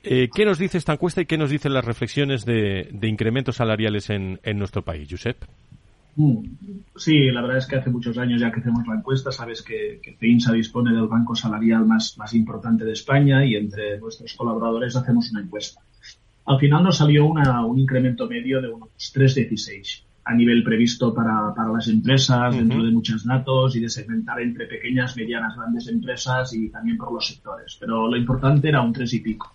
Eh, 0.04 0.30
¿Qué 0.34 0.46
nos 0.46 0.58
dice 0.58 0.78
esta 0.78 0.94
encuesta 0.94 1.22
y 1.22 1.26
qué 1.26 1.38
nos 1.38 1.50
dicen 1.50 1.74
las 1.74 1.84
reflexiones 1.84 2.46
de, 2.46 2.90
incrementos 3.04 3.58
salariales 3.58 4.10
en, 4.10 4.40
nuestro 4.56 4.84
país, 4.84 5.08
Josep? 5.10 5.44
Mm. 6.16 6.44
Sí, 6.96 7.26
la 7.32 7.42
verdad 7.42 7.58
es 7.58 7.68
que 7.68 7.76
hace 7.76 7.90
muchos 7.90 8.18
años 8.18 8.42
ya 8.42 8.52
que 8.52 8.60
hacemos 8.60 8.88
la 8.88 8.96
encuesta, 8.96 9.32
sabes 9.32 9.62
que, 9.62 10.00
que 10.02 10.18
dispone 10.54 10.94
del 10.94 11.08
banco 11.08 11.36
salarial 11.36 11.86
más, 11.86 12.18
más 12.18 12.34
importante 12.34 12.86
de 12.86 12.94
España 12.94 13.46
y 13.46 13.56
entre 13.56 14.00
nuestros 14.00 14.34
colaboradores 14.34 14.96
hacemos 14.96 15.30
una 15.32 15.42
encuesta. 15.42 15.82
Al 16.46 16.60
final 16.60 16.84
nos 16.84 16.98
salió 16.98 17.26
una, 17.26 17.66
un 17.66 17.78
incremento 17.78 18.28
medio 18.28 18.62
de 18.62 18.70
unos 18.70 18.90
3,16 19.14 20.04
a 20.24 20.34
nivel 20.34 20.64
previsto 20.64 21.14
para, 21.14 21.54
para 21.54 21.72
las 21.72 21.88
empresas, 21.88 22.56
dentro 22.56 22.84
de 22.84 22.92
muchos 22.92 23.26
datos 23.26 23.76
y 23.76 23.80
de 23.80 23.90
segmentar 23.90 24.42
entre 24.42 24.66
pequeñas, 24.66 25.16
medianas, 25.16 25.56
grandes 25.56 25.88
empresas 25.88 26.54
y 26.54 26.70
también 26.70 26.98
por 26.98 27.14
los 27.14 27.28
sectores. 27.28 27.78
Pero 27.80 28.08
lo 28.08 28.18
importante 28.18 28.68
era 28.68 28.82
un 28.82 28.92
tres 28.92 29.14
y 29.14 29.20
pico. 29.22 29.54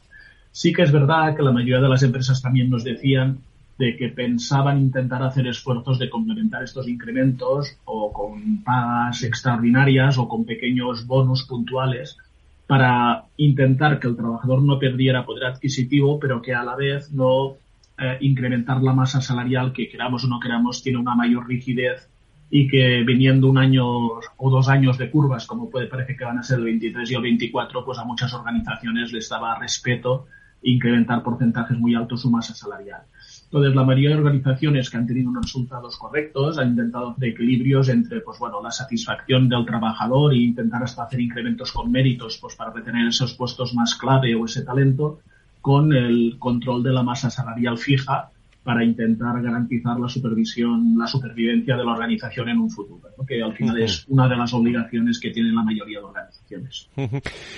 Sí 0.53 0.73
que 0.73 0.83
es 0.83 0.93
verdad 0.93 1.35
que 1.35 1.43
la 1.43 1.51
mayoría 1.51 1.81
de 1.81 1.89
las 1.89 2.03
empresas 2.03 2.43
también 2.43 2.69
nos 2.69 2.85
decían 2.85 3.39
de 3.79 3.97
que 3.97 4.11
pensaban 4.11 4.79
intentar 4.79 5.23
hacer 5.23 5.47
esfuerzos 5.47 5.99
de 5.99 6.11
complementar 6.11 6.63
estos 6.63 6.87
incrementos 6.87 7.79
o 7.85 8.13
con 8.13 8.63
pagas 8.63 9.23
extraordinarias 9.23 10.19
o 10.19 10.29
con 10.29 10.45
pequeños 10.45 11.07
bonos 11.07 11.45
puntuales 11.45 12.19
para 12.67 13.25
intentar 13.39 13.99
que 13.99 14.09
el 14.09 14.17
trabajador 14.17 14.63
no 14.63 14.79
perdiera 14.79 15.25
poder 15.25 15.47
adquisitivo, 15.47 16.21
pero 16.21 16.41
que 16.41 16.55
a 16.55 16.63
la 16.63 16.77
vez 16.77 17.11
no 17.13 17.55
eh, 17.99 18.19
incrementar 18.21 18.83
la 18.83 18.93
masa 18.93 19.21
salarial 19.21 19.73
que 19.73 19.89
queramos 19.89 20.25
o 20.25 20.29
no 20.29 20.39
queramos 20.39 20.83
tiene 20.83 20.99
una 20.99 21.15
mayor 21.15 21.49
rigidez 21.49 22.09
y 22.51 22.69
que 22.69 23.03
viniendo 23.05 23.49
un 23.49 23.57
año 23.57 23.87
o 23.87 24.51
dos 24.51 24.69
años 24.69 24.99
de 24.99 25.11
curvas, 25.11 25.47
como 25.47 25.71
puede 25.71 25.87
parecer 25.87 26.17
que 26.17 26.25
van 26.25 26.39
a 26.39 26.43
ser 26.43 26.59
el 26.59 26.65
23 26.65 27.11
y 27.11 27.15
el 27.15 27.23
24, 27.23 27.85
pues 27.85 27.99
a 27.99 28.05
muchas 28.05 28.33
organizaciones 28.35 29.11
les 29.13 29.29
daba 29.31 29.59
respeto 29.59 30.27
incrementar 30.63 31.23
porcentajes 31.23 31.79
muy 31.79 31.95
altos 31.95 32.23
su 32.23 32.31
masa 32.31 32.55
salarial. 32.55 33.03
Entonces, 33.45 33.75
la 33.75 33.85
mayoría 33.85 34.11
de 34.11 34.17
organizaciones 34.17 34.89
que 34.89 34.97
han 34.97 35.07
tenido 35.07 35.29
unos 35.29 35.45
resultados 35.45 35.99
correctos 35.99 36.57
han 36.59 36.71
intentado 36.71 37.11
hacer 37.11 37.29
equilibrios 37.29 37.89
entre, 37.91 38.21
pues 38.21 38.39
bueno, 38.39 38.63
la 38.63 38.71
satisfacción 38.71 39.49
del 39.49 39.67
trabajador 39.67 40.33
e 40.33 40.39
intentar 40.39 40.83
hasta 40.83 41.03
hacer 41.05 41.21
incrementos 41.21 41.71
con 41.71 41.93
méritos, 41.93 42.39
pues 42.41 42.57
para 42.57 42.73
retener 42.73 43.09
esos 43.09 43.35
puestos 43.35 43.75
más 43.75 43.95
clave 43.95 44.35
o 44.35 44.47
ese 44.47 44.63
talento, 44.63 45.21
con 45.61 45.93
el 45.93 46.37
control 46.39 46.83
de 46.83 46.93
la 46.93 47.03
masa 47.03 47.31
salarial 47.31 47.77
fija 47.77 48.31
para 48.65 48.85
intentar 48.85 49.43
garantizar 49.43 49.99
la 49.99 50.09
supervisión, 50.09 50.95
la 50.97 51.07
supervivencia 51.07 51.77
de 51.77 51.85
la 51.85 51.93
organización 51.93 52.49
en 52.49 52.59
un 52.59 52.71
futuro, 52.71 53.11
que 53.27 53.43
al 53.43 53.55
final 53.55 53.81
es 53.83 54.07
una 54.09 54.29
de 54.29 54.37
las 54.37 54.55
obligaciones 54.55 55.19
que 55.19 55.31
tienen 55.31 55.55
la 55.55 55.63
mayoría 55.63 55.99
de 55.99 56.05
organizaciones. 56.05 56.89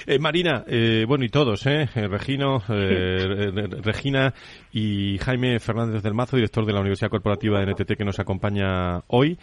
Eh, 0.06 0.18
Marina, 0.18 0.64
eh, 0.66 1.04
bueno, 1.06 1.24
y 1.24 1.28
todos, 1.28 1.66
¿eh? 1.66 1.88
eh 1.94 2.08
Regino, 2.08 2.62
Regina 2.68 4.34
y 4.72 5.18
Jaime 5.18 5.58
Fernández 5.58 6.02
del 6.02 6.14
Mazo, 6.14 6.36
director 6.36 6.64
de 6.66 6.72
la 6.72 6.80
Universidad 6.80 7.10
Corporativa 7.10 7.60
de 7.60 7.72
NTT 7.72 7.96
que 7.96 8.04
nos 8.04 8.18
acompaña 8.18 9.00
hoy. 9.08 9.38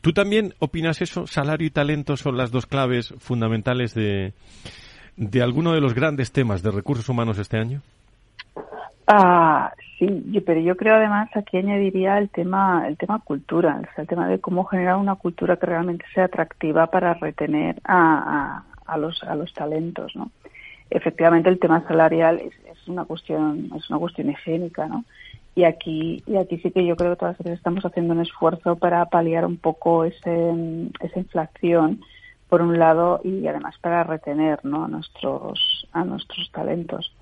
¿Tú 0.00 0.12
también 0.12 0.54
opinas 0.58 1.02
eso? 1.02 1.26
¿Salario 1.26 1.66
y 1.66 1.70
talento 1.70 2.16
son 2.16 2.36
las 2.36 2.50
dos 2.50 2.66
claves 2.66 3.14
fundamentales 3.18 3.94
de, 3.94 4.32
de 5.16 5.42
alguno 5.42 5.72
de 5.72 5.80
los 5.80 5.94
grandes 5.94 6.32
temas 6.32 6.62
de 6.62 6.70
recursos 6.70 7.08
humanos 7.08 7.38
este 7.38 7.58
año? 7.58 7.82
Ah, 9.06 9.74
sí, 9.98 10.42
pero 10.46 10.60
yo 10.60 10.76
creo 10.76 10.94
además 10.94 11.28
aquí 11.34 11.58
añadiría 11.58 12.18
el 12.18 12.30
tema, 12.30 12.86
el 12.88 12.96
tema 12.96 13.20
cultura, 13.20 13.82
el 13.96 14.06
tema 14.06 14.28
de 14.28 14.40
cómo 14.40 14.64
generar 14.64 14.96
una 14.96 15.16
cultura 15.16 15.56
que 15.56 15.66
realmente 15.66 16.06
sea 16.14 16.24
atractiva 16.24 16.86
para 16.86 17.14
retener 17.14 17.80
a, 17.84 18.64
a, 18.86 18.98
los, 18.98 19.22
a 19.24 19.34
los 19.34 19.52
talentos, 19.52 20.16
¿no? 20.16 20.30
Efectivamente, 20.90 21.48
el 21.50 21.58
tema 21.58 21.86
salarial 21.86 22.40
es, 22.40 22.54
es, 22.70 22.88
una 22.88 23.04
cuestión, 23.04 23.70
es 23.76 23.88
una 23.90 23.98
cuestión 23.98 24.30
higiénica, 24.30 24.86
¿no? 24.86 25.04
Y 25.54 25.64
aquí, 25.64 26.22
y 26.26 26.36
aquí 26.36 26.58
sí 26.58 26.70
que 26.70 26.84
yo 26.84 26.96
creo 26.96 27.12
que 27.12 27.20
todas 27.20 27.38
veces 27.38 27.54
estamos 27.58 27.84
haciendo 27.84 28.14
un 28.14 28.20
esfuerzo 28.20 28.76
para 28.76 29.04
paliar 29.06 29.44
un 29.44 29.56
poco 29.56 30.04
ese, 30.04 30.52
esa 31.00 31.18
inflación, 31.18 32.00
por 32.48 32.62
un 32.62 32.78
lado, 32.78 33.20
y 33.22 33.46
además 33.46 33.76
para 33.80 34.04
retener, 34.04 34.64
¿no? 34.64 34.84
A 34.84 34.88
nuestros, 34.88 35.88
a 35.92 36.04
nuestros 36.04 36.50
talentos 36.52 37.12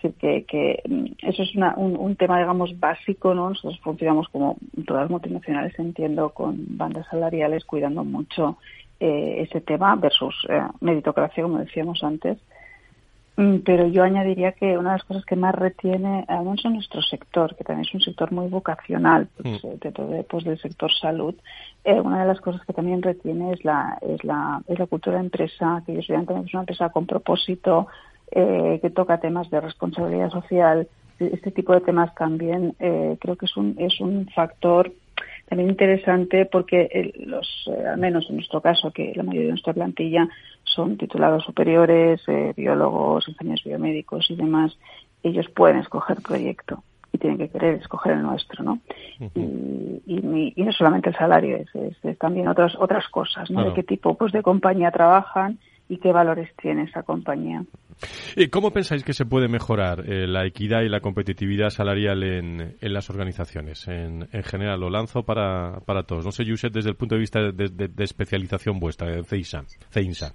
que, 0.00 0.44
que 0.44 0.82
mm, 0.88 1.26
eso 1.28 1.42
es 1.42 1.50
un, 1.76 2.16
tema, 2.16 2.38
digamos, 2.38 2.78
básico, 2.78 3.34
¿no? 3.34 3.50
Nosotros 3.50 3.80
funcionamos 3.82 4.28
como 4.28 4.56
todas 4.86 5.02
las 5.02 5.10
multinacionales, 5.10 5.78
entiendo, 5.78 6.30
con 6.30 6.56
bandas 6.76 7.06
salariales, 7.10 7.64
cuidando 7.64 8.04
mucho 8.04 8.58
eh, 8.98 9.46
ese 9.48 9.60
tema 9.60 9.96
versus 9.96 10.34
eh, 10.48 10.60
meritocracia, 10.80 11.42
como 11.42 11.58
decíamos 11.58 12.02
antes. 12.02 12.38
Mm, 13.36 13.58
pero 13.64 13.86
yo 13.86 14.02
añadiría 14.02 14.52
que 14.52 14.76
una 14.76 14.90
de 14.92 14.98
las 14.98 15.06
cosas 15.06 15.24
que 15.24 15.36
más 15.36 15.54
retiene, 15.54 16.24
al 16.28 16.44
menos 16.44 16.64
en 16.64 16.74
nuestro 16.74 17.00
sector, 17.02 17.54
que 17.56 17.64
también 17.64 17.86
es 17.86 17.94
un 17.94 18.00
sector 18.00 18.32
muy 18.32 18.48
vocacional, 18.48 19.28
pues, 19.36 19.62
mm. 19.62 19.66
eh, 19.66 19.78
de 19.80 19.92
todo, 19.92 20.22
pues, 20.28 20.44
del 20.44 20.58
sector 20.58 20.90
salud, 20.92 21.34
una 21.84 22.20
de 22.20 22.26
las 22.26 22.40
cosas 22.40 22.64
que 22.66 22.74
también 22.74 23.00
retiene 23.00 23.52
es 23.52 23.64
la, 23.64 23.98
es 24.02 24.22
la, 24.24 24.62
es 24.68 24.78
la 24.78 24.86
cultura 24.86 25.16
de 25.16 25.24
empresa, 25.24 25.82
que 25.86 25.92
ellos 25.92 26.06
vean 26.08 26.26
que 26.26 26.34
es 26.34 26.54
una 26.54 26.62
empresa 26.62 26.90
con 26.90 27.06
propósito, 27.06 27.86
eh, 28.32 28.78
que 28.80 28.90
toca 28.90 29.18
temas 29.18 29.50
de 29.50 29.60
responsabilidad 29.60 30.30
social, 30.30 30.88
este 31.18 31.50
tipo 31.50 31.74
de 31.74 31.80
temas 31.80 32.14
también 32.14 32.74
eh, 32.78 33.16
creo 33.20 33.36
que 33.36 33.46
es 33.46 33.56
un, 33.56 33.74
es 33.78 34.00
un 34.00 34.28
factor 34.34 34.92
también 35.48 35.70
interesante 35.70 36.46
porque 36.46 37.12
los, 37.26 37.66
eh, 37.66 37.88
al 37.88 37.98
menos 37.98 38.30
en 38.30 38.36
nuestro 38.36 38.60
caso, 38.60 38.92
que 38.92 39.12
la 39.16 39.24
mayoría 39.24 39.48
de 39.48 39.52
nuestra 39.52 39.72
plantilla 39.74 40.28
son 40.62 40.96
titulados 40.96 41.42
superiores, 41.42 42.22
biólogos, 42.56 43.28
ingenieros 43.28 43.64
biomédicos 43.64 44.30
y 44.30 44.36
demás, 44.36 44.78
ellos 45.24 45.48
pueden 45.48 45.78
escoger 45.78 46.18
proyecto 46.22 46.84
y 47.12 47.18
tienen 47.18 47.38
que 47.38 47.48
querer 47.48 47.74
escoger 47.74 48.12
el 48.12 48.22
nuestro, 48.22 48.62
¿no? 48.62 48.78
y, 49.34 50.54
y, 50.56 50.62
no 50.62 50.72
solamente 50.72 51.10
el 51.10 51.16
salario, 51.16 51.56
es, 51.56 52.18
también 52.18 52.46
otras 52.46 52.76
otras 52.76 53.08
cosas, 53.08 53.50
¿no? 53.50 53.64
De 53.64 53.74
qué 53.74 53.82
tipo 53.82 54.14
pues 54.14 54.32
de 54.32 54.42
compañía 54.42 54.92
trabajan 54.92 55.58
y 55.88 55.96
qué 55.96 56.12
valores 56.12 56.54
tiene 56.56 56.84
esa 56.84 57.02
compañía. 57.02 57.64
¿Cómo 58.50 58.72
pensáis 58.72 59.04
que 59.04 59.12
se 59.12 59.26
puede 59.26 59.48
mejorar 59.48 60.04
eh, 60.10 60.26
la 60.26 60.46
equidad 60.46 60.82
y 60.82 60.88
la 60.88 61.00
competitividad 61.00 61.70
salarial 61.70 62.22
en, 62.22 62.76
en 62.80 62.92
las 62.92 63.10
organizaciones? 63.10 63.86
En, 63.88 64.28
en, 64.32 64.42
general, 64.42 64.80
lo 64.80 64.90
lanzo 64.90 65.22
para, 65.22 65.80
para 65.84 66.04
todos. 66.04 66.24
No 66.24 66.32
sé, 66.32 66.44
Josep, 66.48 66.72
desde 66.72 66.90
el 66.90 66.96
punto 66.96 67.14
de 67.14 67.20
vista 67.20 67.52
de, 67.52 67.68
de, 67.68 68.04
especialización 68.04 68.80
vuestra, 68.80 69.08
de 69.10 69.24
CEINSA. 69.24 70.34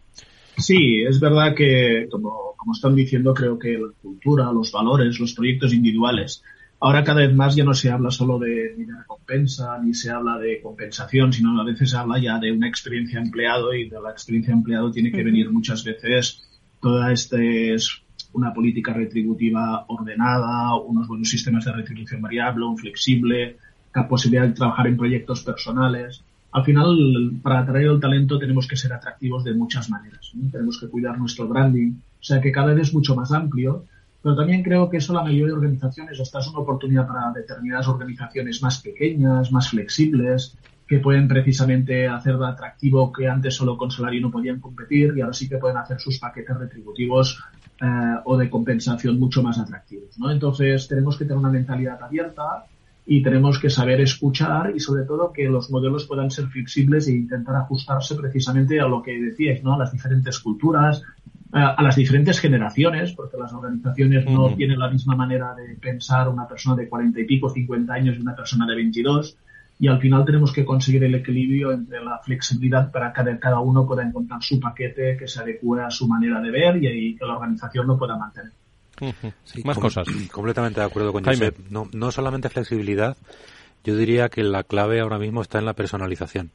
Sí, 0.58 1.02
es 1.02 1.20
verdad 1.20 1.54
que, 1.56 2.08
como, 2.10 2.54
como 2.56 2.74
están 2.74 2.96
diciendo, 2.96 3.34
creo 3.34 3.60
que 3.60 3.74
la 3.74 3.92
cultura, 4.02 4.52
los 4.52 4.72
valores, 4.72 5.20
los 5.20 5.34
proyectos 5.34 5.74
individuales, 5.74 6.44
ahora 6.80 7.04
cada 7.04 7.22
vez 7.22 7.34
más 7.36 7.56
ya 7.56 7.64
no 7.64 7.74
se 7.74 7.90
habla 7.90 8.12
solo 8.12 8.40
de, 8.40 8.76
de 8.76 8.86
recompensa, 8.98 9.78
ni 9.84 9.94
se 9.94 10.12
habla 10.12 10.38
de 10.38 10.62
compensación, 10.62 11.34
sino 11.34 11.60
a 11.60 11.66
veces 11.66 11.90
se 11.90 11.98
habla 11.98 12.20
ya 12.20 12.40
de 12.40 12.52
una 12.52 12.70
experiencia 12.70 13.20
empleado 13.20 13.74
y 13.74 13.90
de 13.90 14.02
la 14.02 14.12
experiencia 14.12 14.54
empleado 14.54 14.92
tiene 14.92 15.12
que 15.12 15.24
venir 15.24 15.50
muchas 15.52 15.84
veces 15.84 16.46
toda 16.86 17.12
esta 17.12 17.42
es 17.42 18.04
una 18.34 18.54
política 18.54 18.94
retributiva 18.94 19.86
ordenada, 19.88 20.76
unos 20.76 21.08
buenos 21.08 21.28
sistemas 21.28 21.66
de 21.66 21.72
retribución 21.72 22.22
variable, 22.22 22.64
un 22.64 22.78
flexible, 22.78 23.58
la 23.96 24.08
posibilidad 24.08 24.46
de 24.46 24.54
trabajar 24.54 24.86
en 24.86 24.96
proyectos 24.96 25.42
personales. 25.42 26.22
Al 26.52 26.64
final, 26.64 27.32
para 27.42 27.62
atraer 27.62 27.88
el 27.88 28.00
talento 28.00 28.38
tenemos 28.38 28.68
que 28.68 28.76
ser 28.76 28.94
atractivos 28.94 29.44
de 29.44 29.56
muchas 29.56 29.90
maneras. 29.90 30.32
Tenemos 30.52 30.80
que 30.80 30.88
cuidar 30.88 31.18
nuestro 31.18 31.48
branding, 31.48 31.94
o 31.94 32.24
sea 32.24 32.40
que 32.40 32.52
cada 32.52 32.76
vez 32.76 32.90
es 32.90 32.94
mucho 32.94 33.16
más 33.16 33.32
amplio, 33.32 33.86
pero 34.26 34.38
también 34.38 34.64
creo 34.64 34.90
que 34.90 34.98
eso 34.98 35.14
la 35.14 35.22
mayoría 35.22 35.46
de 35.46 35.54
organizaciones, 35.54 36.20
esta 36.20 36.40
es 36.40 36.48
una 36.48 36.58
oportunidad 36.58 37.06
para 37.08 37.32
determinadas 37.32 37.88
organizaciones 37.88 38.60
más 38.60 38.82
pequeñas, 38.82 39.52
más 39.52 39.70
flexibles, 39.70 40.58
que 40.88 40.98
pueden 40.98 41.28
precisamente 41.28 42.08
hacer 42.08 42.36
de 42.36 42.48
atractivo 42.48 43.14
que 43.14 43.28
antes 43.28 43.54
solo 43.54 43.78
con 43.78 43.92
salario 43.92 44.22
no 44.22 44.32
podían 44.32 44.60
competir 44.60 45.14
y 45.16 45.22
ahora 45.22 45.34
sí 45.34 45.48
que 45.48 45.60
pueden 45.60 45.78
hacer 45.78 46.00
sus 46.00 46.18
paquetes 46.18 46.58
retributivos 46.58 47.40
eh, 47.80 47.86
o 48.24 48.36
de 48.36 48.50
compensación 48.50 49.20
mucho 49.20 49.44
más 49.44 49.60
atractivos. 49.60 50.18
¿no? 50.18 50.32
Entonces 50.32 50.88
tenemos 50.88 51.20
que 51.20 51.26
tener 51.26 51.38
una 51.38 51.52
mentalidad 51.52 52.02
abierta 52.02 52.66
y 53.06 53.22
tenemos 53.22 53.60
que 53.60 53.70
saber 53.70 54.02
escuchar 54.02 54.74
y 54.76 54.80
sobre 54.80 55.04
todo 55.04 55.32
que 55.32 55.44
los 55.44 55.70
modelos 55.70 56.08
puedan 56.08 56.32
ser 56.32 56.48
flexibles 56.48 57.08
e 57.08 57.12
intentar 57.12 57.58
ajustarse 57.58 58.16
precisamente 58.16 58.82
a 58.82 58.88
lo 58.88 59.04
que 59.04 59.22
decíais, 59.22 59.64
¿no? 59.64 59.76
a 59.76 59.78
las 59.78 59.92
diferentes 59.92 60.40
culturas, 60.40 61.04
a 61.58 61.82
las 61.82 61.96
diferentes 61.96 62.40
generaciones, 62.40 63.14
porque 63.14 63.38
las 63.38 63.54
organizaciones 63.54 64.26
no 64.26 64.54
tienen 64.56 64.78
la 64.78 64.90
misma 64.90 65.16
manera 65.16 65.56
de 65.56 65.76
pensar 65.76 66.28
una 66.28 66.46
persona 66.48 66.76
de 66.76 66.90
cuarenta 66.90 67.22
y 67.22 67.26
pico, 67.26 67.50
cincuenta 67.50 67.94
años 67.94 68.18
y 68.18 68.22
una 68.22 68.36
persona 68.36 68.66
de 68.66 68.76
veintidós 68.76 69.38
y 69.80 69.88
al 69.88 70.00
final 70.00 70.26
tenemos 70.26 70.54
que 70.54 70.64
conseguir 70.64 71.04
el 71.04 71.16
equilibrio 71.16 71.72
entre 71.72 72.04
la 72.04 72.20
flexibilidad 72.20 72.92
para 72.92 73.12
que 73.12 73.40
cada 73.40 73.60
uno 73.60 73.86
pueda 73.86 74.04
encontrar 74.04 74.42
su 74.42 74.60
paquete 74.60 75.18
que 75.18 75.28
se 75.28 75.42
adecue 75.42 75.82
a 75.82 75.90
su 75.90 76.08
manera 76.08 76.42
de 76.42 76.52
ver 76.52 76.78
y, 76.82 77.16
que 77.16 77.26
la 77.26 77.36
organización 77.36 77.88
lo 77.88 77.98
pueda 77.98 78.18
mantener. 78.18 78.52
Más 79.66 79.78
cosas. 79.78 80.08
Completamente 80.32 80.80
de 80.80 80.86
acuerdo 80.86 81.12
con 81.12 81.26
Josep. 81.26 81.58
No, 81.70 81.90
no 81.94 82.12
solamente 82.12 82.50
flexibilidad, 82.50 83.18
yo 83.84 83.98
diría 83.98 84.30
que 84.30 84.44
la 84.44 84.64
clave 84.64 85.02
ahora 85.02 85.20
mismo 85.20 85.42
está 85.42 85.60
en 85.60 85.66
la 85.66 85.74
personalización. 85.74 86.52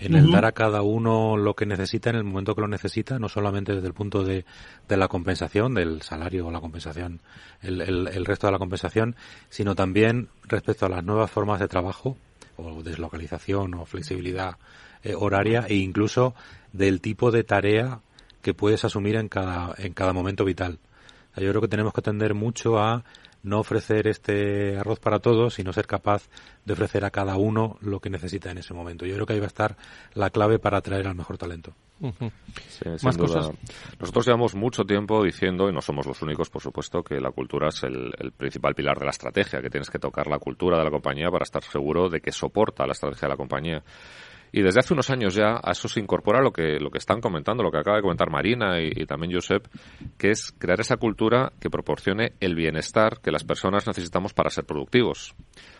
En 0.00 0.14
el 0.14 0.30
dar 0.30 0.44
a 0.44 0.52
cada 0.52 0.82
uno 0.82 1.36
lo 1.36 1.54
que 1.54 1.66
necesita 1.66 2.10
en 2.10 2.16
el 2.16 2.24
momento 2.24 2.54
que 2.54 2.60
lo 2.60 2.68
necesita, 2.68 3.18
no 3.18 3.28
solamente 3.28 3.74
desde 3.74 3.88
el 3.88 3.94
punto 3.94 4.22
de, 4.22 4.44
de 4.88 4.96
la 4.96 5.08
compensación, 5.08 5.74
del 5.74 6.02
salario 6.02 6.46
o 6.46 6.50
la 6.50 6.60
compensación, 6.60 7.20
el, 7.62 7.80
el, 7.80 8.08
el 8.08 8.24
resto 8.24 8.46
de 8.46 8.52
la 8.52 8.58
compensación, 8.58 9.16
sino 9.48 9.74
también 9.74 10.28
respecto 10.44 10.86
a 10.86 10.88
las 10.88 11.04
nuevas 11.04 11.30
formas 11.30 11.58
de 11.58 11.68
trabajo, 11.68 12.16
o 12.58 12.82
deslocalización 12.82 13.74
o 13.74 13.86
flexibilidad 13.86 14.58
eh, 15.02 15.14
horaria 15.14 15.64
e 15.68 15.76
incluso 15.76 16.34
del 16.72 17.00
tipo 17.00 17.30
de 17.30 17.44
tarea 17.44 18.00
que 18.42 18.54
puedes 18.54 18.84
asumir 18.84 19.16
en 19.16 19.28
cada, 19.28 19.74
en 19.78 19.94
cada 19.94 20.12
momento 20.12 20.44
vital. 20.44 20.78
Yo 21.36 21.50
creo 21.50 21.60
que 21.60 21.68
tenemos 21.68 21.92
que 21.92 22.00
atender 22.00 22.34
mucho 22.34 22.80
a 22.80 23.04
no 23.42 23.60
ofrecer 23.60 24.06
este 24.06 24.76
arroz 24.78 24.98
para 25.00 25.20
todos, 25.20 25.54
sino 25.54 25.72
ser 25.72 25.86
capaz 25.86 26.28
de 26.64 26.72
ofrecer 26.72 27.04
a 27.04 27.10
cada 27.10 27.36
uno 27.36 27.76
lo 27.80 28.00
que 28.00 28.10
necesita 28.10 28.50
en 28.50 28.58
ese 28.58 28.74
momento. 28.74 29.06
Yo 29.06 29.14
creo 29.14 29.26
que 29.26 29.32
ahí 29.34 29.40
va 29.40 29.46
a 29.46 29.48
estar 29.48 29.76
la 30.14 30.30
clave 30.30 30.58
para 30.58 30.78
atraer 30.78 31.06
al 31.06 31.14
mejor 31.14 31.38
talento. 31.38 31.74
Más 32.00 33.16
cosas. 33.16 33.50
Nosotros 33.98 34.26
llevamos 34.26 34.54
mucho 34.54 34.84
tiempo 34.84 35.24
diciendo, 35.24 35.68
y 35.68 35.72
no 35.72 35.80
somos 35.80 36.06
los 36.06 36.22
únicos, 36.22 36.48
por 36.48 36.62
supuesto, 36.62 37.02
que 37.02 37.20
la 37.20 37.32
cultura 37.32 37.68
es 37.68 37.82
el, 37.82 38.12
el, 38.18 38.32
principal 38.32 38.74
pilar 38.74 38.98
de 38.98 39.04
la 39.04 39.10
estrategia, 39.10 39.60
que 39.60 39.70
tienes 39.70 39.90
que 39.90 39.98
tocar 39.98 40.28
la 40.28 40.38
cultura 40.38 40.78
de 40.78 40.84
la 40.84 40.90
compañía 40.90 41.30
para 41.30 41.42
estar 41.42 41.62
seguro 41.64 42.08
de 42.08 42.20
que 42.20 42.30
soporta 42.30 42.86
la 42.86 42.92
estrategia 42.92 43.26
de 43.26 43.32
la 43.32 43.36
compañía. 43.36 43.82
Y 44.52 44.62
desde 44.62 44.80
hace 44.80 44.94
unos 44.94 45.10
años 45.10 45.34
ya 45.34 45.60
a 45.62 45.72
eso 45.72 45.88
se 45.88 46.00
incorpora 46.00 46.40
lo 46.40 46.52
que, 46.52 46.78
lo 46.80 46.90
que 46.90 46.98
están 46.98 47.20
comentando, 47.20 47.62
lo 47.62 47.70
que 47.70 47.78
acaba 47.78 47.96
de 47.96 48.02
comentar 48.02 48.30
Marina 48.30 48.80
y, 48.80 48.90
y, 48.94 49.06
también 49.06 49.32
Josep, 49.32 49.66
que 50.16 50.30
es 50.30 50.52
crear 50.58 50.80
esa 50.80 50.96
cultura 50.96 51.52
que 51.60 51.70
proporcione 51.70 52.32
el 52.40 52.54
bienestar 52.54 53.20
que 53.20 53.30
las 53.30 53.44
personas 53.44 53.86
necesitamos 53.86 54.32
para 54.32 54.50
ser 54.50 54.64
productivos. 54.64 55.34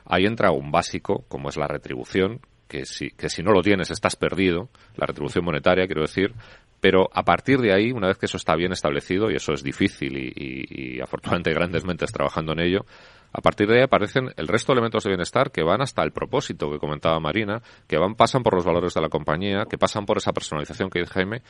Ahí 0.05 0.27
entra 0.27 0.51
un 0.51 0.71
básico, 0.71 1.25
como 1.29 1.49
es 1.49 1.57
la 1.57 1.67
retribución, 1.67 2.41
que 2.69 2.85
si, 2.85 3.11
que 3.11 3.29
si 3.29 3.43
no 3.43 3.53
lo 3.53 3.63
tienes 3.63 3.91
estás 3.91 4.17
perdido, 4.17 4.69
la 4.97 5.07
retribución 5.07 5.45
monetaria, 5.45 5.87
quiero 5.87 6.03
decir, 6.03 6.35
pero 6.81 7.09
a 7.13 7.25
partir 7.25 7.61
de 7.61 7.73
ahí, 7.73 7.91
una 7.91 8.09
vez 8.09 8.19
que 8.19 8.27
eso 8.27 8.37
está 8.37 8.55
bien 8.55 8.73
establecido, 8.73 9.31
y 9.31 9.35
eso 9.35 9.53
es 9.53 9.63
difícil 9.63 10.17
y, 10.17 11.01
afortunadamente 11.01 11.53
grandes 11.53 11.85
mentes 11.85 12.13
trabajando 12.13 12.53
en 12.53 12.61
ello, 12.61 12.87
a 13.33 13.41
partir 13.41 13.67
de 13.69 13.79
ahí 13.79 13.83
aparecen 13.83 14.33
el 14.37 14.49
resto 14.49 14.73
de 14.73 14.79
elementos 14.79 15.05
de 15.05 15.11
bienestar 15.11 15.51
que 15.51 15.63
van 15.63 15.83
hasta 15.83 16.03
el 16.03 16.13
propósito 16.13 16.71
que 16.71 16.79
comentaba 16.79 17.19
Marina, 17.21 17.63
que 17.87 17.99
van, 17.99 18.15
pasan 18.15 18.43
por 18.43 18.55
los 18.55 18.65
valores 18.65 18.95
de 18.95 19.01
la 19.01 19.09
compañía, 19.09 19.67
que 19.69 19.77
pasan 19.77 20.07
por 20.07 20.17
esa 20.17 20.33
personalización 20.33 20.89
que 20.89 21.01
dice 21.01 21.13
Jaime, 21.13 21.43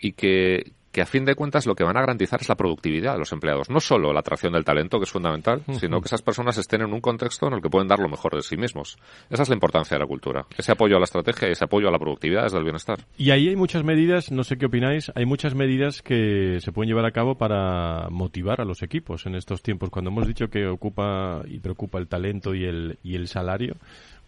y 0.00 0.12
que, 0.12 0.72
que 0.92 1.02
a 1.02 1.06
fin 1.06 1.24
de 1.24 1.34
cuentas 1.34 1.66
lo 1.66 1.74
que 1.74 1.84
van 1.84 1.96
a 1.96 2.00
garantizar 2.00 2.40
es 2.40 2.48
la 2.48 2.54
productividad 2.56 3.12
de 3.12 3.18
los 3.18 3.32
empleados. 3.32 3.68
No 3.70 3.80
solo 3.80 4.12
la 4.12 4.20
atracción 4.20 4.52
del 4.52 4.64
talento, 4.64 4.98
que 4.98 5.04
es 5.04 5.10
fundamental, 5.10 5.62
uh 5.66 5.72
-huh. 5.72 5.78
sino 5.80 6.00
que 6.00 6.06
esas 6.06 6.22
personas 6.22 6.56
estén 6.58 6.80
en 6.82 6.92
un 6.92 7.00
contexto 7.00 7.46
en 7.46 7.54
el 7.54 7.62
que 7.62 7.68
pueden 7.68 7.88
dar 7.88 7.98
lo 7.98 8.08
mejor 8.08 8.34
de 8.34 8.42
sí 8.42 8.56
mismos. 8.56 8.96
Esa 9.30 9.42
es 9.42 9.48
la 9.48 9.54
importancia 9.54 9.96
de 9.96 10.00
la 10.00 10.06
cultura. 10.06 10.46
Ese 10.56 10.72
apoyo 10.72 10.96
a 10.96 10.98
la 10.98 11.04
estrategia 11.04 11.48
y 11.48 11.52
ese 11.52 11.64
apoyo 11.64 11.88
a 11.88 11.90
la 11.90 11.98
productividad 11.98 12.44
desde 12.44 12.58
el 12.58 12.64
bienestar. 12.64 12.98
Y 13.16 13.30
ahí 13.30 13.48
hay 13.48 13.56
muchas 13.56 13.84
medidas, 13.84 14.32
no 14.32 14.44
sé 14.44 14.56
qué 14.56 14.66
opináis, 14.66 15.12
hay 15.14 15.26
muchas 15.26 15.54
medidas 15.54 16.02
que 16.02 16.58
se 16.60 16.72
pueden 16.72 16.88
llevar 16.88 17.04
a 17.04 17.12
cabo 17.12 17.36
para 17.36 18.08
motivar 18.10 18.60
a 18.60 18.64
los 18.64 18.82
equipos 18.82 19.26
en 19.26 19.34
estos 19.34 19.62
tiempos. 19.62 19.90
Cuando 19.90 20.10
hemos 20.10 20.26
dicho 20.26 20.48
que 20.48 20.66
ocupa 20.66 21.42
y 21.46 21.60
preocupa 21.60 21.98
el 21.98 22.08
talento 22.08 22.54
y 22.54 22.64
el, 22.64 22.98
y 23.02 23.14
el 23.14 23.28
salario, 23.28 23.76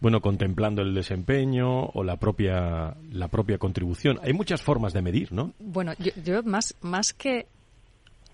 bueno, 0.01 0.21
contemplando 0.21 0.83
el 0.83 0.95
desempeño 0.95 1.85
o 1.87 2.03
la 2.03 2.17
propia 2.17 2.97
la 3.13 3.29
propia 3.29 3.59
contribución. 3.59 4.19
Hay 4.23 4.33
muchas 4.33 4.63
formas 4.63 4.93
de 4.93 5.03
medir, 5.03 5.33
¿no? 5.33 5.53
Bueno, 5.59 5.93
yo, 5.99 6.13
yo 6.25 6.43
más 6.43 6.75
más 6.81 7.13
que 7.13 7.47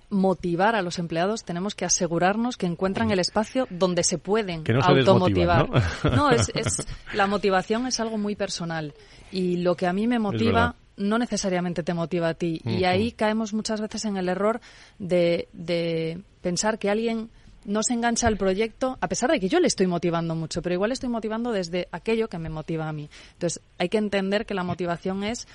motivar 0.08 0.76
a 0.76 0.82
los 0.82 0.98
empleados, 0.98 1.44
tenemos 1.44 1.74
que 1.74 1.84
asegurarnos 1.84 2.56
que 2.56 2.66
encuentran 2.66 3.10
el 3.10 3.18
espacio 3.18 3.66
donde 3.70 4.04
se 4.04 4.18
pueden 4.18 4.62
que 4.62 4.72
no 4.72 4.80
se 4.80 4.90
automotivar. 4.90 5.68
¿no? 5.68 6.10
no, 6.16 6.30
es, 6.30 6.50
es, 6.54 6.86
la 7.12 7.26
motivación 7.26 7.86
es 7.86 7.98
algo 8.00 8.18
muy 8.18 8.36
personal 8.36 8.94
y 9.32 9.56
lo 9.56 9.74
que 9.74 9.86
a 9.86 9.92
mí 9.92 10.06
me 10.06 10.18
motiva 10.18 10.76
no 10.96 11.18
necesariamente 11.18 11.82
te 11.82 11.92
motiva 11.92 12.28
a 12.28 12.34
ti. 12.34 12.60
Uh 12.64 12.68
-huh. 12.68 12.80
Y 12.80 12.84
ahí 12.84 13.12
caemos 13.12 13.52
muchas 13.52 13.80
veces 13.80 14.04
en 14.04 14.16
el 14.16 14.28
error 14.28 14.60
de, 14.98 15.48
de 15.52 16.22
pensar 16.40 16.78
que 16.78 16.88
alguien 16.88 17.28
no 17.66 17.82
se 17.82 17.92
engancha 17.94 18.28
al 18.28 18.36
proyecto, 18.36 18.96
a 19.00 19.08
pesar 19.08 19.30
de 19.30 19.40
que 19.40 19.48
yo 19.48 19.60
le 19.60 19.66
estoy 19.66 19.86
motivando 19.86 20.34
mucho, 20.34 20.62
pero 20.62 20.74
igual 20.74 20.92
estoy 20.92 21.08
motivando 21.08 21.52
desde 21.52 21.88
aquello 21.90 22.28
que 22.28 22.38
me 22.38 22.48
motiva 22.48 22.88
a 22.88 22.92
mí. 22.92 23.10
Entonces, 23.32 23.60
hay 23.78 23.88
que 23.88 23.98
entender 23.98 24.46
que 24.46 24.54
la 24.54 24.62
motivación 24.62 25.24
es 25.24 25.46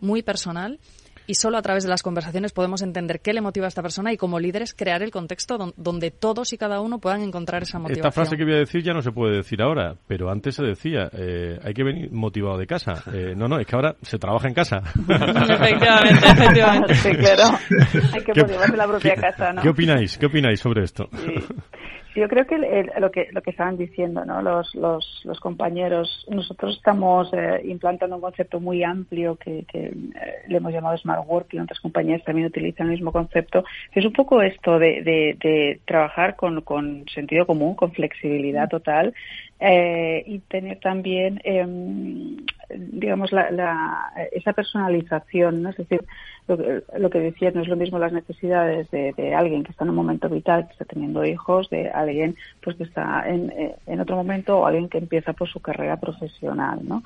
muy 0.00 0.22
personal 0.22 0.78
y 1.28 1.34
solo 1.34 1.58
a 1.58 1.62
través 1.62 1.84
de 1.84 1.90
las 1.90 2.02
conversaciones 2.02 2.52
podemos 2.52 2.80
entender 2.80 3.20
qué 3.20 3.34
le 3.34 3.42
motiva 3.42 3.66
a 3.66 3.68
esta 3.68 3.82
persona 3.82 4.12
y 4.12 4.16
como 4.16 4.40
líderes 4.40 4.72
crear 4.72 5.02
el 5.02 5.10
contexto 5.10 5.58
don, 5.58 5.74
donde 5.76 6.10
todos 6.10 6.54
y 6.54 6.58
cada 6.58 6.80
uno 6.80 6.98
puedan 6.98 7.22
encontrar 7.22 7.62
esa 7.62 7.78
motivación. 7.78 8.06
Esta 8.06 8.12
frase 8.12 8.36
que 8.36 8.44
voy 8.44 8.54
a 8.54 8.58
decir 8.58 8.82
ya 8.82 8.94
no 8.94 9.02
se 9.02 9.12
puede 9.12 9.36
decir 9.36 9.60
ahora, 9.60 9.94
pero 10.06 10.30
antes 10.30 10.54
se 10.54 10.64
decía, 10.64 11.10
eh, 11.12 11.60
hay 11.62 11.74
que 11.74 11.84
venir 11.84 12.10
motivado 12.10 12.56
de 12.56 12.66
casa. 12.66 13.04
Eh, 13.12 13.34
no, 13.36 13.46
no, 13.46 13.60
es 13.60 13.66
que 13.66 13.76
ahora 13.76 13.94
se 14.00 14.18
trabaja 14.18 14.48
en 14.48 14.54
casa. 14.54 14.78
efectivamente, 15.08 16.26
efectivamente. 16.26 16.94
Sí, 16.94 17.10
claro. 17.10 17.58
Hay 18.14 18.24
que 18.24 18.40
motivarse 18.40 18.76
la 18.76 18.86
propia 18.86 19.14
¿qué, 19.14 19.20
casa, 19.20 19.52
¿no? 19.52 19.62
¿Qué 19.62 19.68
opináis? 19.68 20.16
¿Qué 20.16 20.26
opináis 20.26 20.60
sobre 20.60 20.84
esto? 20.84 21.10
Sí. 21.12 21.34
Yo 22.14 22.28
creo 22.28 22.46
que 22.46 22.56
el, 22.56 22.90
lo 22.98 23.10
que 23.10 23.28
lo 23.32 23.42
que 23.42 23.50
estaban 23.50 23.76
diciendo 23.76 24.24
¿no? 24.24 24.42
los, 24.42 24.74
los, 24.74 25.22
los 25.24 25.38
compañeros, 25.40 26.26
nosotros 26.28 26.76
estamos 26.76 27.30
eh, 27.32 27.60
implantando 27.64 28.16
un 28.16 28.22
concepto 28.22 28.60
muy 28.60 28.82
amplio 28.82 29.36
que, 29.36 29.64
que 29.70 29.86
eh, 29.86 29.94
le 30.48 30.56
hemos 30.56 30.72
llamado 30.72 30.96
Smart 30.98 31.24
Work 31.26 31.54
y 31.54 31.58
otras 31.58 31.80
compañías 31.80 32.24
también 32.24 32.46
utilizan 32.48 32.86
el 32.86 32.92
mismo 32.92 33.12
concepto, 33.12 33.64
que 33.92 34.00
es 34.00 34.06
un 34.06 34.12
poco 34.12 34.42
esto 34.42 34.78
de, 34.78 35.02
de, 35.02 35.36
de 35.40 35.80
trabajar 35.84 36.36
con, 36.36 36.62
con 36.62 37.04
sentido 37.08 37.46
común, 37.46 37.74
con 37.74 37.92
flexibilidad 37.92 38.68
total 38.68 39.14
eh, 39.60 40.22
y 40.26 40.38
tener 40.40 40.78
también, 40.78 41.40
eh, 41.44 41.66
digamos, 42.70 43.32
la, 43.32 43.50
la, 43.50 44.12
esa 44.32 44.52
personalización, 44.52 45.62
¿no? 45.62 45.70
Es 45.70 45.76
decir, 45.76 46.00
lo 46.46 46.56
que, 46.56 46.82
lo 46.98 47.10
que 47.10 47.20
decía, 47.20 47.50
no 47.50 47.62
es 47.62 47.68
lo 47.68 47.76
mismo 47.76 47.98
las 47.98 48.12
necesidades 48.12 48.90
de, 48.90 49.34
alguien 49.34 49.64
que 49.64 49.70
está 49.70 49.84
en 49.84 49.90
un 49.90 49.96
momento 49.96 50.28
vital, 50.28 50.66
que 50.66 50.72
está 50.72 50.84
teniendo 50.84 51.24
hijos, 51.24 51.68
de 51.70 51.90
alguien 51.90 52.36
pues 52.62 52.76
que 52.76 52.84
está 52.84 53.28
en, 53.28 53.50
eh, 53.50 53.76
en 53.86 54.00
otro 54.00 54.16
momento 54.16 54.58
o 54.58 54.66
alguien 54.66 54.88
que 54.88 54.98
empieza 54.98 55.32
por 55.32 55.38
pues, 55.38 55.50
su 55.52 55.60
carrera 55.60 55.98
profesional, 55.98 56.80
¿no? 56.82 57.02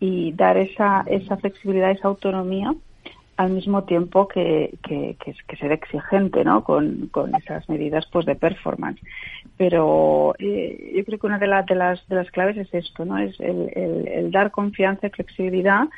Y 0.00 0.32
dar 0.32 0.56
esa, 0.56 1.04
esa 1.06 1.36
flexibilidad, 1.36 1.90
esa 1.90 2.08
autonomía 2.08 2.74
al 3.38 3.50
mismo 3.50 3.84
tiempo 3.84 4.26
que, 4.26 4.74
que, 4.82 5.16
que, 5.24 5.32
que 5.46 5.56
ser 5.56 5.70
exigente 5.70 6.44
¿no? 6.44 6.64
con, 6.64 7.08
con 7.12 7.32
esas 7.36 7.68
medidas 7.68 8.04
pues 8.12 8.26
de 8.26 8.34
performance. 8.34 9.00
Pero 9.58 10.34
eh, 10.38 10.92
yo 10.96 11.04
creo 11.04 11.18
que 11.18 11.26
una 11.26 11.38
de, 11.38 11.48
la, 11.48 11.62
de, 11.62 11.74
las, 11.74 12.06
de 12.08 12.14
las 12.16 12.30
claves 12.30 12.56
es 12.56 12.72
esto, 12.72 13.04
¿no? 13.04 13.18
es 13.18 13.38
el, 13.40 13.70
el, 13.74 14.08
el 14.08 14.30
dar 14.30 14.50
confianza 14.50 15.08
y 15.08 15.10
flexibilidad 15.10 15.88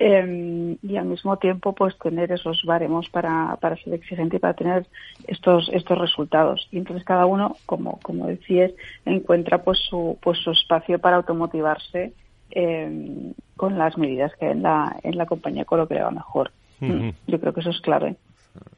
eh, 0.00 0.76
y 0.80 0.96
al 0.96 1.06
mismo 1.06 1.36
tiempo 1.38 1.72
pues 1.74 1.98
tener 1.98 2.30
esos 2.30 2.62
baremos 2.64 3.08
para, 3.08 3.56
para 3.56 3.76
ser 3.76 3.94
exigente 3.94 4.36
y 4.36 4.38
para 4.38 4.54
tener 4.54 4.86
estos 5.26 5.68
estos 5.72 5.98
resultados 5.98 6.68
y 6.70 6.78
entonces 6.78 7.04
cada 7.04 7.26
uno 7.26 7.56
como 7.66 7.98
como 8.00 8.28
decías 8.28 8.70
encuentra 9.04 9.64
pues 9.64 9.78
su 9.90 10.16
pues 10.22 10.38
su 10.38 10.52
espacio 10.52 11.00
para 11.00 11.16
automotivarse 11.16 12.12
eh, 12.52 13.32
con 13.56 13.76
las 13.76 13.98
medidas 13.98 14.32
que 14.38 14.48
en 14.48 14.62
la 14.62 14.96
en 15.02 15.18
la 15.18 15.26
compañía 15.26 15.64
con 15.64 15.80
lo 15.80 15.88
que 15.88 15.94
le 15.94 16.02
va 16.02 16.12
mejor 16.12 16.52
uh 16.80 16.84
-huh. 16.84 17.14
yo 17.26 17.40
creo 17.40 17.52
que 17.52 17.60
eso 17.60 17.70
es 17.70 17.80
clave 17.80 18.14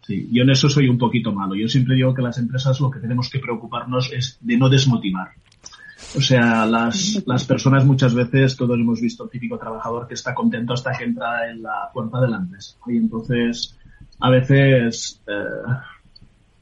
Sí, 0.03 0.29
yo 0.33 0.43
en 0.43 0.51
eso 0.51 0.69
soy 0.69 0.89
un 0.89 0.99
poquito 0.99 1.33
malo. 1.33 1.55
Yo 1.55 1.69
siempre 1.69 1.95
digo 1.95 2.15
que 2.15 2.23
las 2.23 2.39
empresas 2.39 2.81
lo 2.81 2.91
que 2.91 3.01
tenemos 3.01 3.29
que 3.29 3.39
preocuparnos 3.39 4.13
es 4.13 4.39
de 4.41 4.57
no 4.57 4.69
desmotivar. 4.69 5.29
O 6.17 6.21
sea, 6.21 6.67
las, 6.67 7.23
las 7.27 7.45
personas 7.45 7.85
muchas 7.85 8.15
veces, 8.15 8.57
todos 8.57 8.79
hemos 8.79 9.01
visto 9.01 9.25
el 9.25 9.31
típico 9.31 9.59
trabajador 9.59 10.09
que 10.09 10.15
está 10.15 10.35
contento 10.35 10.73
hasta 10.73 10.93
que 10.93 11.05
entra 11.05 11.49
en 11.51 11.63
la 11.63 11.91
puerta 11.93 12.21
de 12.21 12.29
la 12.29 12.39
empresa. 12.39 12.77
Y 12.87 12.97
entonces, 12.97 13.77
a 14.19 14.31
veces, 14.31 15.23
eh, 15.29 15.73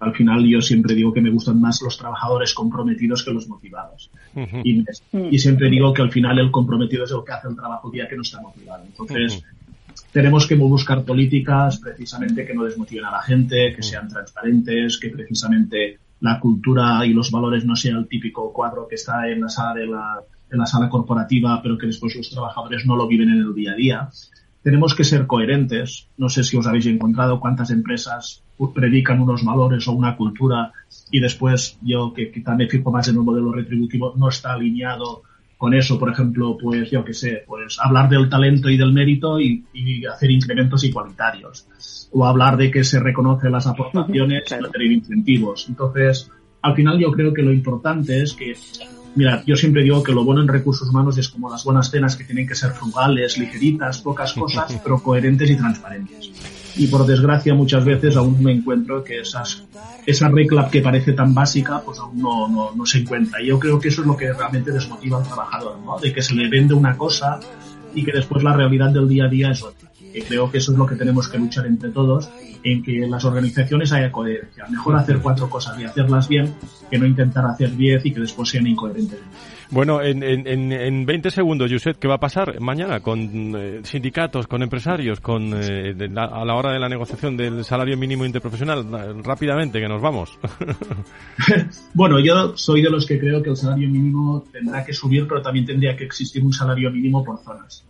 al 0.00 0.14
final 0.14 0.44
yo 0.44 0.60
siempre 0.60 0.94
digo 0.94 1.12
que 1.12 1.22
me 1.22 1.30
gustan 1.30 1.60
más 1.60 1.80
los 1.82 1.96
trabajadores 1.96 2.52
comprometidos 2.52 3.24
que 3.24 3.32
los 3.32 3.48
motivados. 3.48 4.10
Uh 4.34 4.40
-huh. 4.40 4.62
y, 4.64 5.34
y, 5.34 5.38
siempre 5.38 5.70
digo 5.70 5.94
que 5.94 6.02
al 6.02 6.10
final 6.10 6.38
el 6.38 6.50
comprometido 6.50 7.04
es 7.04 7.10
el 7.12 7.24
que 7.24 7.32
hace 7.32 7.48
el 7.48 7.56
trabajo 7.56 7.90
día 7.90 8.06
que 8.06 8.16
no 8.16 8.22
está 8.22 8.42
motivado. 8.42 8.84
Entonces, 8.84 9.36
uh 9.36 9.40
-huh 9.40 9.57
tenemos 10.12 10.46
que 10.46 10.54
buscar 10.54 11.04
políticas 11.04 11.78
precisamente 11.78 12.46
que 12.46 12.54
no 12.54 12.64
desmotiven 12.64 13.04
a 13.04 13.10
la 13.10 13.22
gente, 13.22 13.74
que 13.74 13.82
sean 13.82 14.08
transparentes, 14.08 14.98
que 14.98 15.10
precisamente 15.10 15.98
la 16.20 16.40
cultura 16.40 17.04
y 17.06 17.12
los 17.12 17.30
valores 17.30 17.64
no 17.64 17.76
sea 17.76 17.96
el 17.96 18.08
típico 18.08 18.52
cuadro 18.52 18.88
que 18.88 18.96
está 18.96 19.28
en 19.28 19.40
la 19.42 19.48
sala 19.48 19.74
de 19.74 19.86
la, 19.86 20.20
en 20.50 20.58
la 20.58 20.66
sala 20.66 20.88
corporativa, 20.88 21.60
pero 21.62 21.78
que 21.78 21.86
después 21.86 22.16
los 22.16 22.30
trabajadores 22.30 22.86
no 22.86 22.96
lo 22.96 23.06
viven 23.06 23.28
en 23.28 23.38
el 23.38 23.54
día 23.54 23.72
a 23.72 23.76
día. 23.76 24.08
Tenemos 24.62 24.94
que 24.94 25.04
ser 25.04 25.26
coherentes. 25.26 26.08
No 26.16 26.28
sé 26.28 26.42
si 26.42 26.56
os 26.56 26.66
habéis 26.66 26.86
encontrado 26.86 27.38
cuántas 27.38 27.70
empresas 27.70 28.42
predican 28.74 29.20
unos 29.20 29.44
valores 29.44 29.86
o 29.86 29.92
una 29.92 30.16
cultura 30.16 30.72
y 31.10 31.20
después 31.20 31.78
yo 31.82 32.12
que 32.12 32.32
quizá 32.32 32.54
me 32.56 32.68
fijo 32.68 32.90
más 32.90 33.06
en 33.08 33.16
el 33.16 33.22
modelo 33.22 33.52
retributivo 33.52 34.14
no 34.16 34.28
está 34.28 34.54
alineado 34.54 35.22
con 35.58 35.74
eso, 35.74 35.98
por 35.98 36.10
ejemplo, 36.10 36.56
pues 36.56 36.88
yo 36.88 37.04
qué 37.04 37.12
sé, 37.12 37.42
pues 37.44 37.78
hablar 37.80 38.08
del 38.08 38.28
talento 38.28 38.70
y 38.70 38.76
del 38.76 38.92
mérito 38.92 39.40
y, 39.40 39.64
y, 39.74 40.06
hacer 40.06 40.30
incrementos 40.30 40.84
igualitarios. 40.84 41.66
O 42.12 42.24
hablar 42.24 42.56
de 42.56 42.70
que 42.70 42.84
se 42.84 43.00
reconocen 43.00 43.50
las 43.50 43.66
aportaciones 43.66 44.44
claro. 44.46 44.70
tener 44.70 44.92
incentivos. 44.92 45.66
Entonces, 45.68 46.30
al 46.62 46.74
final 46.76 46.98
yo 47.00 47.10
creo 47.10 47.34
que 47.34 47.42
lo 47.42 47.52
importante 47.52 48.22
es 48.22 48.34
que, 48.34 48.56
mira, 49.16 49.42
yo 49.44 49.56
siempre 49.56 49.82
digo 49.82 50.00
que 50.00 50.12
lo 50.12 50.24
bueno 50.24 50.42
en 50.42 50.48
recursos 50.48 50.88
humanos 50.88 51.18
es 51.18 51.28
como 51.28 51.50
las 51.50 51.64
buenas 51.64 51.90
cenas 51.90 52.14
que 52.14 52.22
tienen 52.22 52.46
que 52.46 52.54
ser 52.54 52.70
frugales, 52.70 53.36
ligeritas, 53.36 53.98
pocas 54.00 54.32
cosas, 54.34 54.80
pero 54.84 55.02
coherentes 55.02 55.50
y 55.50 55.56
transparentes. 55.56 56.30
Y 56.78 56.86
por 56.86 57.04
desgracia 57.04 57.54
muchas 57.54 57.84
veces 57.84 58.16
aún 58.16 58.42
me 58.42 58.52
encuentro 58.52 59.02
que 59.02 59.20
esas, 59.20 59.64
esa 60.06 60.28
regla 60.28 60.68
que 60.70 60.80
parece 60.80 61.12
tan 61.12 61.34
básica 61.34 61.82
pues 61.84 61.98
aún 61.98 62.18
no, 62.18 62.48
no, 62.48 62.72
no 62.74 62.86
se 62.86 62.98
encuentra. 62.98 63.42
Y 63.42 63.46
yo 63.48 63.58
creo 63.58 63.78
que 63.78 63.88
eso 63.88 64.02
es 64.02 64.06
lo 64.06 64.16
que 64.16 64.32
realmente 64.32 64.70
desmotiva 64.70 65.18
al 65.18 65.24
trabajador, 65.24 65.78
¿no? 65.84 65.98
De 65.98 66.12
que 66.12 66.22
se 66.22 66.34
le 66.34 66.48
vende 66.48 66.74
una 66.74 66.96
cosa 66.96 67.40
y 67.94 68.04
que 68.04 68.12
después 68.12 68.44
la 68.44 68.54
realidad 68.54 68.90
del 68.90 69.08
día 69.08 69.24
a 69.24 69.28
día 69.28 69.50
es 69.50 69.62
otra. 69.62 69.90
Y 70.14 70.22
creo 70.22 70.50
que 70.50 70.58
eso 70.58 70.72
es 70.72 70.78
lo 70.78 70.86
que 70.86 70.94
tenemos 70.94 71.28
que 71.28 71.38
luchar 71.38 71.66
entre 71.66 71.90
todos, 71.90 72.30
en 72.62 72.82
que 72.82 73.04
en 73.04 73.10
las 73.10 73.24
organizaciones 73.24 73.92
haya 73.92 74.10
coherencia. 74.10 74.66
Mejor 74.70 74.96
hacer 74.96 75.18
cuatro 75.18 75.50
cosas 75.50 75.78
y 75.78 75.84
hacerlas 75.84 76.28
bien 76.28 76.54
que 76.90 76.98
no 76.98 77.06
intentar 77.06 77.44
hacer 77.44 77.76
diez 77.76 78.04
y 78.06 78.12
que 78.12 78.20
después 78.20 78.48
sean 78.48 78.66
incoherentes. 78.66 79.18
Bueno, 79.70 80.02
en, 80.02 80.22
en, 80.22 80.72
en 80.72 81.04
20 81.04 81.30
segundos, 81.30 81.70
Josep, 81.70 81.98
¿qué 81.98 82.08
va 82.08 82.14
a 82.14 82.20
pasar 82.20 82.58
mañana 82.58 83.00
con 83.00 83.54
eh, 83.54 83.80
sindicatos, 83.82 84.46
con 84.46 84.62
empresarios, 84.62 85.20
con 85.20 85.52
eh, 85.54 85.94
a 86.16 86.44
la 86.44 86.54
hora 86.54 86.72
de 86.72 86.78
la 86.78 86.88
negociación 86.88 87.36
del 87.36 87.64
salario 87.64 87.98
mínimo 87.98 88.24
interprofesional? 88.24 89.22
Rápidamente, 89.22 89.78
que 89.78 89.88
nos 89.88 90.00
vamos. 90.00 90.38
bueno, 91.94 92.18
yo 92.18 92.56
soy 92.56 92.80
de 92.80 92.88
los 92.88 93.04
que 93.04 93.18
creo 93.18 93.42
que 93.42 93.50
el 93.50 93.56
salario 93.56 93.90
mínimo 93.90 94.42
tendrá 94.50 94.82
que 94.84 94.94
subir, 94.94 95.28
pero 95.28 95.42
también 95.42 95.66
tendría 95.66 95.94
que 95.94 96.04
existir 96.04 96.42
un 96.42 96.52
salario 96.52 96.90
mínimo 96.90 97.22
por 97.22 97.38
zonas. 97.40 97.84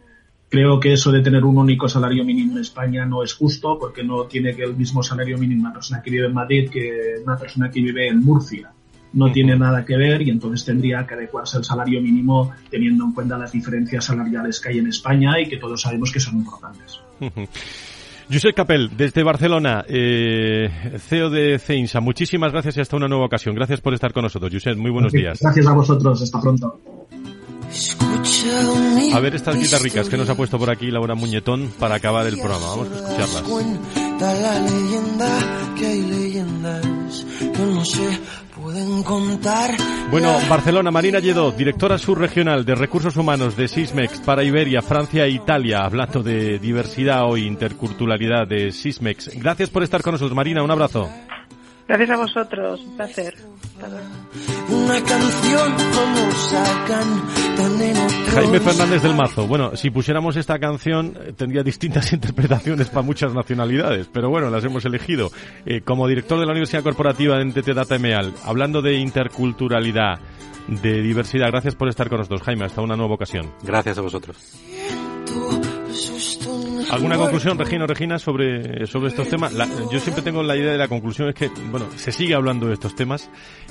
Creo 0.48 0.80
que 0.80 0.94
eso 0.94 1.12
de 1.12 1.20
tener 1.20 1.44
un 1.44 1.58
único 1.58 1.88
salario 1.88 2.24
mínimo 2.24 2.54
en 2.54 2.62
España 2.62 3.06
no 3.06 3.22
es 3.22 3.34
justo 3.34 3.78
porque 3.78 4.02
no 4.02 4.24
tiene 4.24 4.56
que 4.56 4.64
el 4.64 4.74
mismo 4.74 5.02
salario 5.02 5.38
mínimo 5.38 5.60
una 5.60 5.74
persona 5.74 6.02
que 6.02 6.10
vive 6.10 6.26
en 6.26 6.34
Madrid 6.34 6.70
que 6.70 7.20
una 7.22 7.36
persona 7.36 7.70
que 7.70 7.82
vive 7.82 8.08
en 8.08 8.24
Murcia 8.24 8.72
no 9.12 9.32
tiene 9.32 9.56
nada 9.56 9.84
que 9.84 9.96
ver 9.96 10.22
y 10.22 10.30
entonces 10.30 10.64
tendría 10.64 11.06
que 11.06 11.14
adecuarse 11.14 11.58
el 11.58 11.64
salario 11.64 12.00
mínimo 12.00 12.52
teniendo 12.70 13.04
en 13.04 13.12
cuenta 13.12 13.38
las 13.38 13.52
diferencias 13.52 14.04
salariales 14.04 14.60
que 14.60 14.70
hay 14.70 14.78
en 14.78 14.88
España 14.88 15.40
y 15.40 15.48
que 15.48 15.56
todos 15.56 15.80
sabemos 15.80 16.12
que 16.12 16.20
son 16.20 16.36
importantes. 16.36 17.00
Josep 18.30 18.54
Capel, 18.54 18.90
desde 18.94 19.22
Barcelona, 19.22 19.84
eh, 19.88 20.68
CEO 20.98 21.30
de 21.30 21.58
CEINSA, 21.58 22.00
muchísimas 22.00 22.52
gracias 22.52 22.76
y 22.76 22.80
hasta 22.80 22.96
una 22.96 23.08
nueva 23.08 23.24
ocasión. 23.24 23.54
Gracias 23.54 23.80
por 23.80 23.94
estar 23.94 24.12
con 24.12 24.22
nosotros. 24.22 24.52
Josep, 24.52 24.76
muy 24.76 24.90
buenos 24.90 25.12
días. 25.12 25.38
Gracias 25.40 25.66
a 25.66 25.72
vosotros, 25.72 26.20
hasta 26.20 26.40
pronto. 26.40 26.78
A 29.14 29.20
ver 29.20 29.34
estas 29.34 29.58
guitarricas 29.58 30.08
que 30.08 30.16
nos 30.16 30.28
ha 30.28 30.34
puesto 30.34 30.58
por 30.58 30.70
aquí 30.70 30.90
Laura 30.90 31.14
Muñetón 31.14 31.70
para 31.78 31.94
acabar 31.96 32.26
el 32.26 32.34
programa. 32.34 32.66
Vamos 32.66 32.88
a 32.90 32.96
escucharlas. 32.96 33.44
la 34.20 34.60
leyenda 34.60 35.74
que 35.78 35.86
hay 35.86 36.02
leyendas 36.02 36.88
no 37.58 37.74
contar. 37.74 38.20
Bueno, 40.10 40.36
Barcelona, 40.48 40.90
Marina 40.90 41.18
Lledó, 41.18 41.52
directora 41.52 41.98
subregional 41.98 42.64
de 42.64 42.74
Recursos 42.74 43.16
Humanos 43.16 43.56
de 43.56 43.68
Sismex 43.68 44.20
para 44.20 44.44
Iberia, 44.44 44.82
Francia 44.82 45.26
e 45.26 45.30
Italia, 45.30 45.84
hablando 45.84 46.22
de 46.22 46.58
diversidad 46.58 47.28
o 47.28 47.36
interculturalidad 47.36 48.46
de 48.46 48.72
Sismex. 48.72 49.30
Gracias 49.38 49.70
por 49.70 49.82
estar 49.82 50.02
con 50.02 50.12
nosotros, 50.12 50.34
Marina, 50.34 50.62
un 50.62 50.70
abrazo. 50.70 51.08
Gracias 51.88 52.10
a 52.10 52.16
vosotros, 52.16 52.80
un 52.84 52.96
placer. 52.96 53.34
Una 54.68 55.02
canción 55.02 55.72
como 55.72 56.30
sacan 56.32 57.38
Jaime 58.34 58.60
Fernández 58.60 59.02
del 59.02 59.14
Mazo. 59.14 59.46
Bueno, 59.46 59.74
si 59.74 59.90
pusiéramos 59.90 60.36
esta 60.36 60.58
canción 60.58 61.16
tendría 61.36 61.62
distintas 61.62 62.12
interpretaciones 62.12 62.88
para 62.88 63.02
muchas 63.02 63.32
nacionalidades, 63.34 64.08
pero 64.12 64.28
bueno, 64.28 64.50
las 64.50 64.64
hemos 64.64 64.84
elegido. 64.84 65.30
Eh, 65.64 65.80
como 65.80 66.06
director 66.06 66.38
de 66.38 66.44
la 66.44 66.52
Universidad 66.52 66.82
Corporativa 66.82 67.38
de 67.38 67.46
NTT 67.46 67.68
Data 67.68 67.96
Emeal, 67.96 68.34
hablando 68.44 68.82
de 68.82 68.94
interculturalidad, 68.98 70.20
de 70.68 71.00
diversidad, 71.00 71.48
gracias 71.48 71.74
por 71.74 71.88
estar 71.88 72.10
con 72.10 72.18
nosotros, 72.18 72.42
Jaime. 72.42 72.66
Hasta 72.66 72.82
una 72.82 72.96
nueva 72.96 73.14
ocasión. 73.14 73.52
Gracias 73.62 73.96
a 73.96 74.02
vosotros. 74.02 74.36
¿Alguna 76.90 77.16
conclusión, 77.16 77.58
Regina 77.58 77.86
Regina, 77.86 78.18
sobre, 78.18 78.86
sobre 78.86 79.08
estos 79.08 79.28
temas? 79.28 79.52
yo 79.90 80.00
siempre 80.00 80.22
tengo 80.22 80.42
la 80.42 80.56
idea 80.56 80.72
de 80.72 80.78
la 80.78 80.88
conclusión 80.88 81.28
es 81.28 81.34
que, 81.34 81.48
bueno, 81.70 81.86
se 81.96 82.12
sigue 82.12 82.34
hablando 82.34 82.66
de 82.66 82.74
estos 82.74 82.94
temas 82.94 83.28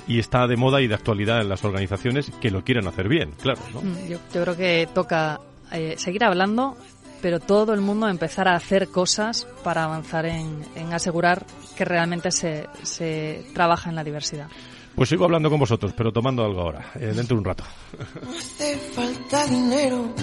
y 0.07 0.19
está 0.19 0.47
de 0.47 0.55
moda 0.55 0.81
y 0.81 0.87
de 0.87 0.95
actualidad 0.95 1.41
en 1.41 1.49
las 1.49 1.63
organizaciones 1.63 2.31
que 2.41 2.51
lo 2.51 2.63
quieren 2.63 2.87
hacer 2.87 3.07
bien, 3.07 3.31
claro. 3.41 3.61
Mm, 3.81 4.09
yo, 4.09 4.19
creo 4.31 4.55
que 4.55 4.87
toca 4.93 5.39
eh, 5.71 5.95
seguir 5.97 6.23
hablando, 6.23 6.77
pero 7.21 7.39
todo 7.39 7.73
el 7.73 7.81
mundo 7.81 8.07
empezar 8.07 8.47
a 8.47 8.55
hacer 8.55 8.89
cosas 8.89 9.47
para 9.63 9.85
avanzar 9.85 10.25
en, 10.25 10.63
asegurar 10.91 11.45
que 11.75 11.85
realmente 11.85 12.31
se, 12.31 12.67
se 12.83 13.45
trabaja 13.53 13.89
en 13.89 13.95
la 13.95 14.03
diversidad. 14.03 14.47
Pues 14.95 15.09
sigo 15.09 15.25
hablando 15.25 15.49
con 15.49 15.59
vosotros, 15.59 15.93
pero 15.95 16.11
tomando 16.11 16.43
algo 16.43 16.61
ahora, 16.61 16.91
eh, 16.95 17.13
dentro 17.15 17.35
de 17.35 17.39
un 17.39 17.45
rato. 17.45 17.63
falta 18.95 19.45
dinero 19.45 20.13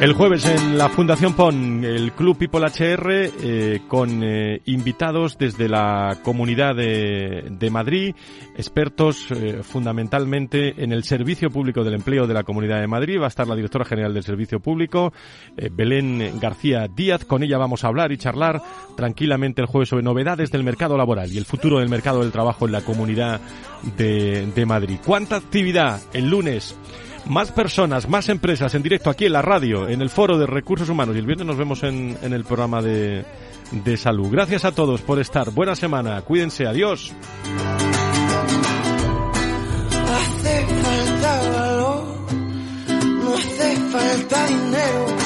el 0.00 0.12
jueves 0.12 0.44
en 0.44 0.76
la 0.76 0.88
Fundación 0.88 1.34
PON, 1.34 1.84
el 1.84 2.12
Club 2.12 2.36
People 2.36 2.66
HR, 2.66 3.30
eh, 3.42 3.80
con 3.88 4.22
eh, 4.22 4.60
invitados 4.66 5.38
desde 5.38 5.68
la 5.68 6.18
Comunidad 6.22 6.74
de, 6.74 7.68
Madrid, 7.70 8.14
expertos 8.56 9.30
eh, 9.30 9.62
fundamentalmente 9.62 10.82
en 10.82 10.92
el 10.92 11.04
Servicio 11.04 11.48
Público 11.48 11.84
del 11.84 11.94
Empleo 11.94 12.26
de 12.26 12.34
la 12.34 12.42
Comunidad 12.42 12.80
de 12.80 12.86
Madrid. 12.86 13.18
Va 13.20 13.26
a 13.26 13.28
estar 13.28 13.46
la 13.46 13.54
directora 13.54 13.84
general 13.84 14.12
del 14.12 14.24
Servicio 14.24 14.60
Público, 14.60 15.12
Belén 15.72 16.38
García 16.38 16.86
Díaz. 16.88 17.24
Con 17.24 17.42
ella 17.42 17.56
vamos 17.56 17.84
a 17.84 17.88
hablar 17.88 18.12
y 18.12 18.18
charlar 18.18 18.60
tranquilamente 18.96 19.62
el 19.62 19.68
jueves 19.68 19.88
sobre 19.88 20.02
novedades 20.02 20.50
del 20.50 20.64
mercado 20.64 20.98
laboral 20.98 21.32
y 21.32 21.38
el 21.38 21.46
futuro 21.46 21.78
del 21.78 21.88
mercado 21.88 22.20
del 22.20 22.32
trabajo 22.32 22.66
en 22.66 22.72
la 22.72 22.82
Comunidad 22.82 23.40
de, 23.96 24.46
de 24.54 24.66
Madrid. 24.66 24.98
¿Cuánta 25.04 25.36
actividad 25.36 26.00
el 26.12 26.28
lunes? 26.28 26.76
Más 27.26 27.52
personas, 27.52 28.08
más 28.08 28.28
empresas 28.28 28.74
en 28.74 28.82
directo 28.82 29.10
aquí 29.10 29.26
en 29.26 29.32
la 29.32 29.42
radio, 29.42 29.88
en 29.88 30.02
el 30.02 30.10
foro 30.10 30.38
de 30.38 30.46
recursos 30.46 30.88
humanos 30.88 31.16
y 31.16 31.18
el 31.18 31.26
viernes 31.26 31.46
nos 31.46 31.56
vemos 31.56 31.82
en, 31.82 32.16
en 32.22 32.32
el 32.32 32.44
programa 32.44 32.82
de, 32.82 33.24
de 33.70 33.96
salud. 33.96 34.28
Gracias 34.30 34.64
a 34.64 34.72
todos 34.72 35.02
por 35.02 35.18
estar. 35.18 35.50
Buena 35.50 35.74
semana. 35.74 36.20
Cuídense. 36.22 36.66
Adiós. 36.66 37.12
Hace 40.14 40.66
falta 40.66 41.42
no 43.22 43.34
hace 43.34 43.76
falta 43.90 44.46
dinero. 44.46 45.24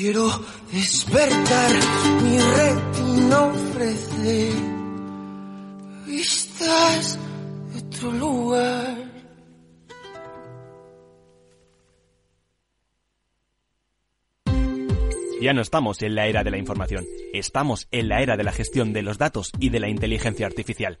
Quiero 0.00 0.30
despertar, 0.72 1.70
mi 2.22 2.38
retina 2.38 3.42
ofrece 3.44 4.50
vistas 6.06 7.18
de 7.72 7.78
otro 7.78 8.12
lugar. 8.12 9.10
Ya 15.40 15.54
no 15.54 15.62
estamos 15.62 16.02
en 16.02 16.14
la 16.14 16.26
era 16.26 16.44
de 16.44 16.50
la 16.50 16.58
información, 16.58 17.06
estamos 17.32 17.88
en 17.92 18.10
la 18.10 18.20
era 18.20 18.36
de 18.36 18.44
la 18.44 18.52
gestión 18.52 18.92
de 18.92 19.02
los 19.02 19.16
datos 19.16 19.52
y 19.58 19.70
de 19.70 19.80
la 19.80 19.88
inteligencia 19.88 20.46
artificial. 20.46 21.00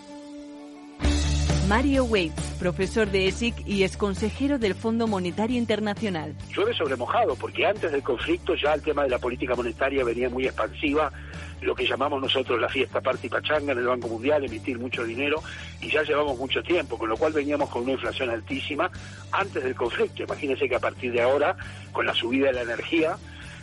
Mario 1.67 2.05
Waits, 2.05 2.55
profesor 2.59 3.09
de 3.09 3.27
ESIC 3.27 3.67
y 3.67 3.83
ex 3.83 3.95
consejero 3.95 4.57
del 4.57 4.75
Fondo 4.75 5.07
Monetario 5.07 5.57
Internacional. 5.57 6.35
Llueve 6.53 6.73
sobre 6.73 6.95
mojado, 6.95 7.35
porque 7.35 7.65
antes 7.65 7.91
del 7.91 8.03
conflicto 8.03 8.55
ya 8.55 8.73
el 8.73 8.81
tema 8.81 9.03
de 9.03 9.09
la 9.09 9.19
política 9.19 9.55
monetaria 9.55 10.03
venía 10.03 10.29
muy 10.29 10.45
expansiva, 10.45 11.11
lo 11.61 11.75
que 11.75 11.85
llamamos 11.85 12.21
nosotros 12.21 12.59
la 12.59 12.67
fiesta 12.67 13.01
party 13.01 13.29
pachanga 13.29 13.73
en 13.73 13.77
el 13.77 13.85
Banco 13.85 14.07
Mundial, 14.07 14.43
emitir 14.43 14.79
mucho 14.79 15.03
dinero, 15.03 15.41
y 15.79 15.89
ya 15.89 16.03
llevamos 16.03 16.37
mucho 16.37 16.63
tiempo, 16.63 16.97
con 16.97 17.09
lo 17.09 17.15
cual 17.15 17.33
veníamos 17.33 17.69
con 17.69 17.83
una 17.83 17.93
inflación 17.93 18.29
altísima 18.29 18.89
antes 19.31 19.63
del 19.63 19.75
conflicto. 19.75 20.23
Imagínense 20.23 20.67
que 20.67 20.75
a 20.75 20.79
partir 20.79 21.11
de 21.11 21.21
ahora, 21.21 21.55
con 21.91 22.05
la 22.05 22.13
subida 22.13 22.47
de 22.47 22.53
la 22.53 22.61
energía, 22.63 23.17